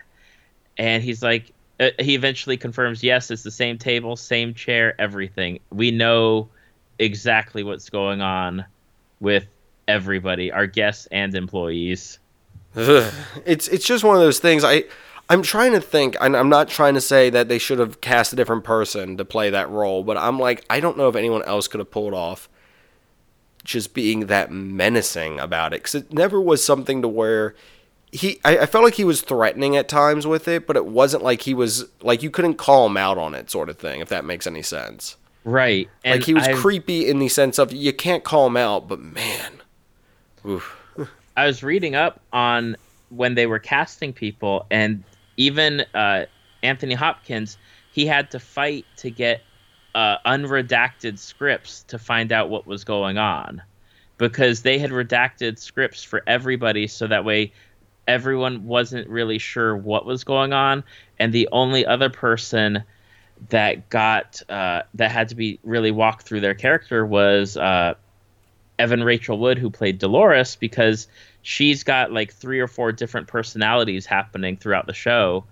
and 0.78 1.02
he's 1.02 1.22
like 1.22 1.52
Uh, 1.80 1.90
he 2.00 2.14
eventually 2.14 2.56
confirms 2.56 3.04
yes 3.04 3.30
it's 3.30 3.44
the 3.44 3.50
same 3.50 3.78
table 3.78 4.16
same 4.16 4.54
chair 4.54 5.00
everything. 5.00 5.58
We 5.70 5.90
know 5.90 6.48
exactly 6.98 7.62
what's 7.62 7.88
going 7.88 8.20
on 8.20 8.64
with 9.20 9.46
everybody 9.86 10.50
our 10.52 10.66
guests 10.66 11.06
and 11.12 11.34
employees. 11.34 12.18
It's 12.76 13.68
it's 13.68 13.86
just 13.86 14.04
one 14.04 14.16
of 14.16 14.22
those 14.22 14.38
things. 14.38 14.64
I 14.64 14.84
i'm 15.30 15.42
trying 15.42 15.72
to 15.72 15.80
think 15.80 16.16
and 16.20 16.36
i'm 16.36 16.48
not 16.48 16.68
trying 16.68 16.94
to 16.94 17.00
say 17.00 17.30
that 17.30 17.48
they 17.48 17.58
should 17.58 17.78
have 17.78 18.00
cast 18.00 18.32
a 18.32 18.36
different 18.36 18.64
person 18.64 19.16
to 19.16 19.24
play 19.24 19.50
that 19.50 19.68
role 19.68 20.02
but 20.02 20.16
i'm 20.16 20.38
like 20.38 20.64
i 20.70 20.80
don't 20.80 20.96
know 20.96 21.08
if 21.08 21.16
anyone 21.16 21.42
else 21.44 21.68
could 21.68 21.80
have 21.80 21.90
pulled 21.90 22.14
off 22.14 22.48
just 23.64 23.92
being 23.92 24.26
that 24.26 24.50
menacing 24.50 25.38
about 25.38 25.74
it 25.74 25.82
because 25.82 25.94
it 25.94 26.12
never 26.12 26.40
was 26.40 26.64
something 26.64 27.02
to 27.02 27.08
where 27.08 27.54
he 28.10 28.40
I, 28.44 28.58
I, 28.58 28.66
felt 28.66 28.84
like 28.84 28.94
he 28.94 29.04
was 29.04 29.20
threatening 29.20 29.76
at 29.76 29.88
times 29.88 30.26
with 30.26 30.48
it, 30.48 30.66
but 30.66 30.76
it 30.76 30.86
wasn't 30.86 31.22
like 31.22 31.42
he 31.42 31.54
was 31.54 31.86
like 32.00 32.22
you 32.22 32.30
couldn't 32.30 32.54
call 32.54 32.86
him 32.86 32.96
out 32.96 33.18
on 33.18 33.34
it 33.34 33.50
sort 33.50 33.68
of 33.68 33.78
thing, 33.78 34.00
if 34.00 34.08
that 34.08 34.24
makes 34.24 34.46
any 34.46 34.62
sense. 34.62 35.16
Right. 35.44 35.88
And 36.04 36.20
like 36.20 36.26
he 36.26 36.34
was 36.34 36.46
I've, 36.46 36.56
creepy 36.56 37.08
in 37.08 37.18
the 37.18 37.28
sense 37.28 37.58
of 37.58 37.72
you 37.72 37.92
can't 37.92 38.24
call 38.24 38.46
him 38.46 38.56
out, 38.56 38.88
but 38.88 39.00
man. 39.00 39.52
Oof. 40.46 40.76
I 41.36 41.46
was 41.46 41.62
reading 41.62 41.94
up 41.94 42.20
on 42.32 42.76
when 43.10 43.34
they 43.34 43.46
were 43.46 43.58
casting 43.58 44.12
people 44.12 44.66
and 44.70 45.04
even 45.36 45.84
uh, 45.94 46.26
Anthony 46.62 46.94
Hopkins, 46.94 47.56
he 47.92 48.06
had 48.06 48.30
to 48.32 48.40
fight 48.40 48.84
to 48.96 49.10
get 49.10 49.42
uh, 49.94 50.16
unredacted 50.26 51.18
scripts 51.18 51.82
to 51.84 51.98
find 51.98 52.32
out 52.32 52.50
what 52.50 52.66
was 52.66 52.84
going 52.84 53.18
on 53.18 53.62
because 54.18 54.62
they 54.62 54.78
had 54.78 54.90
redacted 54.90 55.58
scripts 55.58 56.02
for 56.02 56.22
everybody 56.26 56.86
so 56.86 57.06
that 57.06 57.24
way 57.24 57.52
everyone 58.08 58.66
wasn't 58.66 59.08
really 59.08 59.38
sure 59.38 59.76
what 59.76 60.06
was 60.06 60.24
going 60.24 60.52
on, 60.52 60.82
and 61.20 61.32
the 61.32 61.48
only 61.52 61.86
other 61.86 62.10
person 62.10 62.82
that 63.50 63.88
got 63.88 64.42
uh, 64.48 64.82
that 64.94 65.12
had 65.12 65.28
to 65.28 65.36
be 65.36 65.60
really 65.62 65.92
walked 65.92 66.26
through 66.26 66.40
their 66.40 66.54
character 66.54 67.06
was 67.06 67.56
uh, 67.56 67.94
Evan 68.78 69.04
Rachel 69.04 69.38
Wood, 69.38 69.58
who 69.58 69.70
played 69.70 69.98
Dolores, 69.98 70.56
because 70.56 71.06
she's 71.42 71.84
got 71.84 72.10
like 72.12 72.32
three 72.32 72.60
or 72.60 72.66
four 72.66 72.90
different 72.90 73.28
personalities 73.28 74.06
happening 74.06 74.56
throughout 74.56 74.86
the 74.86 74.94
show, 74.94 75.44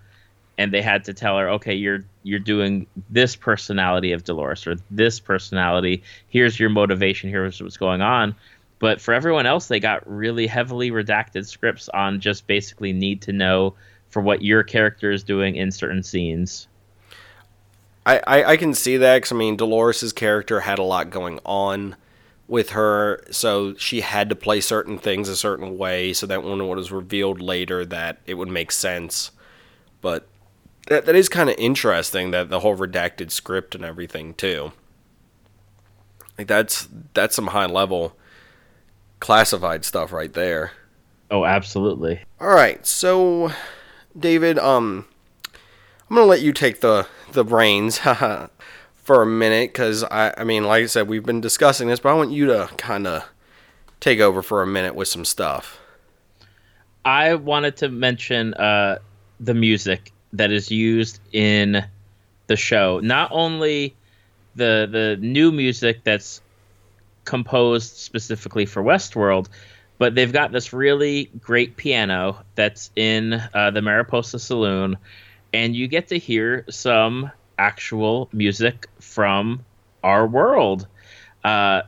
and 0.57 0.73
they 0.73 0.81
had 0.81 1.05
to 1.05 1.13
tell 1.13 1.37
her, 1.37 1.49
okay, 1.51 1.75
you're 1.75 2.03
you're 2.23 2.39
doing 2.39 2.87
this 3.09 3.35
personality 3.35 4.11
of 4.11 4.23
Dolores 4.23 4.67
or 4.67 4.75
this 4.91 5.19
personality. 5.19 6.03
Here's 6.27 6.59
your 6.59 6.69
motivation. 6.69 7.29
Here's 7.29 7.61
what's 7.61 7.77
going 7.77 8.01
on. 8.01 8.35
But 8.79 9.01
for 9.01 9.13
everyone 9.13 9.45
else, 9.45 9.67
they 9.67 9.79
got 9.79 10.07
really 10.09 10.47
heavily 10.47 10.91
redacted 10.91 11.47
scripts 11.47 11.89
on 11.89 12.19
just 12.19 12.45
basically 12.45 12.93
need 12.93 13.21
to 13.23 13.33
know 13.33 13.73
for 14.09 14.21
what 14.21 14.41
your 14.41 14.63
character 14.63 15.11
is 15.11 15.23
doing 15.23 15.55
in 15.55 15.71
certain 15.71 16.03
scenes. 16.03 16.67
I, 18.05 18.21
I, 18.25 18.43
I 18.51 18.57
can 18.57 18.73
see 18.73 18.97
that 18.97 19.17
because, 19.17 19.31
I 19.31 19.35
mean, 19.35 19.57
Dolores's 19.57 20.13
character 20.13 20.61
had 20.61 20.79
a 20.79 20.83
lot 20.83 21.09
going 21.09 21.39
on 21.45 21.95
with 22.47 22.69
her, 22.69 23.21
so 23.29 23.75
she 23.75 24.01
had 24.01 24.29
to 24.29 24.35
play 24.35 24.61
certain 24.61 24.97
things 24.97 25.27
a 25.27 25.35
certain 25.35 25.77
way 25.77 26.13
so 26.13 26.25
that 26.27 26.43
when 26.43 26.61
it 26.61 26.65
was 26.65 26.91
revealed 26.91 27.41
later 27.41 27.83
that 27.85 28.19
it 28.25 28.35
would 28.35 28.47
make 28.47 28.71
sense. 28.71 29.31
But 29.99 30.27
that, 30.87 31.05
that 31.05 31.15
is 31.15 31.27
kind 31.27 31.49
of 31.49 31.55
interesting 31.57 32.31
that 32.31 32.49
the 32.49 32.61
whole 32.61 32.77
redacted 32.77 33.31
script 33.31 33.75
and 33.75 33.83
everything 33.83 34.33
too. 34.33 34.71
Like 36.37 36.47
that's 36.47 36.87
that's 37.13 37.35
some 37.35 37.47
high 37.47 37.65
level 37.65 38.15
classified 39.19 39.85
stuff 39.85 40.11
right 40.11 40.33
there. 40.33 40.71
Oh, 41.29 41.45
absolutely. 41.45 42.21
All 42.39 42.47
right, 42.49 42.85
so 42.85 43.51
David, 44.17 44.57
um, 44.59 45.05
I'm 46.09 46.15
gonna 46.15 46.25
let 46.25 46.41
you 46.41 46.53
take 46.53 46.81
the 46.81 47.07
the 47.31 47.43
reins 47.43 47.97
for 48.95 49.21
a 49.21 49.25
minute 49.25 49.73
because 49.73 50.03
I, 50.03 50.33
I 50.37 50.43
mean, 50.43 50.63
like 50.63 50.83
I 50.83 50.87
said, 50.87 51.07
we've 51.07 51.25
been 51.25 51.41
discussing 51.41 51.87
this, 51.87 51.99
but 51.99 52.09
I 52.09 52.13
want 52.13 52.31
you 52.31 52.45
to 52.47 52.69
kind 52.77 53.07
of 53.07 53.23
take 53.99 54.19
over 54.19 54.41
for 54.41 54.61
a 54.61 54.67
minute 54.67 54.95
with 54.95 55.07
some 55.07 55.25
stuff. 55.25 55.79
I 57.03 57.35
wanted 57.35 57.77
to 57.77 57.89
mention 57.89 58.53
uh, 58.55 58.99
the 59.39 59.53
music 59.53 60.11
that 60.33 60.51
is 60.51 60.71
used 60.71 61.19
in 61.31 61.85
the 62.47 62.55
show. 62.55 62.99
Not 62.99 63.29
only 63.31 63.95
the 64.55 64.87
the 64.91 65.17
new 65.19 65.51
music 65.51 66.03
that's 66.03 66.41
composed 67.27 67.97
specifically 67.97 68.65
for 68.65 68.81
Westworld, 68.81 69.49
but 69.99 70.15
they've 70.15 70.31
got 70.31 70.51
this 70.51 70.71
really 70.73 71.25
great 71.39 71.75
piano 71.75 72.37
that's 72.55 72.89
in 72.95 73.33
uh, 73.53 73.69
the 73.69 73.81
Mariposa 73.81 74.39
Saloon, 74.39 74.97
and 75.53 75.75
you 75.75 75.87
get 75.87 76.07
to 76.07 76.17
hear 76.17 76.65
some 76.69 77.29
actual 77.59 78.29
music 78.31 78.87
from 78.99 79.63
our 80.03 80.25
world. 80.25 80.87
Uh, 81.43 81.81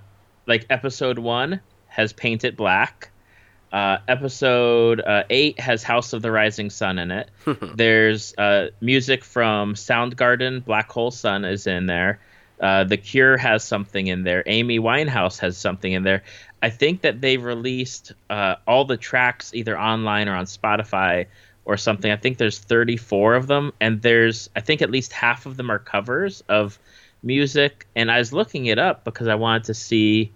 like 0.45 0.65
episode 0.69 1.17
one 1.17 1.61
has 1.87 2.11
Paint 2.11 2.43
It 2.43 2.57
Black. 2.57 3.09
Uh, 3.71 3.99
episode 4.07 4.99
uh, 4.99 5.23
eight 5.29 5.59
has 5.59 5.83
House 5.83 6.11
of 6.11 6.21
the 6.21 6.31
Rising 6.31 6.69
Sun 6.69 6.99
in 6.99 7.11
it. 7.11 7.29
There's 7.75 8.33
uh, 8.37 8.69
music 8.81 9.23
from 9.23 9.75
Soundgarden, 9.75 10.65
Black 10.65 10.91
Hole 10.91 11.11
Sun 11.11 11.45
is 11.45 11.65
in 11.65 11.85
there. 11.85 12.19
Uh, 12.59 12.83
the 12.83 12.97
Cure 12.97 13.37
has 13.37 13.63
something 13.63 14.07
in 14.07 14.23
there. 14.23 14.43
Amy 14.45 14.79
Winehouse 14.79 15.39
has 15.39 15.57
something 15.57 15.93
in 15.93 16.03
there. 16.03 16.23
I 16.61 16.69
think 16.69 17.01
that 17.01 17.21
they've 17.21 17.43
released 17.43 18.11
uh, 18.29 18.55
all 18.67 18.85
the 18.85 18.97
tracks 18.97 19.53
either 19.53 19.79
online 19.79 20.27
or 20.27 20.35
on 20.35 20.45
Spotify 20.45 21.27
or 21.65 21.77
something. 21.77 22.11
I 22.11 22.17
think 22.17 22.37
there's 22.37 22.59
34 22.59 23.35
of 23.35 23.47
them, 23.47 23.71
and 23.79 24.01
there's 24.01 24.49
I 24.55 24.59
think 24.59 24.81
at 24.81 24.89
least 24.89 25.13
half 25.13 25.45
of 25.45 25.55
them 25.55 25.69
are 25.69 25.79
covers 25.79 26.43
of 26.49 26.77
music. 27.23 27.87
And 27.95 28.11
I 28.11 28.17
was 28.17 28.33
looking 28.33 28.65
it 28.65 28.79
up 28.79 29.05
because 29.05 29.27
I 29.27 29.35
wanted 29.35 29.65
to 29.65 29.73
see 29.73 30.31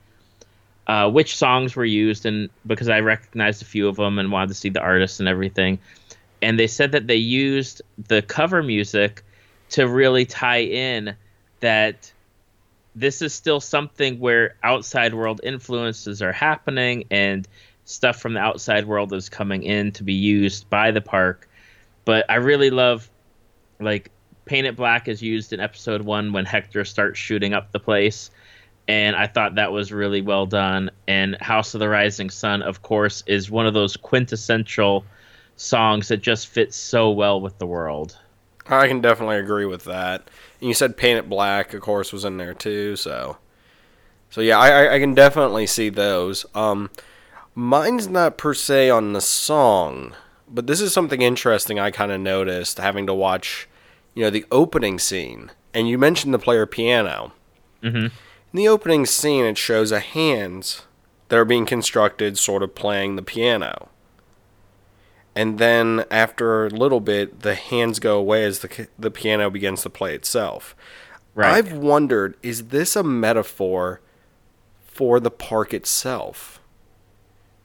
uh, 0.87 1.09
which 1.09 1.35
songs 1.35 1.75
were 1.75 1.85
used, 1.85 2.25
and 2.25 2.49
because 2.65 2.87
I 2.87 3.01
recognized 3.01 3.61
a 3.61 3.65
few 3.65 3.87
of 3.87 3.97
them 3.97 4.17
and 4.17 4.31
wanted 4.31 4.49
to 4.49 4.53
see 4.53 4.69
the 4.69 4.81
artists 4.81 5.19
and 5.19 5.27
everything. 5.27 5.79
And 6.41 6.57
they 6.59 6.67
said 6.67 6.91
that 6.93 7.07
they 7.07 7.15
used 7.15 7.81
the 8.07 8.21
cover 8.21 8.63
music 8.63 9.23
to 9.71 9.87
really 9.87 10.25
tie 10.25 10.61
in 10.61 11.15
that 11.61 12.12
this 12.95 13.21
is 13.21 13.33
still 13.33 13.59
something 13.59 14.19
where 14.19 14.55
outside 14.63 15.13
world 15.13 15.41
influences 15.43 16.21
are 16.21 16.31
happening 16.31 17.05
and 17.09 17.47
stuff 17.85 18.19
from 18.19 18.33
the 18.33 18.39
outside 18.39 18.85
world 18.85 19.11
is 19.13 19.29
coming 19.29 19.63
in 19.63 19.91
to 19.91 20.03
be 20.03 20.13
used 20.13 20.69
by 20.69 20.91
the 20.91 21.01
park. 21.01 21.49
But 22.05 22.29
I 22.29 22.35
really 22.35 22.69
love 22.69 23.09
like 23.79 24.11
Paint 24.45 24.67
It 24.67 24.75
Black 24.75 25.07
is 25.07 25.21
used 25.21 25.53
in 25.53 25.59
episode 25.59 26.01
one 26.01 26.33
when 26.33 26.45
Hector 26.45 26.85
starts 26.85 27.19
shooting 27.19 27.53
up 27.53 27.71
the 27.71 27.79
place. 27.79 28.29
And 28.87 29.15
I 29.15 29.27
thought 29.27 29.55
that 29.55 29.71
was 29.71 29.91
really 29.91 30.21
well 30.21 30.45
done. 30.45 30.91
And 31.07 31.37
House 31.41 31.73
of 31.73 31.79
the 31.79 31.87
Rising 31.87 32.29
Sun, 32.29 32.61
of 32.61 32.81
course, 32.81 33.23
is 33.25 33.49
one 33.49 33.65
of 33.65 33.73
those 33.73 33.95
quintessential 33.95 35.05
songs 35.55 36.09
that 36.09 36.17
just 36.17 36.47
fits 36.47 36.75
so 36.75 37.11
well 37.11 37.39
with 37.39 37.57
the 37.57 37.65
world. 37.65 38.17
I 38.67 38.87
can 38.87 39.01
definitely 39.01 39.37
agree 39.37 39.65
with 39.65 39.85
that. 39.85 40.29
And 40.63 40.69
you 40.69 40.73
said 40.73 40.95
Paint 40.95 41.19
It 41.19 41.27
Black, 41.27 41.73
of 41.73 41.81
course, 41.81 42.13
was 42.13 42.23
in 42.23 42.37
there 42.37 42.53
too. 42.53 42.95
So, 42.95 43.35
so 44.29 44.39
yeah, 44.39 44.57
I, 44.57 44.95
I 44.95 44.99
can 44.99 45.13
definitely 45.13 45.67
see 45.67 45.89
those. 45.89 46.45
Um, 46.55 46.89
mine's 47.53 48.07
not 48.07 48.37
per 48.37 48.53
se 48.53 48.89
on 48.89 49.11
the 49.11 49.19
song, 49.19 50.15
but 50.47 50.65
this 50.65 50.79
is 50.79 50.93
something 50.93 51.21
interesting 51.21 51.79
I 51.79 51.91
kind 51.91 52.13
of 52.13 52.21
noticed 52.21 52.77
having 52.77 53.05
to 53.07 53.13
watch, 53.13 53.67
you 54.13 54.23
know, 54.23 54.29
the 54.29 54.45
opening 54.53 54.99
scene. 54.99 55.51
And 55.73 55.89
you 55.89 55.97
mentioned 55.97 56.33
the 56.33 56.39
player 56.39 56.65
piano. 56.65 57.33
Mm-hmm. 57.81 58.05
In 58.05 58.11
the 58.53 58.69
opening 58.69 59.05
scene, 59.05 59.43
it 59.43 59.57
shows 59.57 59.91
a 59.91 59.99
hands 59.99 60.83
that 61.27 61.37
are 61.37 61.43
being 61.43 61.65
constructed, 61.65 62.37
sort 62.37 62.63
of 62.63 62.73
playing 62.73 63.17
the 63.17 63.21
piano. 63.21 63.89
And 65.35 65.57
then 65.57 66.05
after 66.11 66.65
a 66.65 66.69
little 66.69 66.99
bit, 66.99 67.41
the 67.41 67.55
hands 67.55 67.99
go 67.99 68.17
away 68.17 68.43
as 68.45 68.59
the 68.59 68.87
the 68.99 69.11
piano 69.11 69.49
begins 69.49 69.81
to 69.83 69.89
play 69.89 70.13
itself. 70.13 70.75
Right. 71.35 71.55
I've 71.55 71.73
wondered, 71.73 72.37
is 72.43 72.67
this 72.67 72.95
a 72.95 73.03
metaphor 73.03 74.01
for 74.85 75.19
the 75.19 75.31
park 75.31 75.73
itself? 75.73 76.61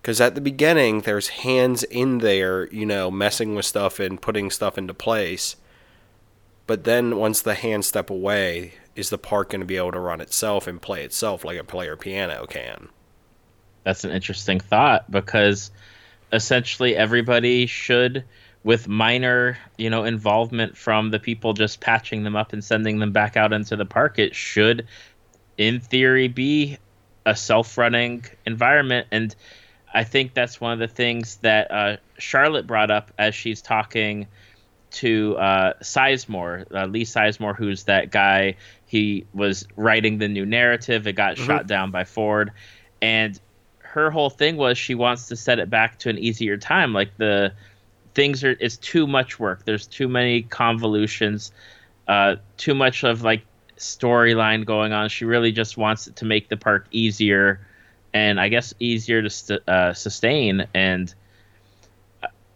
Because 0.00 0.22
at 0.22 0.34
the 0.34 0.40
beginning, 0.40 1.02
there's 1.02 1.28
hands 1.28 1.82
in 1.82 2.18
there, 2.18 2.66
you 2.68 2.86
know, 2.86 3.10
messing 3.10 3.54
with 3.54 3.66
stuff 3.66 4.00
and 4.00 4.22
putting 4.22 4.50
stuff 4.50 4.78
into 4.78 4.94
place. 4.94 5.56
But 6.66 6.84
then 6.84 7.18
once 7.18 7.42
the 7.42 7.54
hands 7.54 7.86
step 7.86 8.08
away, 8.08 8.74
is 8.94 9.10
the 9.10 9.18
park 9.18 9.50
going 9.50 9.60
to 9.60 9.66
be 9.66 9.76
able 9.76 9.92
to 9.92 10.00
run 10.00 10.22
itself 10.22 10.66
and 10.66 10.80
play 10.80 11.04
itself 11.04 11.44
like 11.44 11.58
a 11.58 11.64
player 11.64 11.96
piano 11.96 12.46
can? 12.46 12.88
That's 13.84 14.04
an 14.04 14.10
interesting 14.10 14.60
thought 14.60 15.10
because 15.10 15.70
essentially 16.32 16.96
everybody 16.96 17.66
should 17.66 18.24
with 18.64 18.88
minor 18.88 19.56
you 19.76 19.88
know 19.88 20.04
involvement 20.04 20.76
from 20.76 21.10
the 21.10 21.18
people 21.18 21.52
just 21.52 21.80
patching 21.80 22.24
them 22.24 22.36
up 22.36 22.52
and 22.52 22.62
sending 22.62 22.98
them 22.98 23.12
back 23.12 23.36
out 23.36 23.52
into 23.52 23.76
the 23.76 23.86
park 23.86 24.18
it 24.18 24.34
should 24.34 24.86
in 25.56 25.80
theory 25.80 26.28
be 26.28 26.76
a 27.26 27.36
self-running 27.36 28.24
environment. 28.46 29.06
And 29.10 29.34
i 29.94 30.04
think 30.04 30.34
that's 30.34 30.60
one 30.60 30.72
of 30.72 30.78
the 30.78 30.88
things 30.88 31.36
that 31.36 31.70
uh, 31.70 31.96
charlotte 32.18 32.66
brought 32.66 32.90
up 32.90 33.10
as 33.18 33.34
she's 33.34 33.62
talking 33.62 34.26
to 34.90 35.36
uh, 35.36 35.74
sizemore 35.82 36.64
uh, 36.74 36.86
lee 36.86 37.04
sizemore 37.04 37.54
who's 37.54 37.84
that 37.84 38.10
guy. 38.10 38.56
He 38.86 39.26
was 39.34 39.66
writing 39.76 40.18
the 40.18 40.28
new 40.28 40.46
narrative. 40.46 41.06
It 41.06 41.12
got 41.12 41.36
mm-hmm. 41.36 41.46
shot 41.46 41.66
down 41.66 41.90
by 41.90 42.04
ford. 42.04 42.52
And 43.00 43.38
her 43.98 44.10
whole 44.10 44.30
thing 44.30 44.56
was 44.56 44.78
she 44.78 44.94
wants 44.94 45.28
to 45.28 45.36
set 45.36 45.58
it 45.58 45.70
back 45.70 45.98
to 46.00 46.10
an 46.10 46.18
easier 46.18 46.56
time. 46.56 46.92
Like 46.92 47.16
the 47.16 47.52
things 48.14 48.42
are, 48.44 48.56
it's 48.60 48.76
too 48.76 49.06
much 49.06 49.38
work. 49.38 49.64
There's 49.64 49.86
too 49.86 50.08
many 50.08 50.42
convolutions, 50.42 51.52
uh, 52.06 52.36
too 52.56 52.74
much 52.74 53.04
of 53.04 53.22
like 53.22 53.42
storyline 53.76 54.64
going 54.64 54.92
on. 54.92 55.08
She 55.08 55.24
really 55.24 55.52
just 55.52 55.76
wants 55.76 56.06
it 56.06 56.16
to 56.16 56.24
make 56.24 56.48
the 56.48 56.56
park 56.56 56.86
easier, 56.90 57.60
and 58.12 58.40
I 58.40 58.48
guess 58.48 58.74
easier 58.80 59.22
to 59.22 59.30
st- 59.30 59.68
uh, 59.68 59.94
sustain. 59.94 60.66
And 60.74 61.12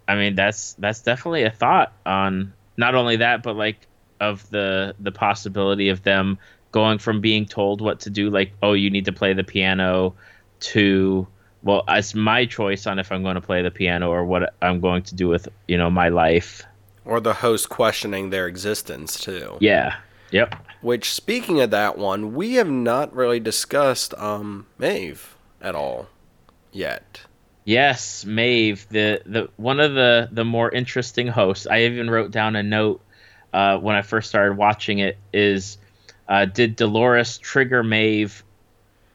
I 0.08 0.16
mean, 0.16 0.34
that's 0.34 0.74
that's 0.74 1.00
definitely 1.00 1.44
a 1.44 1.50
thought 1.50 1.92
on 2.04 2.52
not 2.76 2.94
only 2.94 3.16
that, 3.16 3.42
but 3.42 3.56
like 3.56 3.86
of 4.20 4.48
the 4.50 4.94
the 5.00 5.12
possibility 5.12 5.88
of 5.88 6.02
them 6.02 6.38
going 6.70 6.98
from 6.98 7.20
being 7.20 7.46
told 7.46 7.80
what 7.80 8.00
to 8.00 8.10
do, 8.10 8.30
like 8.30 8.52
oh, 8.62 8.72
you 8.72 8.90
need 8.90 9.04
to 9.04 9.12
play 9.12 9.32
the 9.32 9.44
piano 9.44 10.14
to 10.60 11.26
well, 11.62 11.84
it's 11.88 12.14
my 12.14 12.46
choice 12.46 12.86
on 12.86 12.98
if 12.98 13.12
I'm 13.12 13.22
going 13.22 13.36
to 13.36 13.40
play 13.40 13.62
the 13.62 13.70
piano 13.70 14.10
or 14.10 14.24
what 14.24 14.54
I'm 14.62 14.80
going 14.80 15.02
to 15.04 15.14
do 15.14 15.28
with 15.28 15.48
you 15.68 15.78
know 15.78 15.90
my 15.90 16.08
life. 16.08 16.62
Or 17.04 17.20
the 17.20 17.34
host 17.34 17.68
questioning 17.68 18.30
their 18.30 18.46
existence 18.46 19.18
too. 19.18 19.56
Yeah. 19.60 19.96
Yep. 20.30 20.54
Which, 20.80 21.12
speaking 21.12 21.60
of 21.60 21.70
that 21.70 21.98
one, 21.98 22.34
we 22.34 22.54
have 22.54 22.70
not 22.70 23.14
really 23.14 23.38
discussed 23.38 24.14
um, 24.14 24.66
Maeve 24.78 25.36
at 25.60 25.74
all 25.74 26.08
yet. 26.72 27.20
Yes, 27.64 28.24
Maeve, 28.24 28.86
the 28.88 29.22
the 29.24 29.48
one 29.56 29.78
of 29.78 29.94
the 29.94 30.28
the 30.32 30.44
more 30.44 30.70
interesting 30.70 31.28
hosts. 31.28 31.66
I 31.66 31.82
even 31.82 32.10
wrote 32.10 32.32
down 32.32 32.56
a 32.56 32.62
note 32.62 33.00
uh, 33.52 33.78
when 33.78 33.94
I 33.94 34.02
first 34.02 34.28
started 34.28 34.56
watching 34.56 34.98
it. 34.98 35.16
Is 35.32 35.78
uh, 36.28 36.46
did 36.46 36.74
Dolores 36.74 37.38
trigger 37.38 37.84
Maeve 37.84 38.42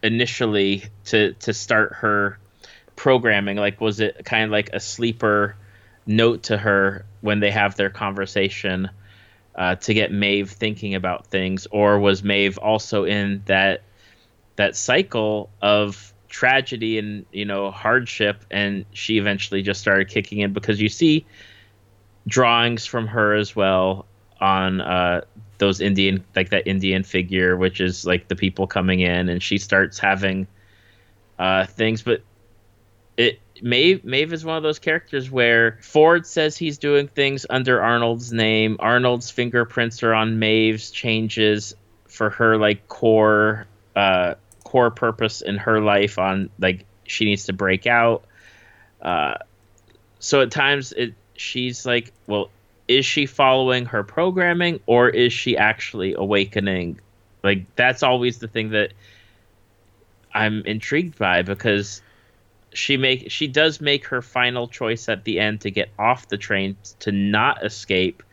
initially 0.04 0.84
to 1.06 1.34
to 1.34 1.54
start 1.54 1.93
her 1.93 2.39
programming? 2.95 3.58
Like, 3.58 3.82
was 3.82 4.00
it 4.00 4.24
kind 4.26 4.45
of 4.45 4.52
like 4.52 4.70
a 4.74 4.80
sleeper 4.80 5.56
note 6.06 6.43
to 6.43 6.58
her 6.58 7.06
when 7.22 7.39
they 7.39 7.52
have 7.52 7.76
their 7.76 7.89
conversation 7.89 8.89
uh, 9.56 9.76
to 9.76 9.93
get 9.93 10.12
Maeve 10.12 10.52
thinking 10.52 10.95
about 10.95 11.28
things, 11.28 11.68
or 11.72 12.00
was 12.00 12.24
Maeve 12.24 12.58
also 12.58 13.04
in 13.04 13.41
that 13.45 13.84
that 14.56 14.76
cycle 14.76 15.50
of 15.62 16.14
tragedy 16.28 16.98
and 17.00 17.26
you 17.32 17.45
know 17.45 17.72
hardship, 17.72 18.45
and 18.52 18.86
she 18.91 19.18
eventually 19.18 19.62
just 19.62 19.82
started 19.82 20.10
kicking 20.10 20.39
in 20.39 20.54
because 20.54 20.80
you 20.80 20.89
see 20.89 21.26
drawings 22.28 22.86
from 22.86 23.08
her 23.08 23.34
as 23.34 23.56
well 23.56 24.06
on 24.39 24.82
uh, 24.82 25.22
those 25.58 25.82
Indian 25.82 26.24
like 26.36 26.49
that 26.49 26.68
Indian 26.68 27.03
figure, 27.03 27.58
which 27.58 27.82
is 27.82 28.05
like 28.05 28.28
the 28.28 28.36
people 28.36 28.68
coming 28.68 28.99
in, 28.99 29.30
and 29.30 29.41
she 29.41 29.58
starts 29.58 29.99
having 29.99 30.47
uh, 31.39 31.66
things. 31.66 32.01
But 32.01 32.22
it 33.18 33.39
Maeve 33.62 34.03
Maeve 34.05 34.34
is 34.34 34.45
one 34.45 34.58
of 34.58 34.64
those 34.64 34.80
characters 34.80 35.30
where 35.32 35.80
Ford 35.82 36.26
says 36.26 36.58
he's 36.58 36.78
doing 36.78 37.08
things 37.08 37.45
under 37.49 37.82
Arnold's 37.82 38.32
name. 38.32 38.78
Arnold's 38.80 39.32
fingerprints 39.32 40.03
are 40.03 40.14
on 40.14 40.39
Maeve's 40.39 40.91
changes 40.91 41.76
for 42.08 42.30
her 42.30 42.58
like 42.58 42.88
core 42.88 43.66
uh, 43.95 44.36
core 44.64 44.91
purpose 44.91 45.41
in 45.41 45.58
her 45.58 45.82
life 45.82 46.20
on 46.20 46.49
like 46.60 46.86
she 47.05 47.26
needs 47.26 47.45
to 47.45 47.53
break 47.53 47.88
out. 47.88 48.24
Uh, 49.01 49.36
so 50.20 50.41
at 50.41 50.51
times 50.51 50.91
it 50.91 51.14
she's 51.36 51.86
like, 51.86 52.12
well, 52.28 52.49
is 52.88 53.06
she 53.06 53.26
following 53.26 53.86
her 53.86 54.04
programming 54.04 54.80
or 54.86 55.10
is 55.10 55.34
she 55.34 55.58
actually 55.58 56.14
awakening? 56.14 57.00
Like 57.44 57.64
that's 57.76 58.04
always 58.04 58.40
the 58.40 58.48
thing 58.48 58.70
that 58.70 58.94
I'm 60.34 60.62
intrigued 60.66 61.18
by 61.18 61.42
because 61.42 62.02
she 62.74 62.98
make 62.98 63.32
she 63.32 63.48
does 63.48 63.82
make 63.82 64.06
her 64.06 64.22
final 64.22 64.68
choice 64.68 65.10
at 65.10 65.24
the 65.24 65.40
end 65.40 65.62
to 65.62 65.72
get 65.72 65.90
off 65.98 66.28
the 66.28 66.38
train 66.38 66.78
to 67.00 67.12
not 67.12 67.66
escape 67.66 68.24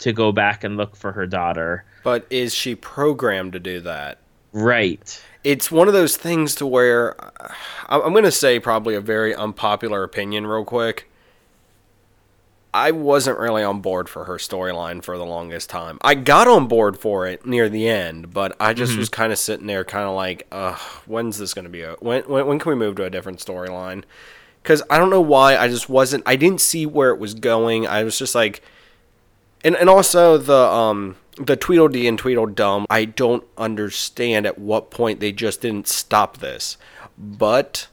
to 0.00 0.12
go 0.12 0.32
back 0.32 0.64
and 0.64 0.76
look 0.76 0.96
for 0.96 1.12
her 1.12 1.26
daughter. 1.26 1.84
But 2.02 2.26
is 2.30 2.54
she 2.54 2.74
programmed 2.74 3.52
to 3.54 3.60
do 3.60 3.80
that? 3.80 4.18
Right. 4.52 5.22
It's 5.42 5.70
one 5.70 5.88
of 5.88 5.94
those 5.94 6.16
things 6.16 6.54
to 6.56 6.66
where 6.66 7.16
uh, 7.42 7.54
I'm 7.88 8.12
going 8.12 8.24
to 8.24 8.30
say 8.30 8.60
probably 8.60 8.94
a 8.94 9.00
very 9.00 9.34
unpopular 9.34 10.02
opinion 10.02 10.46
real 10.46 10.64
quick. 10.64 11.10
I 12.74 12.90
wasn't 12.90 13.38
really 13.38 13.62
on 13.62 13.80
board 13.82 14.08
for 14.08 14.24
her 14.24 14.34
storyline 14.34 15.00
for 15.00 15.16
the 15.16 15.24
longest 15.24 15.70
time. 15.70 15.96
I 16.02 16.16
got 16.16 16.48
on 16.48 16.66
board 16.66 16.98
for 16.98 17.24
it 17.24 17.46
near 17.46 17.68
the 17.68 17.88
end, 17.88 18.34
but 18.34 18.56
I 18.58 18.74
just 18.74 18.90
mm-hmm. 18.90 18.98
was 18.98 19.08
kind 19.08 19.32
of 19.32 19.38
sitting 19.38 19.68
there, 19.68 19.84
kind 19.84 20.08
of 20.08 20.16
like, 20.16 20.48
uh, 20.50 20.74
when's 21.06 21.38
this 21.38 21.54
going 21.54 21.66
to 21.66 21.70
be? 21.70 21.82
A, 21.82 21.92
when, 22.00 22.24
when 22.24 22.46
when 22.48 22.58
can 22.58 22.70
we 22.70 22.74
move 22.74 22.96
to 22.96 23.04
a 23.04 23.10
different 23.10 23.38
storyline? 23.38 24.02
Because 24.60 24.82
I 24.90 24.98
don't 24.98 25.10
know 25.10 25.20
why. 25.20 25.56
I 25.56 25.68
just 25.68 25.88
wasn't. 25.88 26.24
I 26.26 26.34
didn't 26.34 26.60
see 26.60 26.84
where 26.84 27.10
it 27.10 27.20
was 27.20 27.34
going. 27.34 27.86
I 27.86 28.02
was 28.02 28.18
just 28.18 28.34
like, 28.34 28.60
and 29.62 29.76
and 29.76 29.88
also 29.88 30.36
the 30.36 30.66
um 30.66 31.14
the 31.38 31.54
Tweedledee 31.54 32.08
and 32.08 32.18
Tweedledum. 32.18 32.86
I 32.90 33.04
don't 33.04 33.44
understand 33.56 34.46
at 34.46 34.58
what 34.58 34.90
point 34.90 35.20
they 35.20 35.30
just 35.30 35.60
didn't 35.60 35.86
stop 35.86 36.38
this. 36.38 36.76
But 37.16 37.86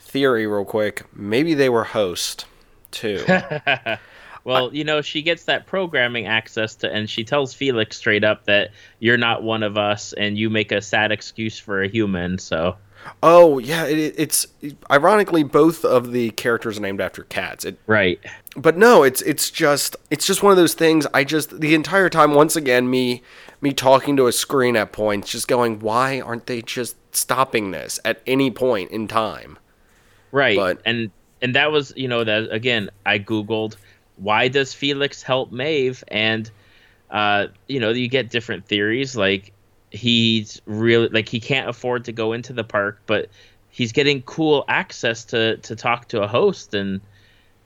theory, 0.00 0.48
real 0.48 0.64
quick, 0.64 1.04
maybe 1.14 1.54
they 1.54 1.68
were 1.68 1.84
host 1.84 2.46
too. 2.90 3.24
Well, 4.42 4.74
you 4.74 4.84
know, 4.84 5.02
she 5.02 5.20
gets 5.20 5.44
that 5.44 5.66
programming 5.66 6.26
access 6.26 6.74
to, 6.76 6.90
and 6.90 7.10
she 7.10 7.24
tells 7.24 7.52
Felix 7.52 7.98
straight 7.98 8.24
up 8.24 8.46
that 8.46 8.70
you're 8.98 9.18
not 9.18 9.42
one 9.42 9.62
of 9.62 9.76
us, 9.76 10.14
and 10.14 10.38
you 10.38 10.48
make 10.48 10.72
a 10.72 10.80
sad 10.80 11.12
excuse 11.12 11.58
for 11.58 11.82
a 11.82 11.88
human. 11.88 12.38
So, 12.38 12.76
Oh 13.22 13.58
yeah, 13.58 13.84
it, 13.84 14.14
it's 14.16 14.46
ironically 14.90 15.42
both 15.42 15.84
of 15.84 16.12
the 16.12 16.30
characters 16.30 16.78
are 16.78 16.80
named 16.80 17.02
after 17.02 17.24
cats. 17.24 17.66
It, 17.66 17.78
right, 17.86 18.18
but 18.56 18.78
no, 18.78 19.02
it's 19.02 19.20
it's 19.22 19.50
just 19.50 19.94
it's 20.10 20.26
just 20.26 20.42
one 20.42 20.52
of 20.52 20.56
those 20.56 20.74
things. 20.74 21.06
I 21.12 21.22
just 21.22 21.60
the 21.60 21.74
entire 21.74 22.08
time, 22.08 22.32
once 22.32 22.56
again, 22.56 22.88
me 22.88 23.22
me 23.60 23.74
talking 23.74 24.16
to 24.16 24.26
a 24.26 24.32
screen 24.32 24.74
at 24.74 24.90
points, 24.90 25.30
just 25.30 25.48
going, 25.48 25.80
why 25.80 26.18
aren't 26.18 26.46
they 26.46 26.62
just 26.62 26.96
stopping 27.14 27.72
this 27.72 28.00
at 28.06 28.22
any 28.26 28.50
point 28.50 28.90
in 28.90 29.06
time? 29.06 29.58
right, 30.32 30.56
But- 30.56 30.80
and 30.86 31.10
and 31.42 31.54
that 31.54 31.72
was, 31.72 31.92
you 31.96 32.08
know, 32.08 32.24
that 32.24 32.52
again, 32.52 32.90
I 33.04 33.18
googled 33.18 33.76
why 34.20 34.48
does 34.48 34.74
Felix 34.74 35.22
help 35.22 35.50
Maeve, 35.50 36.04
and 36.08 36.50
uh, 37.10 37.46
you 37.66 37.80
know, 37.80 37.90
you 37.90 38.08
get 38.08 38.30
different 38.30 38.66
theories 38.66 39.16
like 39.16 39.52
he's 39.90 40.60
really 40.66 41.08
like 41.08 41.28
he 41.28 41.40
can't 41.40 41.68
afford 41.68 42.04
to 42.04 42.12
go 42.12 42.32
into 42.32 42.52
the 42.52 42.64
park, 42.64 43.00
but 43.06 43.28
he's 43.70 43.92
getting 43.92 44.22
cool 44.22 44.64
access 44.68 45.24
to 45.26 45.56
to 45.58 45.74
talk 45.74 46.08
to 46.08 46.22
a 46.22 46.28
host 46.28 46.74
and 46.74 47.00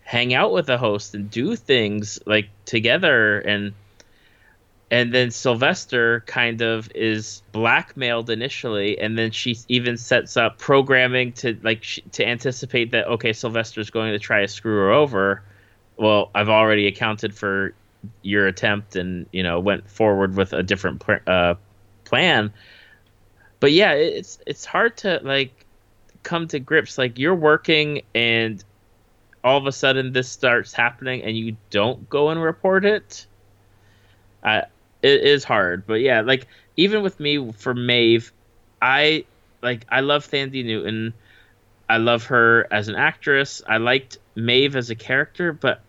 hang 0.02 0.32
out 0.32 0.52
with 0.52 0.68
a 0.68 0.78
host 0.78 1.14
and 1.14 1.30
do 1.30 1.56
things 1.56 2.20
like 2.24 2.48
together. 2.64 3.40
And 3.40 3.72
and 4.94 5.12
then 5.12 5.32
Sylvester 5.32 6.20
kind 6.20 6.60
of 6.60 6.88
is 6.94 7.42
blackmailed 7.50 8.30
initially, 8.30 8.96
and 8.96 9.18
then 9.18 9.32
she 9.32 9.58
even 9.66 9.96
sets 9.96 10.36
up 10.36 10.58
programming 10.58 11.32
to 11.32 11.58
like 11.64 11.82
to 12.12 12.24
anticipate 12.24 12.92
that 12.92 13.08
okay, 13.08 13.32
Sylvester's 13.32 13.90
going 13.90 14.12
to 14.12 14.20
try 14.20 14.42
to 14.42 14.46
screw 14.46 14.76
her 14.76 14.92
over. 14.92 15.42
Well, 15.96 16.30
I've 16.32 16.48
already 16.48 16.86
accounted 16.86 17.34
for 17.34 17.74
your 18.22 18.46
attempt, 18.46 18.94
and 18.94 19.26
you 19.32 19.42
know 19.42 19.58
went 19.58 19.90
forward 19.90 20.36
with 20.36 20.52
a 20.52 20.62
different 20.62 21.00
pl- 21.00 21.18
uh, 21.26 21.56
plan. 22.04 22.52
But 23.58 23.72
yeah, 23.72 23.94
it's 23.94 24.38
it's 24.46 24.64
hard 24.64 24.96
to 24.98 25.18
like 25.24 25.66
come 26.22 26.46
to 26.46 26.60
grips. 26.60 26.98
Like 26.98 27.18
you're 27.18 27.34
working, 27.34 28.02
and 28.14 28.62
all 29.42 29.58
of 29.58 29.66
a 29.66 29.72
sudden 29.72 30.12
this 30.12 30.28
starts 30.28 30.72
happening, 30.72 31.24
and 31.24 31.36
you 31.36 31.56
don't 31.70 32.08
go 32.08 32.28
and 32.28 32.40
report 32.40 32.84
it. 32.84 33.26
I 34.44 34.66
it 35.04 35.22
is 35.22 35.44
hard, 35.44 35.86
but 35.86 36.00
yeah, 36.00 36.22
like 36.22 36.46
even 36.78 37.02
with 37.02 37.20
me 37.20 37.52
for 37.52 37.74
Maeve, 37.74 38.32
I 38.80 39.26
like 39.62 39.84
I 39.90 40.00
love 40.00 40.26
Thandie 40.26 40.64
Newton. 40.64 41.12
I 41.88 41.98
love 41.98 42.24
her 42.24 42.66
as 42.70 42.88
an 42.88 42.94
actress. 42.94 43.62
I 43.68 43.76
liked 43.76 44.16
Maeve 44.34 44.74
as 44.74 44.88
a 44.88 44.94
character, 44.94 45.52
but 45.52 45.82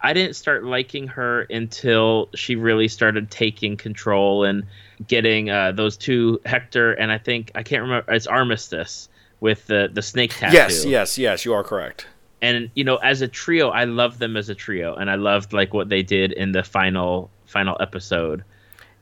I 0.00 0.14
didn't 0.14 0.34
start 0.34 0.64
liking 0.64 1.08
her 1.08 1.42
until 1.42 2.30
she 2.34 2.56
really 2.56 2.88
started 2.88 3.30
taking 3.30 3.76
control 3.76 4.44
and 4.44 4.64
getting 5.06 5.50
uh, 5.50 5.72
those 5.72 5.98
two 5.98 6.40
Hector 6.46 6.94
and 6.94 7.12
I 7.12 7.18
think 7.18 7.52
I 7.54 7.62
can't 7.62 7.82
remember 7.82 8.12
it's 8.12 8.26
Armistice 8.26 9.10
with 9.40 9.66
the 9.66 9.90
the 9.92 10.00
snake 10.00 10.34
tattoo. 10.34 10.54
Yes, 10.54 10.86
yes, 10.86 11.18
yes. 11.18 11.44
You 11.44 11.52
are 11.52 11.62
correct. 11.62 12.06
And 12.40 12.70
you 12.74 12.84
know, 12.84 12.96
as 12.96 13.20
a 13.20 13.28
trio, 13.28 13.68
I 13.68 13.84
love 13.84 14.18
them 14.18 14.38
as 14.38 14.48
a 14.48 14.54
trio, 14.54 14.94
and 14.94 15.10
I 15.10 15.16
loved 15.16 15.52
like 15.52 15.74
what 15.74 15.90
they 15.90 16.02
did 16.02 16.32
in 16.32 16.52
the 16.52 16.62
final 16.62 17.30
final 17.44 17.76
episode 17.78 18.42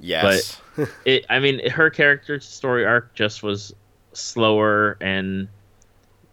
Yes. 0.02 0.60
it 1.04 1.24
i 1.30 1.38
mean 1.38 1.68
her 1.70 1.88
character 1.90 2.40
story 2.40 2.84
arc 2.84 3.14
just 3.14 3.42
was 3.42 3.72
slower 4.12 4.98
and 5.00 5.48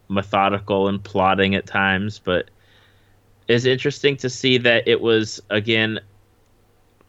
methodical 0.08 0.88
and 0.88 1.02
plotting 1.02 1.54
at 1.54 1.66
times 1.66 2.18
but 2.18 2.50
it's 3.48 3.64
interesting 3.64 4.16
to 4.16 4.28
see 4.28 4.58
that 4.58 4.88
it 4.88 5.00
was 5.00 5.40
again 5.50 6.00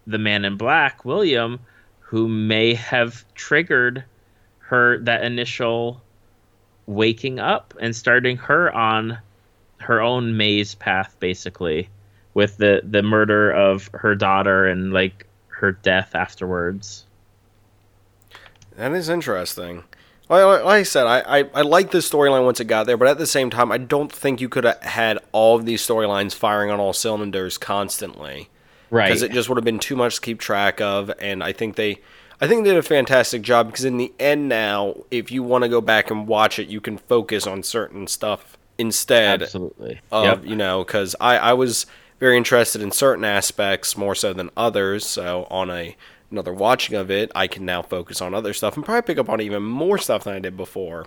the 0.06 0.20
man 0.20 0.46
in 0.46 0.56
black 0.56 1.04
william 1.04 1.60
who 2.00 2.28
may 2.28 2.76
have 2.76 3.26
triggered 3.34 4.04
her 4.60 5.00
that 5.00 5.24
initial 5.24 6.02
waking 6.86 7.40
up 7.40 7.74
and 7.80 7.96
starting 7.96 8.38
her 8.38 8.72
on 8.76 9.18
her 9.78 10.00
own 10.00 10.38
maze 10.38 10.76
path 10.76 11.16
basically 11.20 11.90
with 12.36 12.58
the 12.58 12.82
the 12.84 13.02
murder 13.02 13.52
of 13.52 13.90
her 13.94 14.14
daughter 14.14 14.68
and 14.68 14.94
like 14.94 15.26
her 15.62 15.72
death 15.72 16.16
afterwards 16.16 17.06
That 18.76 18.92
is 18.94 19.10
interesting. 19.10 19.84
Like, 20.28 20.64
I 20.64 20.84
said, 20.84 21.08
I, 21.08 21.40
I, 21.40 21.50
I 21.54 21.62
like 21.62 21.92
this 21.92 22.10
storyline 22.10 22.46
once 22.46 22.62
it 22.62 22.66
got 22.66 22.86
there, 22.86 22.96
but 22.96 23.10
at 23.10 23.18
the 23.18 23.28
same 23.28 23.50
time, 23.50 23.70
I 23.70 23.78
don't 23.78 24.10
think 24.10 24.40
you 24.40 24.48
could 24.48 24.64
have 24.64 24.82
had 24.82 25.20
all 25.34 25.58
of 25.58 25.66
these 25.66 25.86
storylines 25.86 26.34
firing 26.34 26.72
on 26.72 26.80
all 26.80 26.94
cylinders 26.94 27.58
constantly. 27.58 28.50
right 28.90 29.08
Because 29.08 29.24
it 29.24 29.34
just 29.34 29.50
would 29.50 29.58
have 29.58 29.66
been 29.66 29.78
too 29.78 29.98
much 29.98 30.16
to 30.16 30.22
keep 30.22 30.40
track 30.40 30.80
of, 30.80 31.12
and 31.20 31.44
I 31.44 31.52
think 31.52 31.76
they, 31.76 32.00
I 32.40 32.48
think 32.48 32.64
they 32.64 32.70
did 32.70 32.78
a 32.78 32.82
fantastic 32.82 33.42
job. 33.42 33.68
Because 33.68 33.84
in 33.84 33.98
the 33.98 34.14
end, 34.22 34.48
now, 34.48 34.96
if 35.12 35.32
you 35.32 35.44
want 35.44 35.66
to 35.66 35.70
go 35.70 35.82
back 35.82 36.10
and 36.10 36.26
watch 36.26 36.60
it, 36.60 36.70
you 36.70 36.80
can 36.80 36.98
focus 36.98 37.46
on 37.46 37.62
certain 37.62 38.08
stuff 38.08 38.58
instead 38.78 39.44
absolutely 39.44 40.00
of 40.12 40.24
yep. 40.24 40.46
you 40.50 40.56
know 40.56 40.84
because 40.84 41.16
I, 41.20 41.38
I 41.38 41.54
was 41.54 41.86
very 42.22 42.38
interested 42.38 42.84
in 42.84 42.92
certain 42.92 43.26
aspects 43.26 43.98
more 43.98 44.14
so 44.14 44.32
than 44.32 44.52
others. 44.56 45.06
So 45.06 45.48
on 45.50 45.72
a 45.72 45.98
another 46.30 46.54
watching 46.54 46.96
of 46.96 47.12
it 47.12 47.30
i 47.36 47.46
can 47.46 47.66
now 47.66 47.82
focus 47.82 48.22
on 48.22 48.34
other 48.34 48.54
stuff 48.54 48.78
and 48.78 48.86
probably 48.86 49.02
pick 49.02 49.18
up 49.18 49.28
on 49.28 49.42
even 49.42 49.62
more 49.62 49.98
stuff 49.98 50.24
than 50.24 50.34
i 50.34 50.40
did 50.40 50.56
before. 50.56 51.06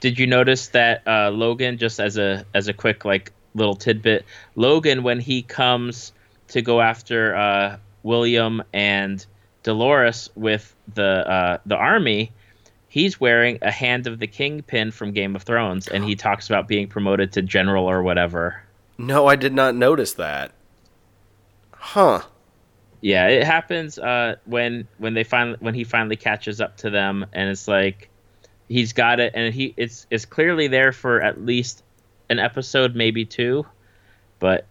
Did 0.00 0.18
you 0.18 0.26
notice 0.26 0.68
that 0.68 1.06
uh, 1.06 1.30
logan 1.30 1.78
just 1.78 2.00
as 2.00 2.16
a 2.18 2.44
as 2.54 2.66
a 2.66 2.72
quick 2.72 3.04
like 3.04 3.32
little 3.54 3.76
tidbit 3.76 4.24
logan 4.56 5.04
when 5.04 5.20
he 5.20 5.42
comes 5.42 6.12
to 6.48 6.60
go 6.60 6.80
after 6.80 7.36
uh, 7.36 7.76
william 8.02 8.64
and 8.72 9.24
dolores 9.62 10.28
with 10.34 10.74
the 10.94 11.30
uh, 11.30 11.58
the 11.66 11.76
army 11.76 12.32
he's 12.88 13.20
wearing 13.20 13.58
a 13.62 13.70
hand 13.70 14.08
of 14.08 14.18
the 14.18 14.26
king 14.26 14.60
pin 14.62 14.90
from 14.90 15.12
game 15.12 15.36
of 15.36 15.44
thrones 15.44 15.86
and 15.86 16.04
he 16.04 16.16
talks 16.16 16.48
about 16.48 16.66
being 16.66 16.88
promoted 16.88 17.30
to 17.32 17.42
general 17.42 17.88
or 17.88 18.02
whatever 18.02 18.63
no 18.98 19.26
i 19.26 19.36
did 19.36 19.52
not 19.52 19.74
notice 19.74 20.14
that 20.14 20.52
huh 21.72 22.22
Yeah, 23.00 23.28
it 23.28 23.44
happens 23.44 23.98
uh, 23.98 24.36
when 24.46 24.88
when 24.96 25.12
they 25.12 25.24
finally 25.24 25.58
when 25.60 25.74
he 25.74 25.84
finally 25.84 26.16
catches 26.16 26.60
up 26.60 26.78
to 26.78 26.88
them, 26.88 27.26
and 27.34 27.50
it's 27.50 27.68
like 27.68 28.08
he's 28.66 28.94
got 28.94 29.20
it, 29.20 29.32
and 29.34 29.52
he 29.52 29.74
it's 29.76 30.06
it's 30.10 30.24
clearly 30.24 30.68
there 30.68 30.90
for 30.92 31.20
at 31.20 31.44
least 31.44 31.82
an 32.30 32.38
episode, 32.38 32.94
maybe 32.94 33.26
two, 33.26 33.66
but 34.38 34.64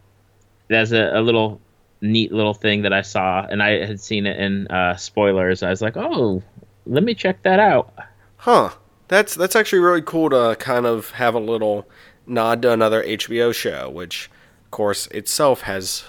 there's 0.67 0.91
a, 0.93 1.11
a 1.13 1.21
little 1.21 1.61
neat 2.01 2.32
little 2.32 2.55
thing 2.55 2.82
that 2.82 2.93
I 2.93 3.03
saw, 3.03 3.45
and 3.45 3.61
I 3.61 3.86
had 3.86 3.99
seen 4.01 4.26
it 4.26 4.39
in 4.39 4.65
uh, 4.67 4.95
spoilers. 4.97 5.61
I 5.61 5.69
was 5.69 5.82
like, 5.84 5.95
oh, 5.95 6.41
let 6.88 7.03
me 7.03 7.13
check 7.13 7.43
that 7.43 7.59
out. 7.59 7.93
huh 8.38 8.71
that's 9.09 9.36
that's 9.36 9.55
actually 9.55 9.80
really 9.80 10.01
cool 10.01 10.32
to 10.32 10.55
kind 10.59 10.88
of 10.88 11.11
have 11.11 11.36
a 11.36 11.39
little 11.39 11.86
nod 12.26 12.61
to 12.61 12.71
another 12.71 13.03
hbo 13.03 13.53
show 13.53 13.89
which 13.89 14.30
of 14.65 14.71
course 14.71 15.07
itself 15.07 15.61
has 15.61 16.03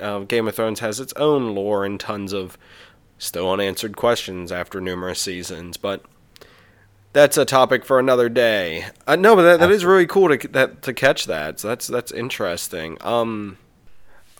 uh, 0.00 0.20
game 0.20 0.46
of 0.46 0.54
thrones 0.54 0.80
has 0.80 1.00
its 1.00 1.12
own 1.14 1.54
lore 1.54 1.84
and 1.84 1.98
tons 1.98 2.32
of 2.32 2.56
still 3.18 3.50
unanswered 3.50 3.96
questions 3.96 4.52
after 4.52 4.80
numerous 4.80 5.20
seasons 5.20 5.76
but 5.76 6.04
that's 7.14 7.38
a 7.38 7.44
topic 7.44 7.84
for 7.84 8.00
another 8.00 8.28
day. 8.28 8.86
Uh, 9.06 9.16
no 9.16 9.36
but 9.36 9.42
that, 9.42 9.60
that 9.60 9.70
is 9.70 9.84
really 9.84 10.06
cool 10.06 10.36
to 10.36 10.48
that 10.48 10.82
to 10.82 10.92
catch 10.92 11.26
that 11.26 11.60
so 11.60 11.68
that's 11.68 11.86
that's 11.86 12.12
interesting. 12.12 12.98
Um 13.00 13.56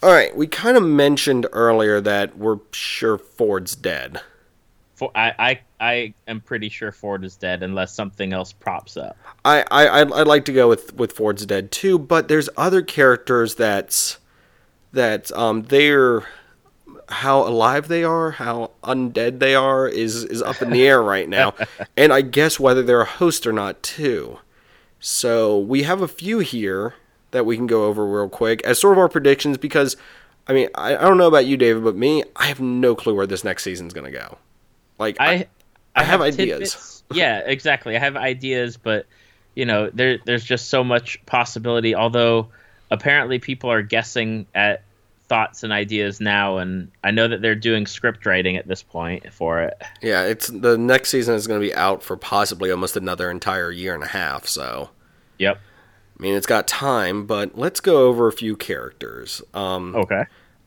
all 0.02 0.12
right 0.12 0.36
we 0.36 0.46
kind 0.46 0.76
of 0.76 0.82
mentioned 0.82 1.46
earlier 1.52 2.00
that 2.00 2.36
we're 2.36 2.58
sure 2.72 3.16
ford's 3.16 3.74
dead 3.74 4.20
For 4.94 5.10
I, 5.14 5.32
I 5.38 5.60
I 5.80 6.14
am 6.28 6.40
pretty 6.40 6.68
sure 6.68 6.92
Ford 6.92 7.24
is 7.24 7.36
dead 7.36 7.62
unless 7.62 7.92
something 7.92 8.32
else 8.32 8.52
props 8.52 8.96
up. 8.96 9.16
I, 9.44 9.64
I 9.70 10.00
I'd, 10.00 10.12
I'd 10.12 10.26
like 10.26 10.44
to 10.46 10.52
go 10.52 10.68
with 10.68 10.94
with 10.94 11.12
Ford's 11.12 11.44
Dead 11.46 11.72
too, 11.72 11.98
but 11.98 12.28
there's 12.28 12.48
other 12.56 12.80
characters 12.80 13.56
that's 13.56 14.18
that 14.92 15.32
um 15.32 15.62
they're 15.62 16.24
how 17.08 17.46
alive 17.46 17.88
they 17.88 18.04
are, 18.04 18.30
how 18.30 18.70
undead 18.82 19.40
they 19.40 19.54
are 19.54 19.88
is 19.88 20.24
is 20.24 20.40
up 20.42 20.62
in 20.62 20.70
the 20.70 20.86
air 20.86 21.02
right 21.02 21.28
now, 21.28 21.54
and 21.96 22.12
I 22.12 22.20
guess 22.22 22.60
whether 22.60 22.82
they're 22.82 23.00
a 23.00 23.06
host 23.06 23.46
or 23.46 23.52
not 23.52 23.82
too. 23.82 24.38
So 25.00 25.58
we 25.58 25.82
have 25.82 26.00
a 26.00 26.08
few 26.08 26.38
here 26.38 26.94
that 27.32 27.44
we 27.44 27.56
can 27.56 27.66
go 27.66 27.86
over 27.86 28.06
real 28.06 28.28
quick 28.28 28.62
as 28.62 28.78
sort 28.78 28.92
of 28.92 28.98
our 28.98 29.08
predictions 29.08 29.58
because 29.58 29.96
I 30.46 30.52
mean 30.52 30.68
I, 30.74 30.96
I 30.96 31.00
don't 31.00 31.18
know 31.18 31.26
about 31.26 31.46
you, 31.46 31.56
David, 31.56 31.82
but 31.84 31.96
me 31.96 32.22
I 32.36 32.46
have 32.46 32.60
no 32.60 32.94
clue 32.94 33.14
where 33.14 33.26
this 33.26 33.44
next 33.44 33.64
season's 33.64 33.92
gonna 33.92 34.12
go. 34.12 34.38
Like 34.98 35.16
I 35.20 35.46
I 35.94 36.04
have 36.04 36.20
ideas. 36.20 37.02
yeah, 37.12 37.38
exactly. 37.46 37.96
I 37.96 37.98
have 37.98 38.16
ideas, 38.16 38.76
but 38.76 39.06
you 39.54 39.64
know, 39.64 39.90
there 39.90 40.18
there's 40.24 40.44
just 40.44 40.68
so 40.68 40.82
much 40.84 41.24
possibility. 41.26 41.94
Although 41.94 42.48
apparently 42.90 43.38
people 43.38 43.70
are 43.70 43.82
guessing 43.82 44.46
at 44.54 44.82
thoughts 45.28 45.62
and 45.62 45.72
ideas 45.72 46.20
now, 46.20 46.58
and 46.58 46.90
I 47.02 47.10
know 47.10 47.28
that 47.28 47.40
they're 47.40 47.54
doing 47.54 47.86
script 47.86 48.26
writing 48.26 48.56
at 48.56 48.68
this 48.68 48.82
point 48.82 49.32
for 49.32 49.62
it. 49.62 49.80
Yeah, 50.02 50.24
it's 50.24 50.48
the 50.48 50.76
next 50.76 51.08
season 51.10 51.34
is 51.34 51.46
going 51.46 51.60
to 51.60 51.66
be 51.66 51.74
out 51.74 52.02
for 52.02 52.16
possibly 52.16 52.70
almost 52.70 52.96
another 52.96 53.30
entire 53.30 53.70
year 53.70 53.94
and 53.94 54.04
a 54.04 54.08
half. 54.08 54.46
So, 54.46 54.90
Yep. 55.38 55.58
I 56.18 56.22
mean, 56.22 56.34
it's 56.36 56.46
got 56.46 56.68
time, 56.68 57.26
but 57.26 57.56
let's 57.58 57.80
go 57.80 58.06
over 58.06 58.28
a 58.28 58.32
few 58.32 58.54
characters. 58.54 59.42
Um, 59.54 59.96
Okay. 59.96 60.24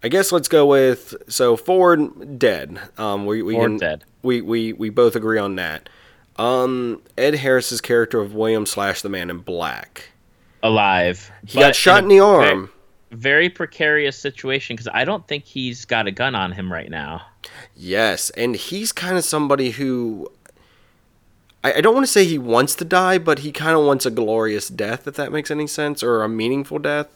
I 0.08 0.10
guess 0.10 0.32
let's 0.32 0.48
go 0.48 0.66
with 0.66 1.16
so 1.28 1.58
Ford 1.58 2.40
dead. 2.40 2.80
Um, 2.98 3.26
we 3.26 3.42
we 3.42 3.56
Ford 3.56 3.72
can, 3.72 3.78
dead. 3.78 4.04
We, 4.22 4.40
we 4.40 4.72
we 4.72 4.90
both 4.90 5.18
agree 5.18 5.38
on 5.38 5.58
that. 5.58 5.90
Um, 6.38 7.02
Ed 7.18 7.36
Harris's 7.36 7.82
character 7.82 8.22
of 8.22 8.34
William 8.34 8.66
slash 8.66 9.02
the 9.02 9.10
Man 9.10 9.30
in 9.30 9.40
Black. 9.40 10.12
Alive. 10.64 11.30
He 11.46 11.60
got 11.60 11.76
shot 11.76 12.04
in, 12.04 12.08
the 12.08 12.22
arm. 12.22 12.70
Very, 13.10 13.20
very 13.20 13.50
precarious 13.50 14.18
situation 14.18 14.78
because 14.78 14.88
I 14.94 15.04
don't 15.04 15.28
think 15.28 15.44
he's 15.44 15.84
got 15.84 16.08
a 16.08 16.12
gun 16.12 16.36
on 16.36 16.54
him 16.54 16.72
right 16.72 16.90
now. 16.90 17.24
Yes, 17.76 18.30
and 18.30 18.56
he's 18.56 18.94
kind 18.94 19.18
of 19.18 19.26
somebody 19.26 19.72
who 19.72 20.32
I, 21.66 21.74
I 21.74 21.82
don't 21.82 21.94
want 21.94 22.06
to 22.06 22.12
say 22.12 22.24
he 22.24 22.38
wants 22.38 22.76
to 22.76 22.86
die, 22.86 23.18
but 23.18 23.40
he 23.40 23.52
kind 23.52 23.78
of 23.78 23.84
wants 23.84 24.06
a 24.06 24.12
glorious 24.12 24.70
death, 24.70 25.06
if 25.06 25.16
that 25.16 25.34
makes 25.34 25.52
any 25.52 25.68
sense, 25.68 26.02
or 26.02 26.24
a 26.24 26.30
meaningful 26.30 26.80
death. 26.80 27.10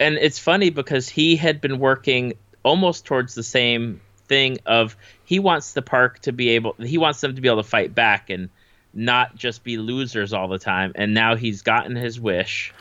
And 0.00 0.16
it's 0.16 0.38
funny 0.38 0.70
because 0.70 1.08
he 1.08 1.36
had 1.36 1.60
been 1.60 1.78
working 1.78 2.34
almost 2.62 3.04
towards 3.04 3.34
the 3.34 3.42
same 3.42 4.00
thing 4.26 4.58
of 4.66 4.96
he 5.24 5.38
wants 5.38 5.72
the 5.72 5.82
park 5.82 6.18
to 6.20 6.32
be 6.32 6.48
able 6.50 6.74
he 6.80 6.96
wants 6.98 7.20
them 7.20 7.34
to 7.34 7.40
be 7.40 7.48
able 7.48 7.62
to 7.62 7.68
fight 7.68 7.94
back 7.94 8.30
and 8.30 8.48
not 8.94 9.34
just 9.36 9.64
be 9.64 9.76
losers 9.76 10.32
all 10.32 10.48
the 10.48 10.58
time. 10.58 10.92
And 10.94 11.12
now 11.14 11.34
he's 11.36 11.62
gotten 11.62 11.96
his 11.96 12.18
wish. 12.20 12.72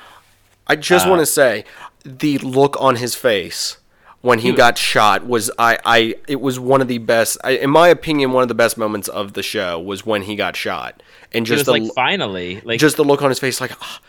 I 0.68 0.76
just 0.76 1.06
Uh, 1.08 1.10
want 1.10 1.20
to 1.22 1.26
say 1.26 1.66
the 2.06 2.38
look 2.38 2.80
on 2.80 2.96
his 2.98 3.16
face 3.16 3.78
when 4.22 4.40
he 4.40 4.50
He- 4.52 4.56
got 4.56 4.78
shot 4.78 5.26
was 5.26 5.52
I, 5.60 5.78
I 5.86 6.16
it 6.28 6.40
was 6.40 6.60
one 6.60 6.82
of 6.82 6.88
the 6.88 7.00
best 7.00 7.38
I, 7.44 7.52
in 7.52 7.70
my 7.72 7.90
opinion 7.90 8.32
one 8.32 8.42
of 8.44 8.48
the 8.48 8.56
best 8.56 8.78
moments 8.78 9.08
of 9.10 9.34
the 9.34 9.44
show 9.44 9.80
was 9.80 10.06
when 10.06 10.22
he 10.24 10.36
got 10.36 10.56
shot. 10.56 11.04
And 11.34 11.46
just 11.46 11.66
the 11.66 11.72
like 11.74 11.94
finally 11.94 12.62
like 12.64 12.80
just 12.80 12.96
the 12.96 13.04
look 13.04 13.22
on 13.22 13.30
his 13.30 13.40
face 13.40 13.60
like 13.60 13.72
"Ah, 13.82 14.00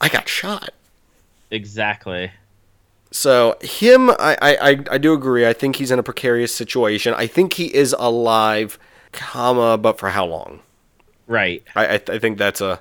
I 0.00 0.08
got 0.08 0.28
shot 0.28 0.70
exactly 1.52 2.30
So 3.12 3.56
him, 3.60 4.10
I, 4.10 4.36
I, 4.42 4.84
I- 4.90 4.98
do 4.98 5.12
agree. 5.12 5.46
I 5.46 5.52
think 5.52 5.76
he's 5.76 5.90
in 5.90 5.98
a 5.98 6.02
precarious 6.02 6.54
situation. 6.54 7.12
I 7.14 7.26
think 7.26 7.52
he 7.54 7.66
is 7.74 7.94
alive, 7.98 8.78
comma, 9.12 9.76
but 9.78 9.98
for 9.98 10.10
how 10.10 10.24
long? 10.26 10.60
right 11.28 11.62
I, 11.76 11.86
I, 11.86 11.94
I 11.94 12.18
think 12.18 12.36
that's 12.38 12.60
a 12.60 12.80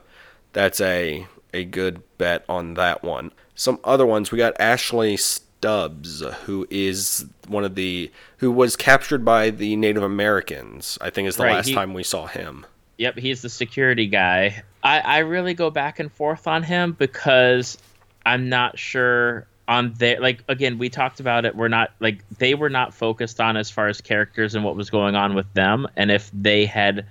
that's 0.54 0.82
a 0.82 1.28
a 1.54 1.64
good 1.66 2.02
bet 2.18 2.44
on 2.50 2.74
that 2.76 3.04
one. 3.04 3.32
Some 3.56 3.80
other 3.84 4.06
ones 4.06 4.32
we 4.32 4.38
got 4.40 4.60
Ashley 4.60 5.16
Stubbs, 5.18 6.24
who 6.46 6.66
is 6.72 7.26
one 7.48 7.64
of 7.64 7.76
the 7.76 8.10
who 8.38 8.52
was 8.52 8.76
captured 8.76 9.24
by 9.24 9.50
the 9.52 9.76
Native 9.76 10.02
Americans. 10.04 10.98
I 11.02 11.10
think 11.12 11.28
is 11.28 11.36
the 11.36 11.44
Right, 11.44 11.56
last 11.58 11.68
he- 11.68 11.74
time 11.76 11.94
we 11.94 12.04
saw 12.04 12.26
him. 12.28 12.66
Yep, 12.98 13.18
he's 13.20 13.42
the 13.42 13.50
security 13.50 14.08
guy. 14.08 14.64
I, 14.84 15.00
I 15.00 15.18
really 15.20 15.54
go 15.56 15.70
back 15.72 16.00
and 16.00 16.12
forth 16.12 16.48
on 16.48 16.62
him 16.64 16.94
because 16.94 17.78
I'm 18.26 18.50
not 18.50 18.78
sure 18.78 19.48
on 19.68 19.94
their 19.94 20.20
like 20.20 20.44
again, 20.48 20.78
we 20.78 20.90
talked 20.90 21.20
about 21.20 21.46
it. 21.46 21.56
We're 21.56 21.68
not 21.68 21.92
like 22.00 22.28
they 22.38 22.56
were 22.56 22.70
not 22.70 22.94
focused 22.94 23.40
on 23.40 23.58
as 23.58 23.70
far 23.70 23.88
as 23.88 24.02
characters 24.02 24.56
and 24.56 24.64
what 24.64 24.76
was 24.76 24.90
going 24.90 25.16
on 25.16 25.34
with 25.34 25.52
them 25.54 25.88
and 25.96 26.12
if 26.12 26.30
they 26.34 26.66
had 26.66 27.06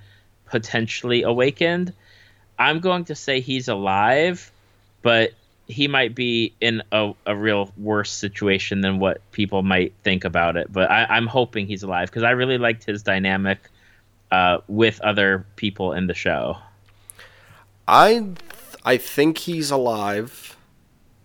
potentially 0.46 1.22
awakened. 1.22 1.92
I'm 2.58 2.80
going 2.80 3.06
to 3.06 3.14
say 3.14 3.40
he's 3.40 3.68
alive, 3.68 4.52
but 5.00 5.32
he 5.66 5.88
might 5.88 6.14
be 6.14 6.52
in 6.60 6.82
a, 6.92 7.12
a 7.24 7.34
real 7.34 7.72
worse 7.78 8.10
situation 8.10 8.82
than 8.82 8.98
what 8.98 9.22
people 9.32 9.62
might 9.62 9.94
think 10.02 10.24
about 10.24 10.56
it. 10.56 10.70
But 10.70 10.90
I, 10.90 11.04
I'm 11.04 11.26
hoping 11.26 11.66
he's 11.66 11.82
alive 11.82 12.10
because 12.10 12.24
I 12.24 12.32
really 12.32 12.58
liked 12.58 12.84
his 12.84 13.02
dynamic 13.02 13.58
uh, 14.30 14.58
with 14.68 15.00
other 15.00 15.46
people 15.56 15.92
in 15.92 16.08
the 16.08 16.14
show. 16.14 16.58
I 17.88 18.26
I 18.84 18.98
think 18.98 19.38
he's 19.38 19.70
alive 19.70 20.56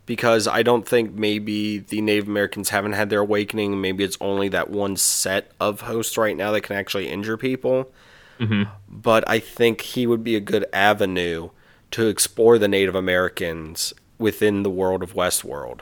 because 0.05 0.47
I 0.47 0.61
don't 0.63 0.87
think 0.87 1.13
maybe 1.13 1.79
the 1.79 2.01
Native 2.01 2.27
Americans 2.27 2.69
haven't 2.69 2.93
had 2.93 3.09
their 3.09 3.21
awakening. 3.21 3.81
Maybe 3.81 4.03
it's 4.03 4.17
only 4.21 4.49
that 4.49 4.69
one 4.69 4.95
set 4.97 5.51
of 5.59 5.81
hosts 5.81 6.17
right 6.17 6.37
now 6.37 6.51
that 6.51 6.61
can 6.61 6.75
actually 6.75 7.09
injure 7.09 7.37
people. 7.37 7.91
Mhm. 8.39 8.69
But 8.89 9.23
I 9.27 9.39
think 9.39 9.81
he 9.81 10.05
would 10.05 10.23
be 10.23 10.35
a 10.35 10.39
good 10.41 10.65
avenue 10.73 11.49
to 11.91 12.07
explore 12.07 12.57
the 12.57 12.67
Native 12.67 12.95
Americans 12.95 13.93
within 14.17 14.63
the 14.63 14.69
world 14.69 15.01
of 15.01 15.13
Westworld. 15.13 15.79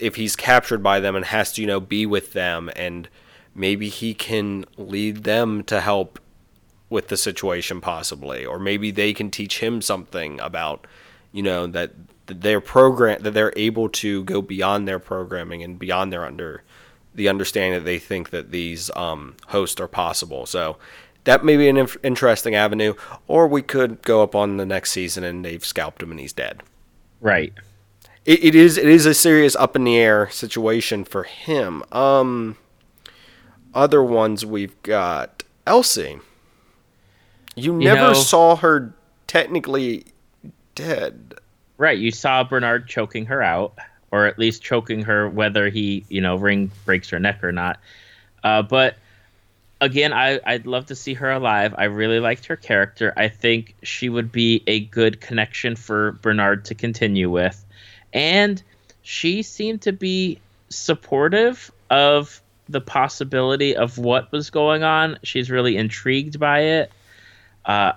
If 0.00 0.16
he's 0.16 0.36
captured 0.36 0.82
by 0.82 1.00
them 1.00 1.14
and 1.14 1.24
has 1.26 1.52
to, 1.52 1.60
you 1.60 1.66
know, 1.66 1.80
be 1.80 2.06
with 2.06 2.32
them 2.32 2.70
and 2.74 3.08
maybe 3.54 3.88
he 3.88 4.14
can 4.14 4.64
lead 4.76 5.24
them 5.24 5.62
to 5.64 5.80
help 5.80 6.18
with 6.90 7.08
the 7.08 7.16
situation 7.16 7.80
possibly 7.80 8.44
or 8.44 8.58
maybe 8.58 8.90
they 8.90 9.12
can 9.12 9.30
teach 9.30 9.58
him 9.58 9.80
something 9.80 10.38
about 10.40 10.86
you 11.32 11.42
know 11.42 11.66
that 11.66 11.92
that 12.26 12.40
their 12.42 12.60
program 12.60 13.22
that 13.22 13.32
they're 13.32 13.52
able 13.56 13.88
to 13.88 14.24
go 14.24 14.40
beyond 14.42 14.86
their 14.88 14.98
programming 14.98 15.62
and 15.62 15.78
beyond 15.78 16.12
their 16.12 16.24
under 16.24 16.62
the 17.14 17.28
understanding 17.28 17.72
that 17.78 17.84
they 17.84 17.98
think 17.98 18.30
that 18.30 18.50
these 18.50 18.90
um, 18.96 19.36
hosts 19.48 19.80
are 19.80 19.86
possible. 19.88 20.46
So 20.46 20.76
that 21.24 21.44
may 21.44 21.56
be 21.56 21.68
an 21.68 21.76
inf- 21.76 21.96
interesting 22.02 22.54
avenue 22.54 22.94
or 23.28 23.46
we 23.46 23.62
could 23.62 24.02
go 24.02 24.22
up 24.22 24.34
on 24.34 24.56
the 24.56 24.66
next 24.66 24.90
season 24.90 25.22
and 25.22 25.44
they've 25.44 25.64
scalped 25.64 26.02
him 26.02 26.10
and 26.10 26.18
he's 26.18 26.32
dead. 26.32 26.62
Right. 27.20 27.52
it, 28.24 28.42
it 28.44 28.54
is 28.54 28.76
it 28.76 28.88
is 28.88 29.06
a 29.06 29.14
serious 29.14 29.54
up 29.56 29.76
in 29.76 29.84
the 29.84 29.96
air 29.96 30.28
situation 30.30 31.04
for 31.04 31.22
him. 31.22 31.82
Um 31.92 32.56
other 33.74 34.02
ones 34.02 34.44
we've 34.44 34.80
got 34.82 35.44
elsie. 35.66 36.18
You 37.56 37.74
You 37.74 37.84
never 37.84 38.08
know- 38.08 38.12
saw 38.14 38.56
her 38.56 38.94
technically 39.26 40.06
dead 40.74 41.33
Right. 41.76 41.98
You 41.98 42.10
saw 42.10 42.44
Bernard 42.44 42.86
choking 42.86 43.26
her 43.26 43.42
out, 43.42 43.74
or 44.10 44.26
at 44.26 44.38
least 44.38 44.62
choking 44.62 45.02
her, 45.02 45.28
whether 45.28 45.68
he, 45.68 46.04
you 46.08 46.20
know, 46.20 46.36
ring 46.36 46.70
breaks 46.84 47.10
her 47.10 47.18
neck 47.18 47.42
or 47.42 47.52
not. 47.52 47.80
Uh, 48.42 48.62
but 48.62 48.96
again, 49.80 50.12
I, 50.12 50.40
I'd 50.46 50.66
love 50.66 50.86
to 50.86 50.94
see 50.94 51.14
her 51.14 51.30
alive. 51.30 51.74
I 51.76 51.84
really 51.84 52.20
liked 52.20 52.46
her 52.46 52.56
character. 52.56 53.12
I 53.16 53.28
think 53.28 53.74
she 53.82 54.08
would 54.08 54.30
be 54.30 54.62
a 54.66 54.80
good 54.80 55.20
connection 55.20 55.76
for 55.76 56.12
Bernard 56.12 56.66
to 56.66 56.74
continue 56.74 57.30
with. 57.30 57.64
And 58.12 58.62
she 59.02 59.42
seemed 59.42 59.82
to 59.82 59.92
be 59.92 60.38
supportive 60.68 61.70
of 61.90 62.40
the 62.68 62.80
possibility 62.80 63.76
of 63.76 63.98
what 63.98 64.32
was 64.32 64.50
going 64.50 64.82
on. 64.82 65.18
She's 65.22 65.50
really 65.50 65.76
intrigued 65.76 66.38
by 66.38 66.60
it. 66.60 66.92
Uh, 67.64 67.92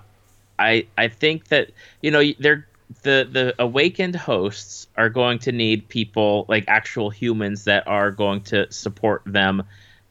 I 0.58 0.86
I 0.96 1.08
think 1.08 1.48
that 1.48 1.70
you 2.02 2.10
know 2.10 2.22
they're 2.38 2.66
the 3.02 3.28
the 3.30 3.54
awakened 3.58 4.16
hosts 4.16 4.86
are 4.96 5.08
going 5.08 5.38
to 5.40 5.52
need 5.52 5.88
people 5.88 6.46
like 6.48 6.64
actual 6.68 7.10
humans 7.10 7.64
that 7.64 7.86
are 7.86 8.10
going 8.10 8.40
to 8.40 8.70
support 8.72 9.22
them 9.26 9.62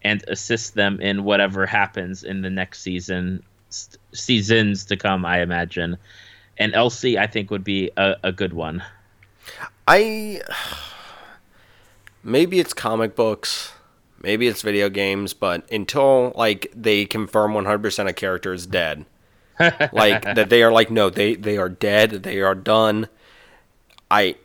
and 0.03 0.23
assist 0.27 0.75
them 0.75 1.01
in 1.01 1.23
whatever 1.23 1.65
happens 1.65 2.23
in 2.23 2.41
the 2.41 2.49
next 2.49 2.81
season 2.81 3.43
st- 3.69 3.97
seasons 4.13 4.85
to 4.85 4.97
come 4.97 5.25
i 5.25 5.41
imagine. 5.41 5.97
And 6.57 6.73
elsie 6.73 7.17
i 7.17 7.27
think 7.27 7.51
would 7.51 7.63
be 7.63 7.91
a, 7.97 8.15
a 8.23 8.31
good 8.31 8.53
one. 8.53 8.83
I 9.87 10.41
maybe 12.23 12.59
it's 12.59 12.73
comic 12.73 13.15
books 13.15 13.73
maybe 14.21 14.47
it's 14.47 14.61
video 14.61 14.89
games 14.89 15.33
but 15.33 15.69
until 15.71 16.31
like 16.35 16.71
they 16.75 17.05
confirm 17.05 17.53
100% 17.53 18.07
a 18.07 18.13
character 18.13 18.53
is 18.53 18.65
dead 18.67 19.05
like 19.59 20.21
that 20.35 20.49
they 20.49 20.63
are 20.63 20.71
like 20.71 20.91
no 20.91 21.09
they 21.09 21.35
they 21.35 21.57
are 21.57 21.69
dead 21.69 22.23
they 22.23 22.41
are 22.41 22.55
done. 22.55 23.07
I 24.09 24.35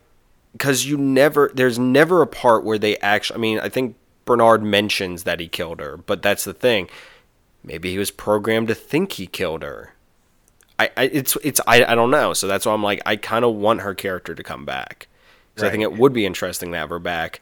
because 0.53 0.87
you 0.87 0.97
never 0.97 1.51
there's 1.55 1.79
never 1.79 2.23
a 2.23 2.27
part 2.27 2.65
where 2.65 2.79
they 2.79 2.97
actually 2.99 3.37
i 3.37 3.41
mean 3.41 3.59
i 3.61 3.69
think 3.69 3.97
bernard 4.25 4.63
mentions 4.63 5.25
that 5.25 5.41
he 5.41 5.49
killed 5.49 5.81
her 5.81 5.97
but 5.97 6.23
that's 6.23 6.45
the 6.45 6.55
thing. 6.55 6.89
Maybe 7.65 7.93
he 7.93 7.99
was 7.99 8.11
programmed 8.11 8.67
to 8.69 8.75
think 8.75 9.13
he 9.13 9.29
killed 9.29 9.63
her. 9.63 9.95
I, 10.81 10.91
I 10.97 11.05
it's 11.05 11.37
it's 11.45 11.61
I, 11.67 11.85
I 11.85 11.95
don't 11.95 12.11
know. 12.11 12.33
So 12.33 12.47
that's 12.47 12.67
why 12.67 12.73
i'm 12.73 12.83
like 12.83 13.01
i 13.07 13.17
kind 13.17 13.45
of 13.45 13.55
want 13.55 13.83
her 13.83 13.95
character 13.95 14.35
to 14.35 14.43
come 14.43 14.65
back. 14.65 15.09
Because 15.55 15.69
i 15.69 15.71
think 15.71 15.83
it 15.83 15.97
would 15.97 16.13
be 16.13 16.27
interesting 16.27 16.73
to 16.73 16.79
have 16.79 16.91
her 16.91 16.99
back. 16.99 17.41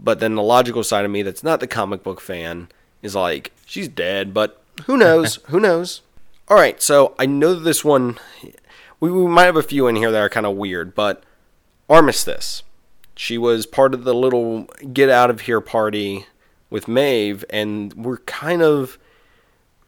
But 0.00 0.20
then 0.20 0.34
the 0.34 0.42
logical 0.42 0.82
side 0.82 1.04
of 1.04 1.10
me 1.10 1.22
that's 1.22 1.44
not 1.44 1.60
the 1.60 1.66
comic 1.66 2.02
book 2.02 2.20
fan 2.20 2.68
is 3.02 3.14
like 3.14 3.52
she's 3.66 3.88
dead 3.88 4.32
but 4.32 4.62
who 4.86 4.96
knows? 4.96 5.36
Who 5.48 5.60
knows 5.60 6.00
all 6.52 6.58
right, 6.58 6.82
so 6.82 7.14
I 7.18 7.24
know 7.24 7.54
this 7.54 7.82
one, 7.82 8.18
we, 9.00 9.10
we 9.10 9.26
might 9.26 9.46
have 9.46 9.56
a 9.56 9.62
few 9.62 9.86
in 9.86 9.96
here 9.96 10.10
that 10.10 10.20
are 10.20 10.28
kind 10.28 10.44
of 10.44 10.54
weird, 10.54 10.94
but 10.94 11.24
Armistice. 11.88 12.62
She 13.16 13.38
was 13.38 13.64
part 13.64 13.94
of 13.94 14.04
the 14.04 14.12
little 14.12 14.64
get 14.92 15.08
out 15.08 15.30
of 15.30 15.40
here 15.40 15.62
party 15.62 16.26
with 16.68 16.88
Maeve, 16.88 17.42
and 17.48 17.94
we're 17.94 18.18
kind 18.18 18.60
of. 18.60 18.98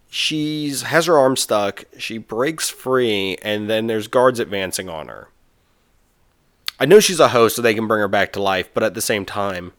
She's 0.09 0.83
has 0.83 1.05
her 1.05 1.19
arm 1.19 1.37
stuck. 1.37 1.85
She 1.99 2.17
breaks 2.17 2.71
free, 2.71 3.37
and 3.43 3.69
then 3.69 3.87
there's 3.87 4.09
guards 4.09 4.41
advancing 4.41 4.89
on 4.89 5.09
her. 5.09 5.29
I 6.81 6.87
know 6.87 6.99
she's 6.99 7.21
a 7.21 7.29
host, 7.29 7.57
so 7.57 7.63
they 7.63 7.75
can 7.75 7.87
bring 7.87 8.01
her 8.01 8.09
back 8.09 8.33
to 8.33 8.43
life, 8.43 8.71
but 8.73 8.83
at 8.83 8.95
the 8.95 9.03
same 9.03 9.27
time, 9.27 9.75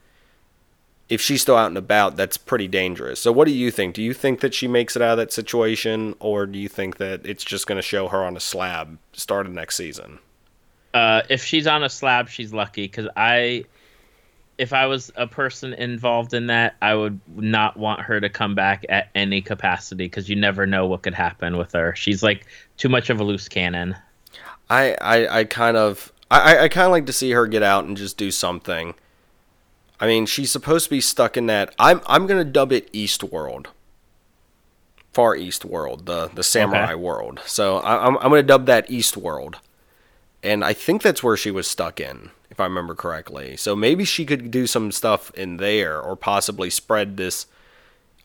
if 1.07 1.21
she's 1.21 1.41
still 1.41 1.55
out 1.55 1.67
and 1.67 1.77
about, 1.77 2.15
that's 2.15 2.37
pretty 2.37 2.67
dangerous. 2.67 3.19
So, 3.19 3.31
what 3.31 3.45
do 3.45 3.53
you 3.53 3.71
think? 3.71 3.93
Do 3.93 4.01
you 4.01 4.13
think 4.13 4.39
that 4.39 4.53
she 4.53 4.67
makes 4.67 4.95
it 4.95 5.01
out 5.01 5.11
of 5.11 5.17
that 5.17 5.31
situation, 5.31 6.15
or 6.19 6.45
do 6.45 6.57
you 6.57 6.67
think 6.67 6.97
that 6.97 7.25
it's 7.25 7.43
just 7.43 7.67
going 7.67 7.77
to 7.77 7.81
show 7.81 8.07
her 8.07 8.23
on 8.23 8.35
a 8.35 8.39
slab 8.39 8.97
starting 9.13 9.53
next 9.53 9.75
season? 9.75 10.19
Uh, 10.93 11.21
if 11.29 11.43
she's 11.43 11.67
on 11.67 11.83
a 11.83 11.89
slab, 11.89 12.29
she's 12.29 12.53
lucky 12.53 12.83
because 12.83 13.07
I, 13.17 13.65
if 14.57 14.73
I 14.73 14.87
was 14.87 15.11
a 15.15 15.27
person 15.27 15.73
involved 15.73 16.33
in 16.33 16.47
that, 16.47 16.75
I 16.81 16.95
would 16.95 17.19
not 17.35 17.77
want 17.77 18.01
her 18.01 18.19
to 18.19 18.29
come 18.29 18.55
back 18.55 18.85
at 18.89 19.09
any 19.13 19.41
capacity 19.41 20.05
because 20.05 20.29
you 20.29 20.37
never 20.37 20.65
know 20.65 20.87
what 20.87 21.01
could 21.01 21.13
happen 21.13 21.57
with 21.57 21.73
her. 21.73 21.93
She's 21.95 22.23
like 22.23 22.47
too 22.77 22.89
much 22.89 23.09
of 23.09 23.19
a 23.19 23.23
loose 23.23 23.49
cannon. 23.49 23.95
I, 24.69 24.95
I, 25.01 25.39
I 25.39 25.43
kind 25.43 25.77
of 25.77 26.11
I, 26.31 26.63
I 26.63 26.67
kind 26.69 26.85
of 26.85 26.91
like 26.91 27.05
to 27.05 27.13
see 27.13 27.31
her 27.31 27.45
get 27.45 27.61
out 27.61 27.85
and 27.85 27.95
just 27.95 28.17
do 28.17 28.31
something. 28.31 28.95
I 29.99 30.07
mean, 30.07 30.25
she's 30.25 30.51
supposed 30.51 30.85
to 30.85 30.89
be 30.89 31.01
stuck 31.01 31.37
in 31.37 31.45
that. 31.47 31.73
I'm 31.79 32.01
I'm 32.05 32.27
gonna 32.27 32.43
dub 32.43 32.71
it 32.71 32.89
East 32.91 33.23
World, 33.23 33.69
Far 35.13 35.35
East 35.35 35.63
World, 35.65 36.05
the 36.05 36.29
the 36.33 36.43
samurai 36.43 36.91
Okay. 36.91 36.95
world. 36.95 37.41
So 37.45 37.77
I, 37.77 38.05
I'm 38.05 38.17
I'm 38.17 38.29
gonna 38.29 38.43
dub 38.43 38.65
that 38.65 38.89
East 38.91 39.15
World, 39.15 39.57
and 40.43 40.63
I 40.63 40.73
think 40.73 41.01
that's 41.01 41.23
where 41.23 41.37
she 41.37 41.51
was 41.51 41.67
stuck 41.67 41.99
in, 41.99 42.31
if 42.49 42.59
I 42.59 42.65
remember 42.65 42.95
correctly. 42.95 43.55
So 43.55 43.75
maybe 43.75 44.03
she 44.03 44.25
could 44.25 44.51
do 44.51 44.67
some 44.67 44.91
stuff 44.91 45.31
in 45.35 45.57
there, 45.57 46.01
or 46.01 46.15
possibly 46.15 46.69
spread 46.69 47.15
this. 47.17 47.47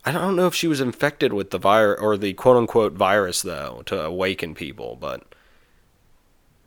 I 0.04 0.12
don't 0.12 0.34
know 0.34 0.46
if 0.46 0.54
she 0.54 0.66
was 0.66 0.80
infected 0.80 1.32
with 1.32 1.50
the 1.50 1.58
virus 1.58 2.00
or 2.00 2.16
the 2.16 2.32
quote 2.32 2.56
unquote 2.56 2.94
virus 2.94 3.42
though 3.42 3.82
to 3.86 4.00
awaken 4.02 4.54
people, 4.54 4.96
but 5.00 5.22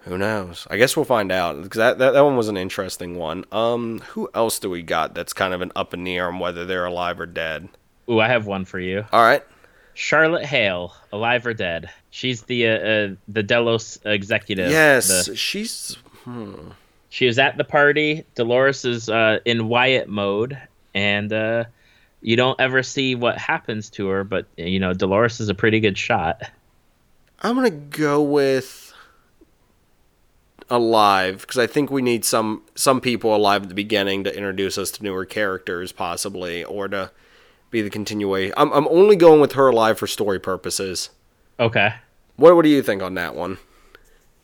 who 0.05 0.17
knows? 0.17 0.67
I 0.69 0.77
guess 0.77 0.95
we'll 0.95 1.05
find 1.05 1.31
out 1.31 1.61
because 1.63 1.77
that, 1.77 1.97
that 1.99 2.11
that 2.11 2.21
one 2.23 2.35
was 2.37 2.47
an 2.49 2.57
interesting 2.57 3.15
one. 3.17 3.45
Um, 3.51 3.99
who 4.09 4.29
else 4.33 4.59
do 4.59 4.69
we 4.69 4.81
got 4.81 5.13
that's 5.15 5.33
kind 5.33 5.53
of 5.53 5.61
an 5.61 5.71
up 5.75 5.93
in 5.93 6.03
the 6.03 6.15
air 6.17 6.27
on 6.27 6.39
whether 6.39 6.65
they're 6.65 6.85
alive 6.85 7.19
or 7.19 7.25
dead? 7.25 7.69
Ooh, 8.09 8.19
I 8.19 8.27
have 8.27 8.45
one 8.45 8.65
for 8.65 8.79
you. 8.79 9.05
All 9.13 9.23
right, 9.23 9.43
Charlotte 9.93 10.45
Hale, 10.45 10.93
alive 11.11 11.45
or 11.47 11.53
dead? 11.53 11.89
She's 12.09 12.41
the 12.43 12.67
uh, 12.67 12.71
uh, 12.77 13.15
the 13.29 13.43
Delos 13.43 13.97
executive. 14.05 14.69
yes, 14.71 15.27
The- 15.27 15.35
she's 15.35 15.97
she 17.09 17.25
was 17.25 17.37
at 17.39 17.57
the 17.57 17.63
party. 17.63 18.25
Dolores 18.35 18.85
is 18.85 19.09
uh, 19.09 19.39
in 19.45 19.67
Wyatt 19.67 20.09
mode, 20.09 20.57
and 20.93 21.31
uh, 21.31 21.63
you 22.21 22.35
don't 22.35 22.59
ever 22.59 22.83
see 22.83 23.15
what 23.15 23.37
happens 23.37 23.89
to 23.91 24.07
her. 24.07 24.23
But 24.23 24.47
you 24.57 24.79
know, 24.79 24.93
Dolores 24.93 25.39
is 25.39 25.47
a 25.49 25.53
pretty 25.53 25.79
good 25.79 25.97
shot. 25.97 26.41
I'm 27.41 27.55
gonna 27.55 27.69
go 27.69 28.21
with 28.21 28.82
alive 30.69 31.41
because 31.41 31.57
I 31.57 31.67
think 31.67 31.91
we 31.91 32.01
need 32.01 32.25
some 32.25 32.63
some 32.75 33.01
people 33.01 33.35
alive 33.35 33.63
at 33.63 33.69
the 33.69 33.75
beginning 33.75 34.23
to 34.23 34.35
introduce 34.35 34.77
us 34.77 34.91
to 34.91 35.03
newer 35.03 35.25
characters, 35.25 35.91
possibly, 35.91 36.63
or 36.63 36.87
to 36.87 37.11
be 37.71 37.81
the 37.81 37.89
continuation. 37.89 38.53
I'm 38.57 38.71
I'm 38.71 38.87
only 38.87 39.15
going 39.15 39.41
with 39.41 39.53
her 39.53 39.69
alive 39.69 39.97
for 39.97 40.07
story 40.07 40.39
purposes. 40.39 41.09
Okay. 41.59 41.93
What 42.35 42.55
what 42.55 42.63
do 42.63 42.69
you 42.69 42.81
think 42.81 43.01
on 43.01 43.15
that 43.15 43.35
one? 43.35 43.57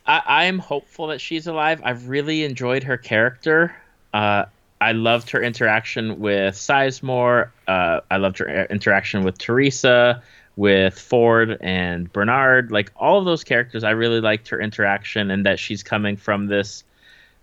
I, 0.06 0.46
I'm 0.46 0.60
hopeful 0.60 1.08
that 1.08 1.22
she's 1.22 1.48
alive. 1.48 1.82
I've 1.84 2.10
really 2.10 2.44
enjoyed 2.44 2.84
her 2.84 2.98
character. 2.98 3.76
Uh, 4.14 4.46
I 4.82 4.94
loved 4.94 5.30
her 5.32 5.42
interaction 5.44 6.20
with 6.20 6.56
Sizemore. 6.56 7.50
Uh, 7.68 8.00
I 8.10 8.18
loved 8.18 8.38
her 8.40 8.66
interaction 8.66 9.24
with 9.24 9.38
Theresa, 9.38 10.24
with 10.60 11.00
Ford 11.00 11.58
and 11.62 12.12
Bernard. 12.12 12.70
Like 12.70 12.92
all 12.98 13.18
of 13.18 13.24
those 13.24 13.46
characters, 13.46 13.86
I 13.86 13.92
really 13.92 14.20
liked 14.20 14.50
her 14.50 14.60
interaction 14.60 15.32
and 15.32 15.46
that 15.46 15.58
she's 15.58 15.84
coming 15.84 16.18
from 16.18 16.48
this 16.48 16.84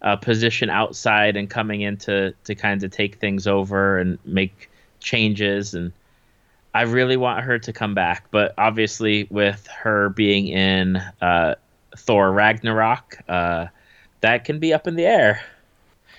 uh, 0.03 0.17
position 0.17 0.69
outside 0.69 1.35
and 1.35 1.49
coming 1.49 1.81
in 1.81 1.97
to, 1.97 2.35
to 2.45 2.55
kind 2.55 2.85
of 2.85 2.91
take 2.91 3.15
things 3.15 3.47
over 3.47 3.97
and 3.97 4.19
make 4.27 4.69
changes. 5.01 5.73
And 5.73 5.93
I 6.75 6.83
really 6.83 7.17
want 7.17 7.43
her 7.43 7.59
to 7.59 7.73
come 7.73 7.95
back. 7.95 8.27
But 8.31 8.53
obviously, 8.59 9.27
with 9.31 9.67
her 9.69 10.11
being 10.11 10.49
in 10.49 10.97
uh, 11.23 11.55
Thor 11.97 12.31
Ragnarok, 12.31 13.17
uh, 13.31 13.69
that 14.21 14.45
can 14.45 14.59
be 14.59 14.75
up 14.75 14.87
in 14.87 14.95
the 14.95 15.07
air. 15.07 15.41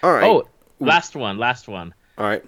All 0.02 0.14
right. 0.14 0.24
Oh, 0.24 0.48
last 0.80 1.16
one, 1.16 1.38
last 1.38 1.68
one. 1.68 1.94
all 2.18 2.26
right. 2.26 2.44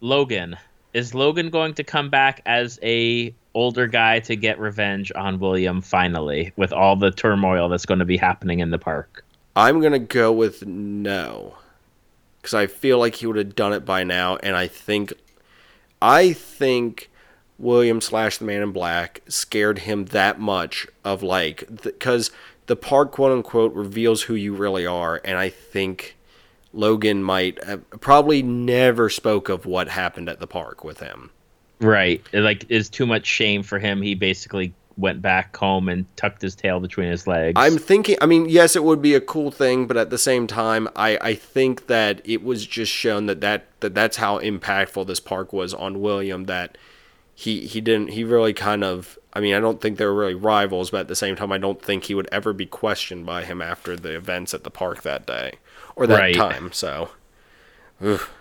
Logan. 0.00 0.56
Is 0.92 1.12
Logan 1.12 1.50
going 1.50 1.74
to 1.74 1.84
come 1.84 2.10
back 2.10 2.42
as 2.46 2.78
a 2.82 3.34
older 3.54 3.86
guy 3.86 4.20
to 4.20 4.36
get 4.36 4.58
revenge 4.58 5.10
on 5.14 5.38
William 5.38 5.80
finally 5.80 6.52
with 6.56 6.72
all 6.72 6.96
the 6.96 7.10
turmoil 7.10 7.68
that's 7.68 7.86
going 7.86 7.98
to 7.98 8.04
be 8.04 8.16
happening 8.16 8.60
in 8.60 8.70
the 8.70 8.78
park? 8.78 9.24
I'm 9.56 9.80
gonna 9.80 9.98
go 9.98 10.30
with 10.30 10.64
no, 10.64 11.56
because 12.40 12.54
I 12.54 12.66
feel 12.66 12.98
like 12.98 13.16
he 13.16 13.26
would 13.26 13.36
have 13.36 13.56
done 13.56 13.72
it 13.72 13.84
by 13.84 14.04
now, 14.04 14.36
and 14.36 14.56
I 14.56 14.68
think, 14.68 15.12
I 16.00 16.32
think 16.32 17.10
William 17.58 18.00
slash 18.00 18.38
the 18.38 18.44
Man 18.44 18.62
in 18.62 18.72
Black 18.72 19.22
scared 19.28 19.80
him 19.80 20.06
that 20.06 20.38
much 20.38 20.86
of 21.04 21.22
like 21.22 21.64
because 21.82 22.30
the 22.66 22.76
park 22.76 23.10
quote 23.10 23.32
unquote 23.32 23.74
reveals 23.74 24.22
who 24.22 24.34
you 24.34 24.54
really 24.54 24.86
are, 24.86 25.20
and 25.24 25.36
I 25.36 25.48
think 25.48 26.16
Logan 26.72 27.22
might 27.22 27.58
probably 28.00 28.42
never 28.42 29.10
spoke 29.10 29.48
of 29.48 29.66
what 29.66 29.88
happened 29.88 30.28
at 30.28 30.38
the 30.38 30.46
park 30.46 30.84
with 30.84 31.00
him. 31.00 31.30
Right. 31.80 32.22
Like 32.32 32.66
is 32.70 32.88
too 32.88 33.06
much 33.06 33.26
shame 33.26 33.62
for 33.62 33.78
him. 33.78 34.02
He 34.02 34.14
basically 34.14 34.72
went 34.96 35.22
back 35.22 35.56
home 35.56 35.88
and 35.88 36.04
tucked 36.16 36.42
his 36.42 36.54
tail 36.54 36.78
between 36.78 37.10
his 37.10 37.26
legs. 37.26 37.54
I'm 37.56 37.78
thinking. 37.78 38.16
I 38.20 38.26
mean, 38.26 38.48
yes, 38.48 38.76
it 38.76 38.84
would 38.84 39.00
be 39.00 39.14
a 39.14 39.20
cool 39.20 39.50
thing, 39.50 39.86
but 39.86 39.96
at 39.96 40.10
the 40.10 40.18
same 40.18 40.46
time, 40.46 40.88
I 40.94 41.16
I 41.20 41.34
think 41.34 41.86
that 41.86 42.20
it 42.24 42.44
was 42.44 42.66
just 42.66 42.92
shown 42.92 43.26
that 43.26 43.40
that, 43.40 43.66
that 43.80 43.94
that's 43.94 44.18
how 44.18 44.38
impactful 44.40 45.06
this 45.06 45.20
park 45.20 45.52
was 45.52 45.72
on 45.72 46.00
William. 46.02 46.44
That 46.44 46.76
he 47.34 47.66
he 47.66 47.80
didn't 47.80 48.08
he 48.08 48.24
really 48.24 48.52
kind 48.52 48.84
of. 48.84 49.18
I 49.32 49.38
mean, 49.40 49.54
I 49.54 49.60
don't 49.60 49.80
think 49.80 49.96
they 49.96 50.04
were 50.04 50.14
really 50.14 50.34
rivals, 50.34 50.90
but 50.90 51.00
at 51.00 51.08
the 51.08 51.14
same 51.14 51.36
time, 51.36 51.52
I 51.52 51.58
don't 51.58 51.80
think 51.80 52.04
he 52.04 52.14
would 52.16 52.28
ever 52.32 52.52
be 52.52 52.66
questioned 52.66 53.24
by 53.24 53.44
him 53.44 53.62
after 53.62 53.94
the 53.96 54.16
events 54.16 54.52
at 54.54 54.64
the 54.64 54.70
park 54.70 55.02
that 55.02 55.24
day 55.24 55.52
or 55.94 56.08
that 56.08 56.18
Right. 56.18 56.34
time. 56.34 56.72
So. 56.72 57.10
oof. 58.04 58.32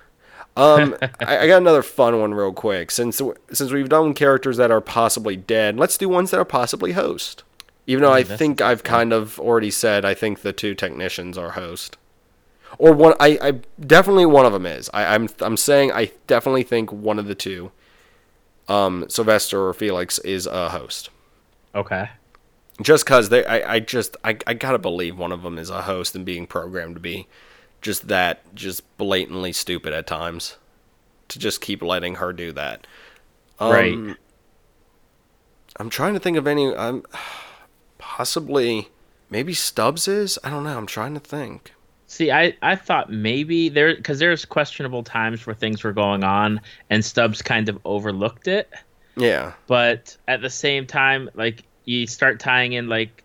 Um, 0.58 0.96
I, 1.20 1.38
I 1.40 1.48
got 1.48 1.62
another 1.62 1.84
fun 1.84 2.20
one 2.20 2.34
real 2.34 2.54
quick. 2.54 2.92
Since 2.92 3.22
since 3.52 3.72
we've 3.72 3.90
done 3.90 4.14
characters 4.14 4.58
that 4.58 4.72
are 4.72 4.82
possibly 4.82 5.36
dead, 5.36 5.78
let's 5.78 5.98
do 5.98 6.10
ones 6.10 6.32
that 6.32 6.40
are 6.40 6.46
possibly 6.46 6.94
host. 6.94 7.44
Even 7.88 8.04
though 8.04 8.12
I 8.14 8.24
that's- 8.24 8.38
think 8.38 8.62
I've 8.62 8.84
kind 8.84 9.14
of 9.14 9.40
already 9.40 9.72
said 9.72 10.06
I 10.06 10.14
think 10.14 10.42
the 10.42 10.54
two 10.54 10.76
technicians 10.76 11.38
are 11.38 11.52
host, 11.52 11.98
or 12.78 12.94
one. 12.94 13.14
I, 13.20 13.38
I 13.42 13.52
definitely 13.80 14.26
one 14.26 14.46
of 14.46 14.54
them 14.54 14.66
is. 14.66 14.90
I, 14.94 15.16
I'm 15.16 15.28
I'm 15.40 15.58
saying 15.58 15.92
I 15.92 16.12
definitely 16.28 16.64
think 16.64 16.92
one 16.92 17.18
of 17.20 17.26
the 17.28 17.36
two, 17.36 17.72
um, 18.68 19.06
Sylvester 19.10 19.66
or 19.68 19.74
Felix 19.74 20.20
is 20.20 20.46
a 20.46 20.70
host. 20.70 21.10
okay. 21.74 22.10
Just 22.82 23.06
cause 23.06 23.28
they, 23.28 23.44
I, 23.46 23.74
I 23.74 23.80
just 23.82 24.16
I, 24.24 24.38
I 24.48 24.54
gotta 24.54 24.78
believe 24.80 25.18
one 25.18 25.34
of 25.34 25.42
them 25.44 25.58
is 25.58 25.70
a 25.70 25.82
host 25.82 26.16
and 26.16 26.24
being 26.24 26.48
programmed 26.48 26.96
to 26.96 27.02
be 27.02 27.28
just 27.82 28.08
that, 28.08 28.54
just 28.56 28.98
blatantly 28.98 29.54
stupid 29.54 29.94
at 29.94 30.08
times, 30.08 30.58
to 31.30 31.40
just 31.40 31.62
keep 31.62 31.82
letting 31.82 32.16
her 32.16 32.34
do 32.34 32.52
that. 32.54 32.86
Um, 33.60 33.72
Right. 33.72 34.18
I'm 35.78 35.90
trying 35.90 36.14
to 36.14 36.20
think 36.20 36.38
of 36.38 36.48
any. 36.48 36.76
I'm 36.76 37.04
possibly 37.98 38.90
maybe 39.30 39.54
Stubbs 39.54 40.08
is. 40.08 40.38
I 40.44 40.50
don't 40.50 40.64
know. 40.64 40.78
I'm 40.78 40.88
trying 40.88 41.14
to 41.14 41.20
think. 41.20 41.74
See, 42.08 42.32
I, 42.32 42.56
I 42.64 42.76
thought 42.76 43.12
maybe 43.12 43.70
there 43.70 43.96
because 43.96 44.18
there's 44.20 44.44
questionable 44.44 45.04
times 45.04 45.46
where 45.46 45.54
things 45.54 45.84
were 45.84 45.94
going 45.94 46.24
on 46.24 46.60
and 46.90 47.06
Stubbs 47.06 47.42
kind 47.42 47.70
of 47.70 47.80
overlooked 47.86 48.48
it. 48.48 48.70
Yeah. 49.16 49.52
but 49.68 50.16
at 50.30 50.42
the 50.42 50.50
same 50.50 50.88
time 50.88 51.30
like 51.34 51.64
you 51.84 52.08
start 52.08 52.40
tying 52.40 52.72
in 52.72 52.88
like 52.88 53.22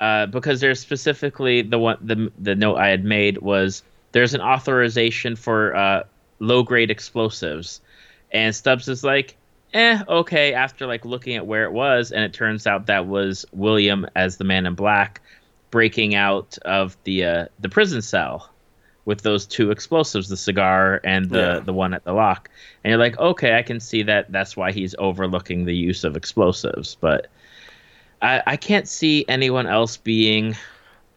uh, 0.00 0.26
because 0.26 0.60
there's 0.60 0.80
specifically 0.80 1.62
the 1.62 1.78
one 1.78 1.98
the 2.00 2.30
the 2.38 2.54
note 2.54 2.76
I 2.76 2.88
had 2.88 3.04
made 3.04 3.38
was 3.38 3.82
there's 4.12 4.34
an 4.34 4.40
authorization 4.40 5.36
for 5.36 5.74
uh, 5.74 6.02
low 6.38 6.62
grade 6.62 6.90
explosives, 6.90 7.80
and 8.32 8.54
Stubbs 8.54 8.88
is 8.88 9.04
like, 9.04 9.36
eh, 9.74 10.02
okay. 10.08 10.54
After 10.54 10.86
like 10.86 11.04
looking 11.04 11.36
at 11.36 11.46
where 11.46 11.64
it 11.64 11.72
was, 11.72 12.12
and 12.12 12.22
it 12.24 12.32
turns 12.32 12.66
out 12.66 12.86
that 12.86 13.06
was 13.06 13.44
William 13.52 14.06
as 14.14 14.36
the 14.36 14.44
Man 14.44 14.66
in 14.66 14.74
Black 14.74 15.20
breaking 15.70 16.14
out 16.14 16.56
of 16.64 16.96
the 17.04 17.24
uh, 17.24 17.46
the 17.60 17.68
prison 17.68 18.00
cell 18.02 18.50
with 19.04 19.22
those 19.22 19.46
two 19.46 19.70
explosives, 19.70 20.28
the 20.28 20.36
cigar 20.36 21.00
and 21.04 21.30
the 21.30 21.38
Yeah. 21.38 21.60
the 21.60 21.72
one 21.72 21.94
at 21.94 22.04
the 22.04 22.12
lock. 22.12 22.48
And 22.82 22.90
you're 22.90 22.98
like, 22.98 23.18
okay, 23.18 23.56
I 23.56 23.62
can 23.62 23.80
see 23.80 24.02
that. 24.04 24.30
That's 24.32 24.56
why 24.56 24.72
he's 24.72 24.94
overlooking 24.98 25.64
the 25.64 25.74
use 25.76 26.04
of 26.04 26.16
explosives, 26.16 26.96
but. 27.00 27.28
I, 28.22 28.42
I 28.46 28.56
can't 28.56 28.88
see 28.88 29.24
anyone 29.28 29.66
else 29.66 29.96
being 29.96 30.56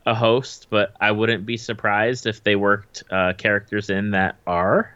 a 0.06 0.16
host, 0.16 0.68
but 0.70 0.93
I 1.00 1.12
wouldn't 1.12 1.45
be 1.45 1.58
surprised 1.58 2.26
if 2.26 2.43
they 2.43 2.56
worked 2.56 3.04
uh, 3.12 3.34
characters 3.34 3.89
in 3.89 4.12
that 4.12 4.36
are. 4.47 4.95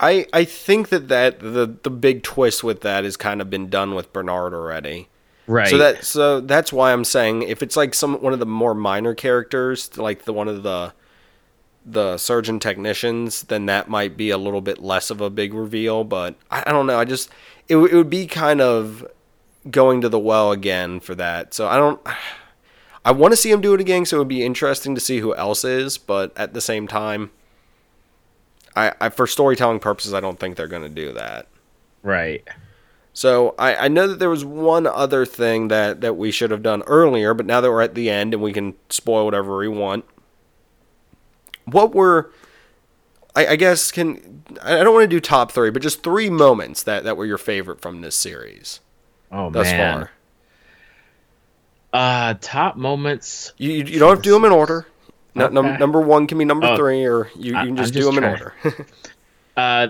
I 0.00 0.26
I 0.32 0.44
think 0.44 0.88
that 0.88 1.08
that 1.08 1.40
the 1.40 1.76
the 1.82 1.90
big 1.90 2.22
twist 2.22 2.64
with 2.64 2.80
that 2.80 3.04
has 3.04 3.16
kind 3.16 3.40
of 3.40 3.50
been 3.50 3.68
done 3.68 3.94
with 3.94 4.12
Bernard 4.12 4.54
already. 4.54 5.08
Right. 5.46 5.68
So 5.68 5.78
that 5.78 6.04
so 6.04 6.40
that's 6.40 6.72
why 6.72 6.92
I'm 6.92 7.04
saying 7.04 7.42
if 7.42 7.62
it's 7.62 7.76
like 7.76 7.94
some 7.94 8.20
one 8.22 8.32
of 8.32 8.38
the 8.38 8.46
more 8.46 8.74
minor 8.74 9.14
characters, 9.14 9.96
like 9.98 10.24
the 10.24 10.32
one 10.32 10.48
of 10.48 10.62
the 10.62 10.94
the 11.84 12.16
surgeon 12.16 12.60
technicians, 12.60 13.42
then 13.44 13.66
that 13.66 13.88
might 13.88 14.16
be 14.16 14.30
a 14.30 14.38
little 14.38 14.60
bit 14.60 14.78
less 14.78 15.10
of 15.10 15.20
a 15.20 15.28
big 15.28 15.52
reveal. 15.52 16.04
But 16.04 16.36
I, 16.50 16.64
I 16.66 16.72
don't 16.72 16.86
know. 16.86 16.98
I 16.98 17.04
just 17.04 17.28
it, 17.68 17.76
it 17.76 17.94
would 17.94 18.10
be 18.10 18.26
kind 18.26 18.60
of 18.60 19.06
going 19.68 20.00
to 20.00 20.08
the 20.08 20.18
well 20.18 20.52
again 20.52 21.00
for 21.00 21.14
that. 21.16 21.52
So 21.54 21.66
I 21.66 21.76
don't. 21.76 22.00
I 23.02 23.12
want 23.12 23.32
to 23.32 23.36
see 23.36 23.50
him 23.50 23.62
do 23.62 23.72
it 23.72 23.80
again, 23.80 24.04
so 24.04 24.16
it 24.16 24.20
would 24.20 24.28
be 24.28 24.44
interesting 24.44 24.94
to 24.94 25.00
see 25.00 25.20
who 25.20 25.34
else 25.34 25.64
is. 25.64 25.96
But 25.96 26.36
at 26.36 26.52
the 26.52 26.60
same 26.60 26.86
time, 26.86 27.30
I, 28.76 28.92
I 29.00 29.08
for 29.08 29.26
storytelling 29.26 29.80
purposes, 29.80 30.14
I 30.14 30.20
don't 30.20 30.38
think 30.38 30.56
they're 30.56 30.68
going 30.68 30.82
to 30.82 30.88
do 30.88 31.12
that. 31.14 31.48
Right. 32.02 32.46
So 33.12 33.54
I, 33.58 33.74
I 33.74 33.88
know 33.88 34.06
that 34.06 34.18
there 34.18 34.30
was 34.30 34.44
one 34.44 34.86
other 34.86 35.26
thing 35.26 35.68
that, 35.68 36.00
that 36.00 36.16
we 36.16 36.30
should 36.30 36.50
have 36.50 36.62
done 36.62 36.82
earlier, 36.82 37.34
but 37.34 37.46
now 37.46 37.60
that 37.60 37.70
we're 37.70 37.82
at 37.82 37.94
the 37.94 38.08
end 38.08 38.32
and 38.32 38.42
we 38.42 38.52
can 38.52 38.74
spoil 38.88 39.24
whatever 39.24 39.58
we 39.58 39.68
want, 39.68 40.04
what 41.64 41.94
were 41.94 42.32
I, 43.34 43.48
I 43.48 43.56
guess 43.56 43.90
can 43.90 44.44
I 44.62 44.82
don't 44.82 44.94
want 44.94 45.04
to 45.04 45.16
do 45.16 45.20
top 45.20 45.52
three, 45.52 45.70
but 45.70 45.82
just 45.82 46.02
three 46.02 46.30
moments 46.30 46.82
that, 46.84 47.04
that 47.04 47.16
were 47.16 47.26
your 47.26 47.38
favorite 47.38 47.80
from 47.80 48.00
this 48.00 48.16
series. 48.16 48.80
Oh 49.30 49.50
thus 49.50 49.66
man. 49.66 49.98
far. 49.98 50.10
Uh, 51.92 52.34
top 52.40 52.76
moments. 52.76 53.52
You 53.56 53.70
you, 53.70 53.84
you 53.84 53.98
don't 53.98 54.10
have 54.10 54.18
to 54.18 54.22
do 54.22 54.32
them 54.32 54.44
in 54.44 54.52
order. 54.52 54.86
No, 55.34 55.46
okay. 55.46 55.54
num- 55.54 55.78
number 55.78 56.00
one 56.00 56.26
can 56.26 56.38
be 56.38 56.44
number 56.44 56.66
oh, 56.66 56.76
three, 56.76 57.04
or 57.04 57.30
you, 57.36 57.52
you 57.52 57.52
can 57.52 57.76
just, 57.76 57.92
just 57.92 58.04
do 58.06 58.12
them 58.12 58.22
trying. 58.22 58.34
in 58.34 58.42
order. 58.42 58.86
uh, 59.56 59.88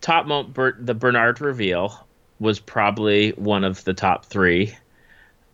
top 0.00 0.26
moment, 0.26 0.54
Ber- 0.54 0.76
the 0.78 0.94
Bernard 0.94 1.40
reveal 1.40 2.06
was 2.38 2.60
probably 2.60 3.30
one 3.30 3.64
of 3.64 3.82
the 3.84 3.94
top 3.94 4.24
three 4.26 4.76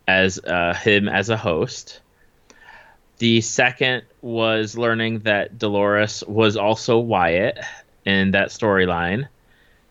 as 0.07 0.39
uh, 0.39 0.75
him 0.75 1.09
as 1.09 1.31
a 1.31 1.37
host. 1.37 2.01
The 3.19 3.41
second 3.41 4.03
was 4.21 4.77
learning 4.77 5.21
that 5.21 5.59
Dolores 5.59 6.25
was 6.27 6.57
also 6.57 6.99
Wyatt 6.99 7.59
in 8.05 8.33
that 8.33 8.49
storyline, 8.49 9.29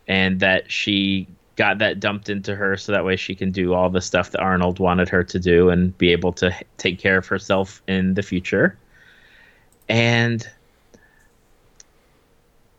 and 0.08 0.42
that 0.42 0.72
she 0.72 1.28
got 1.56 1.78
that 1.80 2.00
dumped 2.00 2.30
into 2.30 2.56
her 2.56 2.78
so 2.78 2.92
that 2.92 3.06
way 3.06 3.16
she 3.16 3.36
can 3.36 3.52
do 3.52 3.74
all 3.74 3.90
the 3.90 4.02
stuff 4.02 4.32
that 4.32 4.42
Arnold 4.42 4.80
wanted 4.80 5.10
her 5.10 5.24
to 5.24 5.40
do 5.40 5.70
and 5.70 5.96
be 5.98 6.12
able 6.12 6.34
to 6.34 6.54
take 6.78 7.00
care 7.00 7.18
of 7.18 7.28
herself 7.28 7.82
in 7.88 8.16
the 8.16 8.24
future. 8.24 8.78
And 9.88 10.48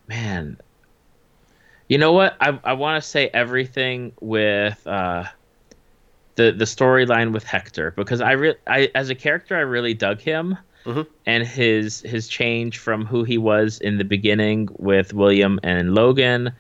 man, 0.09 0.59
you 1.89 1.99
know 1.99 2.13
what? 2.13 2.37
I 2.41 2.59
I 2.65 2.73
want 2.73 3.03
to 3.03 3.09
say 3.09 3.29
everything 3.33 4.13
with 4.21 4.85
uh, 4.87 5.25
the 6.35 6.53
the 6.53 6.65
storyline 6.65 7.33
with 7.33 7.45
Hector 7.45 7.93
because 7.93 8.21
I 8.21 8.33
re- 8.33 8.57
I 8.67 8.91
as 8.95 9.11
a 9.11 9.15
character 9.15 9.57
I 9.57 9.61
really 9.61 9.95
dug 9.95 10.21
him. 10.21 10.59
Mm-hmm. 10.85 11.03
And 11.25 11.47
his 11.47 12.01
his 12.03 12.29
change 12.29 12.77
from 12.77 13.07
who 13.07 13.25
he 13.25 13.39
was 13.39 13.79
in 13.79 13.97
the 13.97 14.05
beginning 14.05 14.69
with 14.77 15.15
William 15.15 15.59
and 15.63 15.95
Logan 15.95 16.53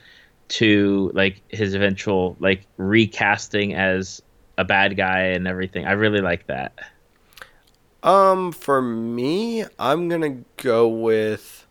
to 0.49 1.11
like 1.15 1.43
his 1.49 1.75
eventual 1.75 2.37
like 2.41 2.67
recasting 2.77 3.75
as 3.75 4.23
a 4.59 4.65
bad 4.65 4.97
guy 4.97 5.21
and 5.21 5.49
everything. 5.49 5.87
I 5.87 5.93
really 5.93 6.21
like 6.21 6.47
that. 6.47 6.79
Um, 8.03 8.53
for 8.53 8.83
me, 8.83 9.65
I'm 9.79 10.09
gonna 10.09 10.39
go 10.59 10.87
with. 10.89 11.67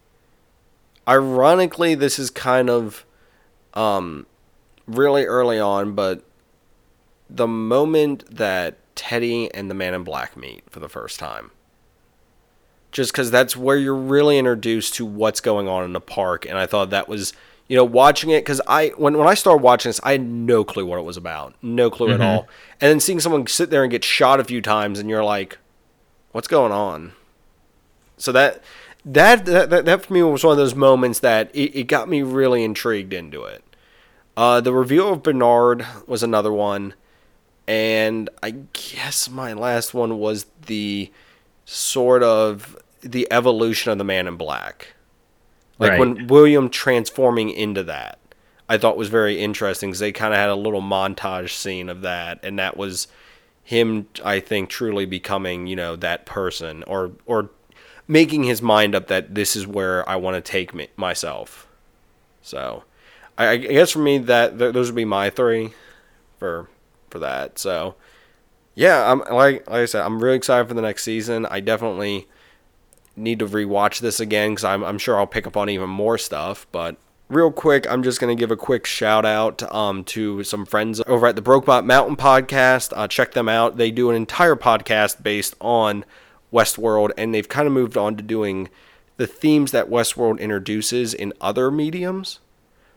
Ironically, 1.08 1.96
this 1.96 2.18
is 2.18 2.30
kind 2.30 2.70
of, 2.70 3.06
um, 3.74 4.26
really 4.88 5.26
early 5.26 5.60
on, 5.60 5.96
but 5.96 6.24
the 7.30 7.48
moment 7.48 8.24
that 8.34 8.78
Teddy 8.96 9.54
and 9.54 9.70
the 9.70 9.76
Man 9.76 9.94
in 9.94 10.04
Black 10.04 10.38
meet 10.38 10.64
for 10.70 10.80
the 10.80 10.88
first 10.88 11.20
time. 11.20 11.52
Just 12.92 13.12
because 13.12 13.32
that's 13.32 13.58
where 13.58 13.76
you're 13.76 13.96
really 13.96 14.38
introduced 14.38 14.94
to 14.96 15.06
what's 15.06 15.42
going 15.42 15.68
on 15.68 15.84
in 15.84 15.94
the 15.94 16.00
park, 16.00 16.46
and 16.46 16.58
I 16.58 16.68
thought 16.68 16.90
that 16.92 17.10
was, 17.10 17.34
you 17.68 17.78
know, 17.78 17.86
watching 17.86 18.30
it 18.30 18.41
because 18.41 18.61
I 18.68 18.89
when 18.89 19.18
when 19.18 19.28
I 19.28 19.34
started 19.34 19.64
watching 19.64 19.89
this, 19.89 19.99
I 20.03 20.14
had 20.14 20.22
no 20.22 20.64
clue 20.64 20.86
what 20.86 20.99
it 20.99 21.03
was 21.03 21.18
about, 21.18 21.55
no 21.61 21.89
clue 21.89 22.09
mm-hmm. 22.09 22.22
at 22.22 22.28
all, 22.28 22.47
and 22.82 22.89
then 22.89 22.99
seeing 22.99 23.20
someone 23.20 23.47
sit 23.47 23.70
there 23.70 23.84
and 23.84 23.91
get 23.91 24.03
shot 24.03 24.39
a 24.39 24.43
few 24.43 24.61
times, 24.61 24.99
and 24.99 25.09
you're 25.09 25.24
like, 25.24 25.57
what's 26.32 26.47
going 26.47 26.72
on? 26.72 27.14
So 28.18 28.32
that 28.32 28.61
that 29.05 29.45
that 29.45 29.70
that, 29.70 29.86
that 29.86 30.05
for 30.05 30.14
me 30.14 30.24
was 30.24 30.43
one 30.43 30.51
of 30.51 30.57
those 30.57 30.76
moments 30.76 31.20
that 31.20 31.49
it, 31.55 31.78
it 31.78 31.84
got 31.88 32.09
me 32.09 32.22
really 32.22 32.64
intrigued 32.64 33.14
into 33.14 33.43
it. 33.43 33.64
Uh, 34.36 34.61
the 34.61 34.74
reveal 34.74 35.14
of 35.14 35.24
Bernard 35.24 35.86
was 36.07 36.24
another 36.24 36.51
one. 36.51 36.95
And 37.68 38.30
I 38.41 38.51
guess 38.74 39.30
my 39.30 39.53
last 39.53 39.93
one 39.93 40.20
was 40.20 40.45
the 40.66 41.11
sort 41.66 42.24
of 42.24 42.78
the 43.01 43.28
evolution 43.32 43.91
of 43.91 43.97
the 43.97 44.03
man 44.03 44.28
in 44.28 44.36
black. 44.36 44.95
Like 45.80 45.92
right. 45.92 46.00
when 46.00 46.28
William 46.28 46.70
transforming 46.70 47.50
into 47.50 47.84
that, 47.84 48.20
I 48.70 48.78
thought 48.78 48.98
was 48.98 49.10
very 49.10 49.40
interesting 49.40 49.90
because 49.90 50.00
they 50.00 50.12
kind 50.12 50.34
of 50.34 50.40
had 50.40 50.50
a 50.50 50.56
little 50.56 50.82
montage 50.82 51.52
scene 51.52 51.90
of 51.90 52.02
that, 52.02 52.40
and 52.44 52.60
that 52.60 52.78
was 52.78 53.08
him, 53.64 54.08
I 54.24 54.40
think, 54.40 54.70
truly 54.70 55.06
becoming, 55.06 55.68
you 55.68 55.76
know, 55.76 55.96
that 55.96 56.26
person 56.26 56.84
or 56.84 57.12
or 57.26 57.50
making 58.08 58.44
his 58.44 58.62
mind 58.62 58.96
up 58.96 59.08
that 59.08 59.34
this 59.36 59.56
is 59.56 59.66
where 59.66 60.08
I 60.08 60.16
want 60.18 60.36
to 60.36 60.52
take 60.52 60.74
me, 60.74 60.90
myself. 60.96 61.68
So, 62.42 62.84
I, 63.38 63.50
I 63.50 63.58
guess 63.58 63.92
for 63.92 64.00
me 64.00 64.18
that 64.20 64.58
th- 64.60 64.74
those 64.74 64.90
would 64.90 64.96
be 64.96 65.06
my 65.06 65.30
three 65.30 65.74
for 66.38 66.70
for 67.10 67.20
that. 67.20 67.58
So 67.60 67.96
yeah, 68.76 69.12
I'm 69.12 69.20
like 69.20 69.70
like 69.70 69.82
I 69.82 69.86
said, 69.86 70.04
I'm 70.04 70.22
really 70.22 70.36
excited 70.36 70.68
for 70.68 70.74
the 70.74 70.82
next 70.82 71.04
season. 71.04 71.46
I 71.46 71.60
definitely 71.60 72.28
need 73.16 73.39
to 73.39 73.47
rewatch 73.47 73.99
this 73.99 74.20
again 74.20 74.51
because 74.51 74.64
I'm 74.64 74.84
I'm 74.84 74.97
sure 74.97 75.18
I'll 75.18 75.28
pick 75.28 75.47
up 75.47 75.57
on 75.57 75.70
even 75.70 75.89
more 75.89 76.18
stuff. 76.18 76.68
But 76.72 76.97
real 77.30 77.51
quick, 77.51 77.89
I'm 77.89 78.03
just 78.03 78.20
gonna 78.20 78.36
give 78.36 78.51
a 78.51 78.55
quick 78.55 78.86
shout 78.86 79.26
out 79.26 79.64
um, 79.74 80.03
to 80.05 80.43
some 80.43 80.66
friends 80.66 81.01
over 81.07 81.28
at 81.28 81.36
the 81.36 81.41
Brokebot 81.41 81.86
Mountain 81.86 82.18
podcast. 82.18 82.93
Uh, 82.95 83.07
check 83.07 83.34
them 83.34 83.49
out. 83.49 83.78
They 83.78 83.91
do 83.91 84.09
an 84.09 84.16
entire 84.16 84.55
podcast 84.55 85.24
based 85.24 85.55
on 85.61 86.05
Westworld, 86.51 87.11
and 87.18 87.34
they've 87.34 87.49
kind 87.49 87.68
of 87.68 87.74
moved 87.74 87.97
on 87.97 88.16
to 88.18 88.24
doing 88.24 88.70
the 89.18 89.28
themes 89.28 89.72
that 89.72 89.89
Westworld 89.89 90.39
introduces 90.39 91.14
in 91.14 91.34
other 91.39 91.72
mediums. 91.72 92.39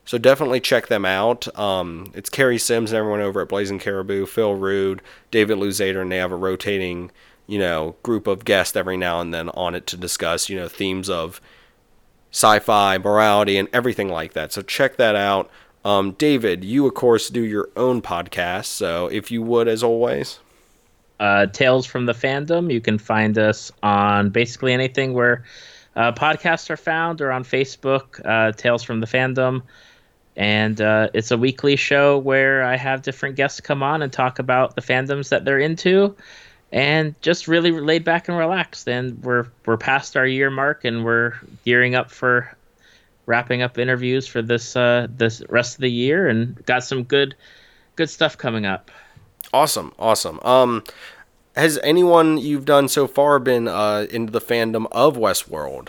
So 0.04 0.18
definitely 0.18 0.60
check 0.60 0.86
them 0.86 1.04
out. 1.04 1.54
Um, 1.58 2.12
it's 2.14 2.30
Carrie 2.30 2.58
Sims 2.58 2.92
and 2.92 2.98
everyone 2.98 3.20
over 3.20 3.40
at 3.40 3.48
Blazing 3.48 3.80
Caribou, 3.80 4.26
Phil 4.26 4.54
Rude, 4.54 5.02
David 5.32 5.58
Luzader, 5.58 6.00
and 6.00 6.12
they 6.12 6.18
have 6.18 6.30
a 6.30 6.36
rotating, 6.36 7.10
you 7.46 7.58
know, 7.58 7.96
group 8.02 8.26
of 8.26 8.44
guests 8.44 8.76
every 8.76 8.96
now 8.96 9.20
and 9.20 9.32
then 9.32 9.48
on 9.50 9.74
it 9.74 9.86
to 9.88 9.96
discuss, 9.96 10.48
you 10.48 10.56
know, 10.56 10.68
themes 10.68 11.08
of 11.08 11.40
sci-fi, 12.32 12.98
morality, 12.98 13.56
and 13.56 13.68
everything 13.72 14.08
like 14.08 14.32
that. 14.34 14.52
So 14.52 14.62
check 14.62 14.96
that 14.96 15.16
out. 15.16 15.50
Um, 15.84 16.12
David, 16.12 16.64
you 16.64 16.86
of 16.86 16.94
course 16.94 17.28
do 17.28 17.42
your 17.42 17.68
own 17.76 18.02
podcast, 18.02 18.66
so 18.66 19.06
if 19.06 19.30
you 19.30 19.42
would, 19.42 19.68
as 19.68 19.82
always. 19.82 20.40
Uh, 21.20 21.46
Tales 21.46 21.86
from 21.86 22.06
the 22.06 22.12
Fandom. 22.12 22.72
You 22.72 22.80
can 22.80 22.98
find 22.98 23.38
us 23.38 23.72
on 23.82 24.30
basically 24.30 24.72
anything 24.72 25.14
where 25.14 25.44
uh, 25.94 26.12
podcasts 26.12 26.68
are 26.68 26.76
found, 26.76 27.20
or 27.20 27.30
on 27.30 27.44
Facebook. 27.44 28.20
Uh, 28.24 28.52
Tales 28.52 28.82
from 28.82 29.00
the 29.00 29.06
Fandom 29.06 29.62
and 30.36 30.80
uh, 30.80 31.08
it's 31.14 31.30
a 31.30 31.38
weekly 31.38 31.76
show 31.76 32.18
where 32.18 32.62
I 32.62 32.76
have 32.76 33.02
different 33.02 33.36
guests 33.36 33.60
come 33.60 33.82
on 33.82 34.02
and 34.02 34.12
talk 34.12 34.38
about 34.38 34.76
the 34.76 34.82
fandoms 34.82 35.30
that 35.30 35.44
they're 35.44 35.58
into, 35.58 36.14
and 36.72 37.14
just 37.22 37.48
really 37.48 37.70
laid 37.70 38.04
back 38.04 38.28
and 38.28 38.36
relaxed. 38.36 38.88
And 38.88 39.22
we're 39.22 39.46
we're 39.64 39.76
past 39.76 40.16
our 40.16 40.26
year 40.26 40.50
mark, 40.50 40.84
and 40.84 41.04
we're 41.04 41.34
gearing 41.64 41.94
up 41.94 42.10
for 42.10 42.54
wrapping 43.26 43.62
up 43.62 43.78
interviews 43.78 44.26
for 44.26 44.42
this 44.42 44.76
uh, 44.76 45.06
this 45.10 45.42
rest 45.48 45.76
of 45.76 45.80
the 45.80 45.90
year, 45.90 46.28
and 46.28 46.64
got 46.66 46.84
some 46.84 47.02
good 47.02 47.34
good 47.96 48.10
stuff 48.10 48.36
coming 48.36 48.66
up. 48.66 48.90
Awesome, 49.52 49.92
awesome. 49.98 50.40
Um, 50.40 50.84
has 51.54 51.78
anyone 51.82 52.36
you've 52.36 52.64
done 52.64 52.88
so 52.88 53.06
far 53.06 53.38
been 53.38 53.68
uh, 53.68 54.06
into 54.10 54.32
the 54.32 54.40
fandom 54.40 54.86
of 54.92 55.16
Westworld? 55.16 55.88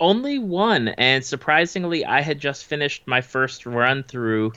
only 0.00 0.38
one, 0.38 0.88
and 0.88 1.24
surprisingly, 1.24 2.04
I 2.04 2.20
had 2.20 2.38
just 2.38 2.64
finished 2.64 3.06
my 3.06 3.20
first 3.20 3.66
run 3.66 4.02
through 4.02 4.52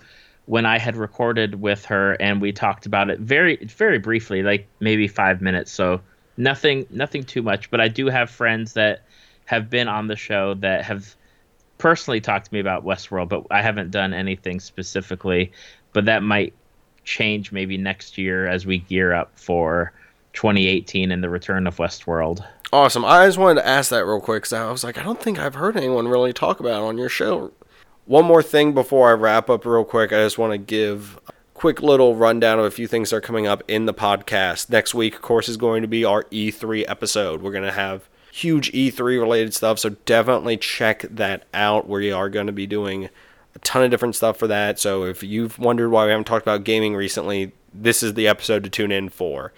when 0.47 0.65
I 0.65 0.79
had 0.79 0.95
recorded 0.95 1.61
with 1.61 1.85
her, 1.85 2.13
and 2.13 2.41
we 2.41 2.51
talked 2.51 2.85
about 2.85 3.09
it 3.09 3.19
very, 3.19 3.57
very 3.57 3.99
briefly, 3.99 4.41
like 4.41 4.67
maybe 4.79 5.07
five 5.07 5.41
minutes. 5.41 5.71
So 5.71 6.01
nothing, 6.37 6.87
nothing 6.89 7.23
too 7.23 7.41
much. 7.41 7.69
But 7.69 7.81
I 7.81 7.89
do 7.89 8.07
have 8.07 8.29
friends 8.29 8.73
that 8.73 9.03
have 9.45 9.69
been 9.69 9.87
on 9.87 10.07
the 10.07 10.15
show 10.15 10.53
that 10.55 10.85
have 10.85 11.15
personally 11.77 12.21
talked 12.21 12.47
to 12.47 12.53
me 12.53 12.61
about 12.61 12.85
Westworld, 12.85 13.29
but 13.29 13.45
I 13.51 13.61
haven't 13.61 13.91
done 13.91 14.13
anything 14.13 14.61
specifically. 14.61 15.51
But 15.91 16.05
that 16.05 16.23
might 16.23 16.53
change 17.03 17.51
maybe 17.51 17.77
next 17.77 18.17
year 18.17 18.47
as 18.47 18.65
we 18.65 18.77
gear 18.77 19.13
up 19.13 19.31
for 19.35 19.91
2018 20.33 21.11
and 21.11 21.21
the 21.21 21.29
return 21.29 21.67
of 21.67 21.75
Westworld. 21.75 22.45
Awesome. 22.71 23.03
I 23.03 23.25
just 23.25 23.37
wanted 23.37 23.61
to 23.61 23.67
ask 23.67 23.89
that 23.89 24.05
real 24.05 24.21
quick 24.21 24.43
because 24.43 24.53
I 24.53 24.71
was 24.71 24.83
like, 24.83 24.97
I 24.97 25.03
don't 25.03 25.21
think 25.21 25.39
I've 25.39 25.55
heard 25.55 25.75
anyone 25.75 26.07
really 26.07 26.31
talk 26.31 26.61
about 26.61 26.83
it 26.83 26.85
on 26.85 26.97
your 26.97 27.09
show. 27.09 27.51
One 28.07 28.23
more 28.23 28.41
thing 28.41 28.71
before 28.71 29.09
I 29.09 29.13
wrap 29.13 29.49
up, 29.49 29.65
real 29.65 29.83
quick. 29.83 30.13
I 30.13 30.23
just 30.23 30.37
want 30.37 30.53
to 30.53 30.57
give 30.57 31.19
a 31.27 31.33
quick 31.53 31.81
little 31.81 32.15
rundown 32.15 32.57
of 32.57 32.63
a 32.63 32.71
few 32.71 32.87
things 32.87 33.09
that 33.09 33.17
are 33.17 33.21
coming 33.21 33.47
up 33.47 33.61
in 33.67 33.85
the 33.85 33.93
podcast. 33.93 34.69
Next 34.69 34.95
week, 34.95 35.15
of 35.15 35.21
course, 35.21 35.49
is 35.49 35.57
going 35.57 35.81
to 35.81 35.89
be 35.89 36.05
our 36.05 36.23
E3 36.31 36.85
episode. 36.87 37.41
We're 37.41 37.51
going 37.51 37.65
to 37.65 37.71
have 37.73 38.07
huge 38.31 38.71
E3 38.71 39.19
related 39.19 39.53
stuff, 39.53 39.79
so 39.79 39.89
definitely 40.05 40.55
check 40.55 41.01
that 41.01 41.47
out. 41.53 41.89
We 41.89 42.09
are 42.09 42.29
going 42.29 42.47
to 42.47 42.53
be 42.53 42.65
doing 42.65 43.09
a 43.53 43.59
ton 43.59 43.83
of 43.83 43.91
different 43.91 44.15
stuff 44.15 44.37
for 44.37 44.47
that. 44.47 44.79
So 44.79 45.03
if 45.03 45.21
you've 45.21 45.59
wondered 45.59 45.89
why 45.89 46.05
we 46.05 46.11
haven't 46.11 46.27
talked 46.27 46.45
about 46.45 46.63
gaming 46.63 46.95
recently, 46.95 47.51
this 47.73 48.01
is 48.01 48.13
the 48.13 48.29
episode 48.29 48.63
to 48.63 48.69
tune 48.69 48.93
in 48.93 49.09
for. 49.09 49.51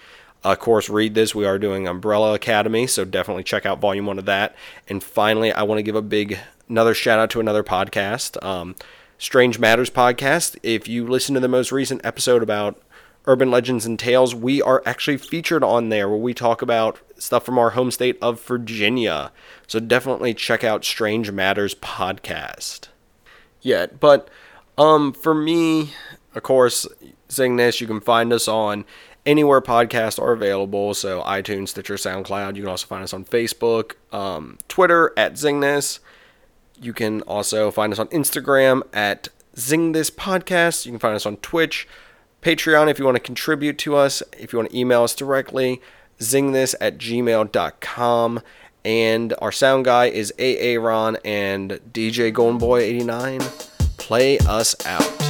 Of 0.43 0.59
course, 0.59 0.89
read 0.89 1.15
this. 1.15 1.35
We 1.35 1.45
are 1.45 1.59
doing 1.59 1.87
Umbrella 1.87 2.33
Academy, 2.33 2.87
so 2.87 3.03
definitely 3.03 3.43
check 3.43 3.65
out 3.65 3.81
volume 3.81 4.05
one 4.05 4.19
of 4.19 4.25
that. 4.25 4.55
And 4.87 5.03
finally, 5.03 5.51
I 5.51 5.63
want 5.63 5.79
to 5.79 5.83
give 5.83 5.95
a 5.95 6.01
big 6.01 6.39
another 6.69 6.93
shout 6.93 7.19
out 7.19 7.29
to 7.31 7.39
another 7.41 7.63
podcast, 7.63 8.41
um, 8.43 8.75
Strange 9.17 9.59
Matters 9.59 9.89
podcast. 9.89 10.57
If 10.63 10.87
you 10.87 11.05
listen 11.05 11.35
to 11.35 11.41
the 11.41 11.49
most 11.49 11.73
recent 11.73 12.05
episode 12.05 12.41
about 12.41 12.81
urban 13.25 13.51
legends 13.51 13.85
and 13.85 13.99
tales, 13.99 14.33
we 14.33 14.61
are 14.61 14.81
actually 14.85 15.17
featured 15.17 15.63
on 15.63 15.89
there 15.89 16.07
where 16.07 16.17
we 16.17 16.33
talk 16.33 16.61
about 16.61 16.99
stuff 17.17 17.43
from 17.43 17.59
our 17.59 17.71
home 17.71 17.91
state 17.91 18.17
of 18.21 18.41
Virginia. 18.41 19.33
So 19.67 19.81
definitely 19.81 20.33
check 20.33 20.63
out 20.63 20.85
Strange 20.85 21.31
Matters 21.31 21.75
podcast. 21.75 22.87
Yeah, 23.61 23.87
but 23.87 24.29
um, 24.77 25.11
for 25.11 25.35
me, 25.35 25.93
of 26.33 26.43
course, 26.43 26.87
saying 27.27 27.57
this, 27.57 27.81
you 27.81 27.87
can 27.87 27.99
find 27.99 28.31
us 28.31 28.47
on 28.47 28.85
anywhere 29.29 29.61
podcasts 29.61 30.19
are 30.19 30.31
available. 30.31 30.95
So 30.95 31.21
iTunes, 31.21 31.69
Stitcher, 31.69 31.95
SoundCloud. 31.95 32.55
You 32.55 32.63
can 32.63 32.69
also 32.69 32.87
find 32.87 33.03
us 33.03 33.13
on 33.13 33.23
Facebook, 33.23 33.93
um, 34.11 34.57
Twitter 34.67 35.13
at 35.15 35.33
Zingness. 35.33 35.99
You 36.81 36.93
can 36.93 37.21
also 37.21 37.69
find 37.69 37.93
us 37.93 37.99
on 37.99 38.07
Instagram 38.07 38.81
at 38.91 39.27
Zing 39.57 39.91
This 39.91 40.09
Podcast. 40.09 40.85
You 40.87 40.93
can 40.93 40.99
find 40.99 41.15
us 41.15 41.27
on 41.27 41.37
Twitch, 41.37 41.87
Patreon 42.41 42.89
if 42.89 42.97
you 42.97 43.05
want 43.05 43.15
to 43.15 43.23
contribute 43.23 43.77
to 43.79 43.95
us. 43.95 44.23
If 44.37 44.51
you 44.51 44.57
want 44.57 44.71
to 44.71 44.77
email 44.77 45.03
us 45.03 45.13
directly, 45.13 45.79
zingthis 46.19 46.73
at 46.81 46.97
gmail.com. 46.97 48.41
And 48.85 49.33
our 49.39 49.51
sound 49.51 49.85
guy 49.85 50.05
is 50.05 50.33
AA 50.39 50.81
Ron 50.81 51.17
and 51.23 51.79
DJ 51.91 52.33
Golden 52.33 52.57
Boy 52.57 52.79
89. 52.79 53.41
Play 53.97 54.39
us 54.39 54.73
out. 54.85 55.28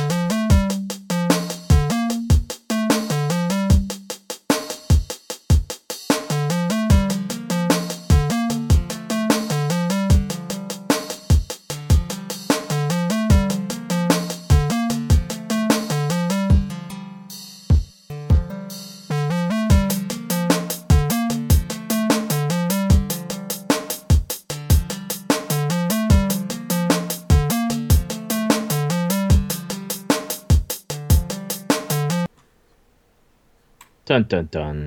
Dun 34.29 34.47
dun. 34.53 34.79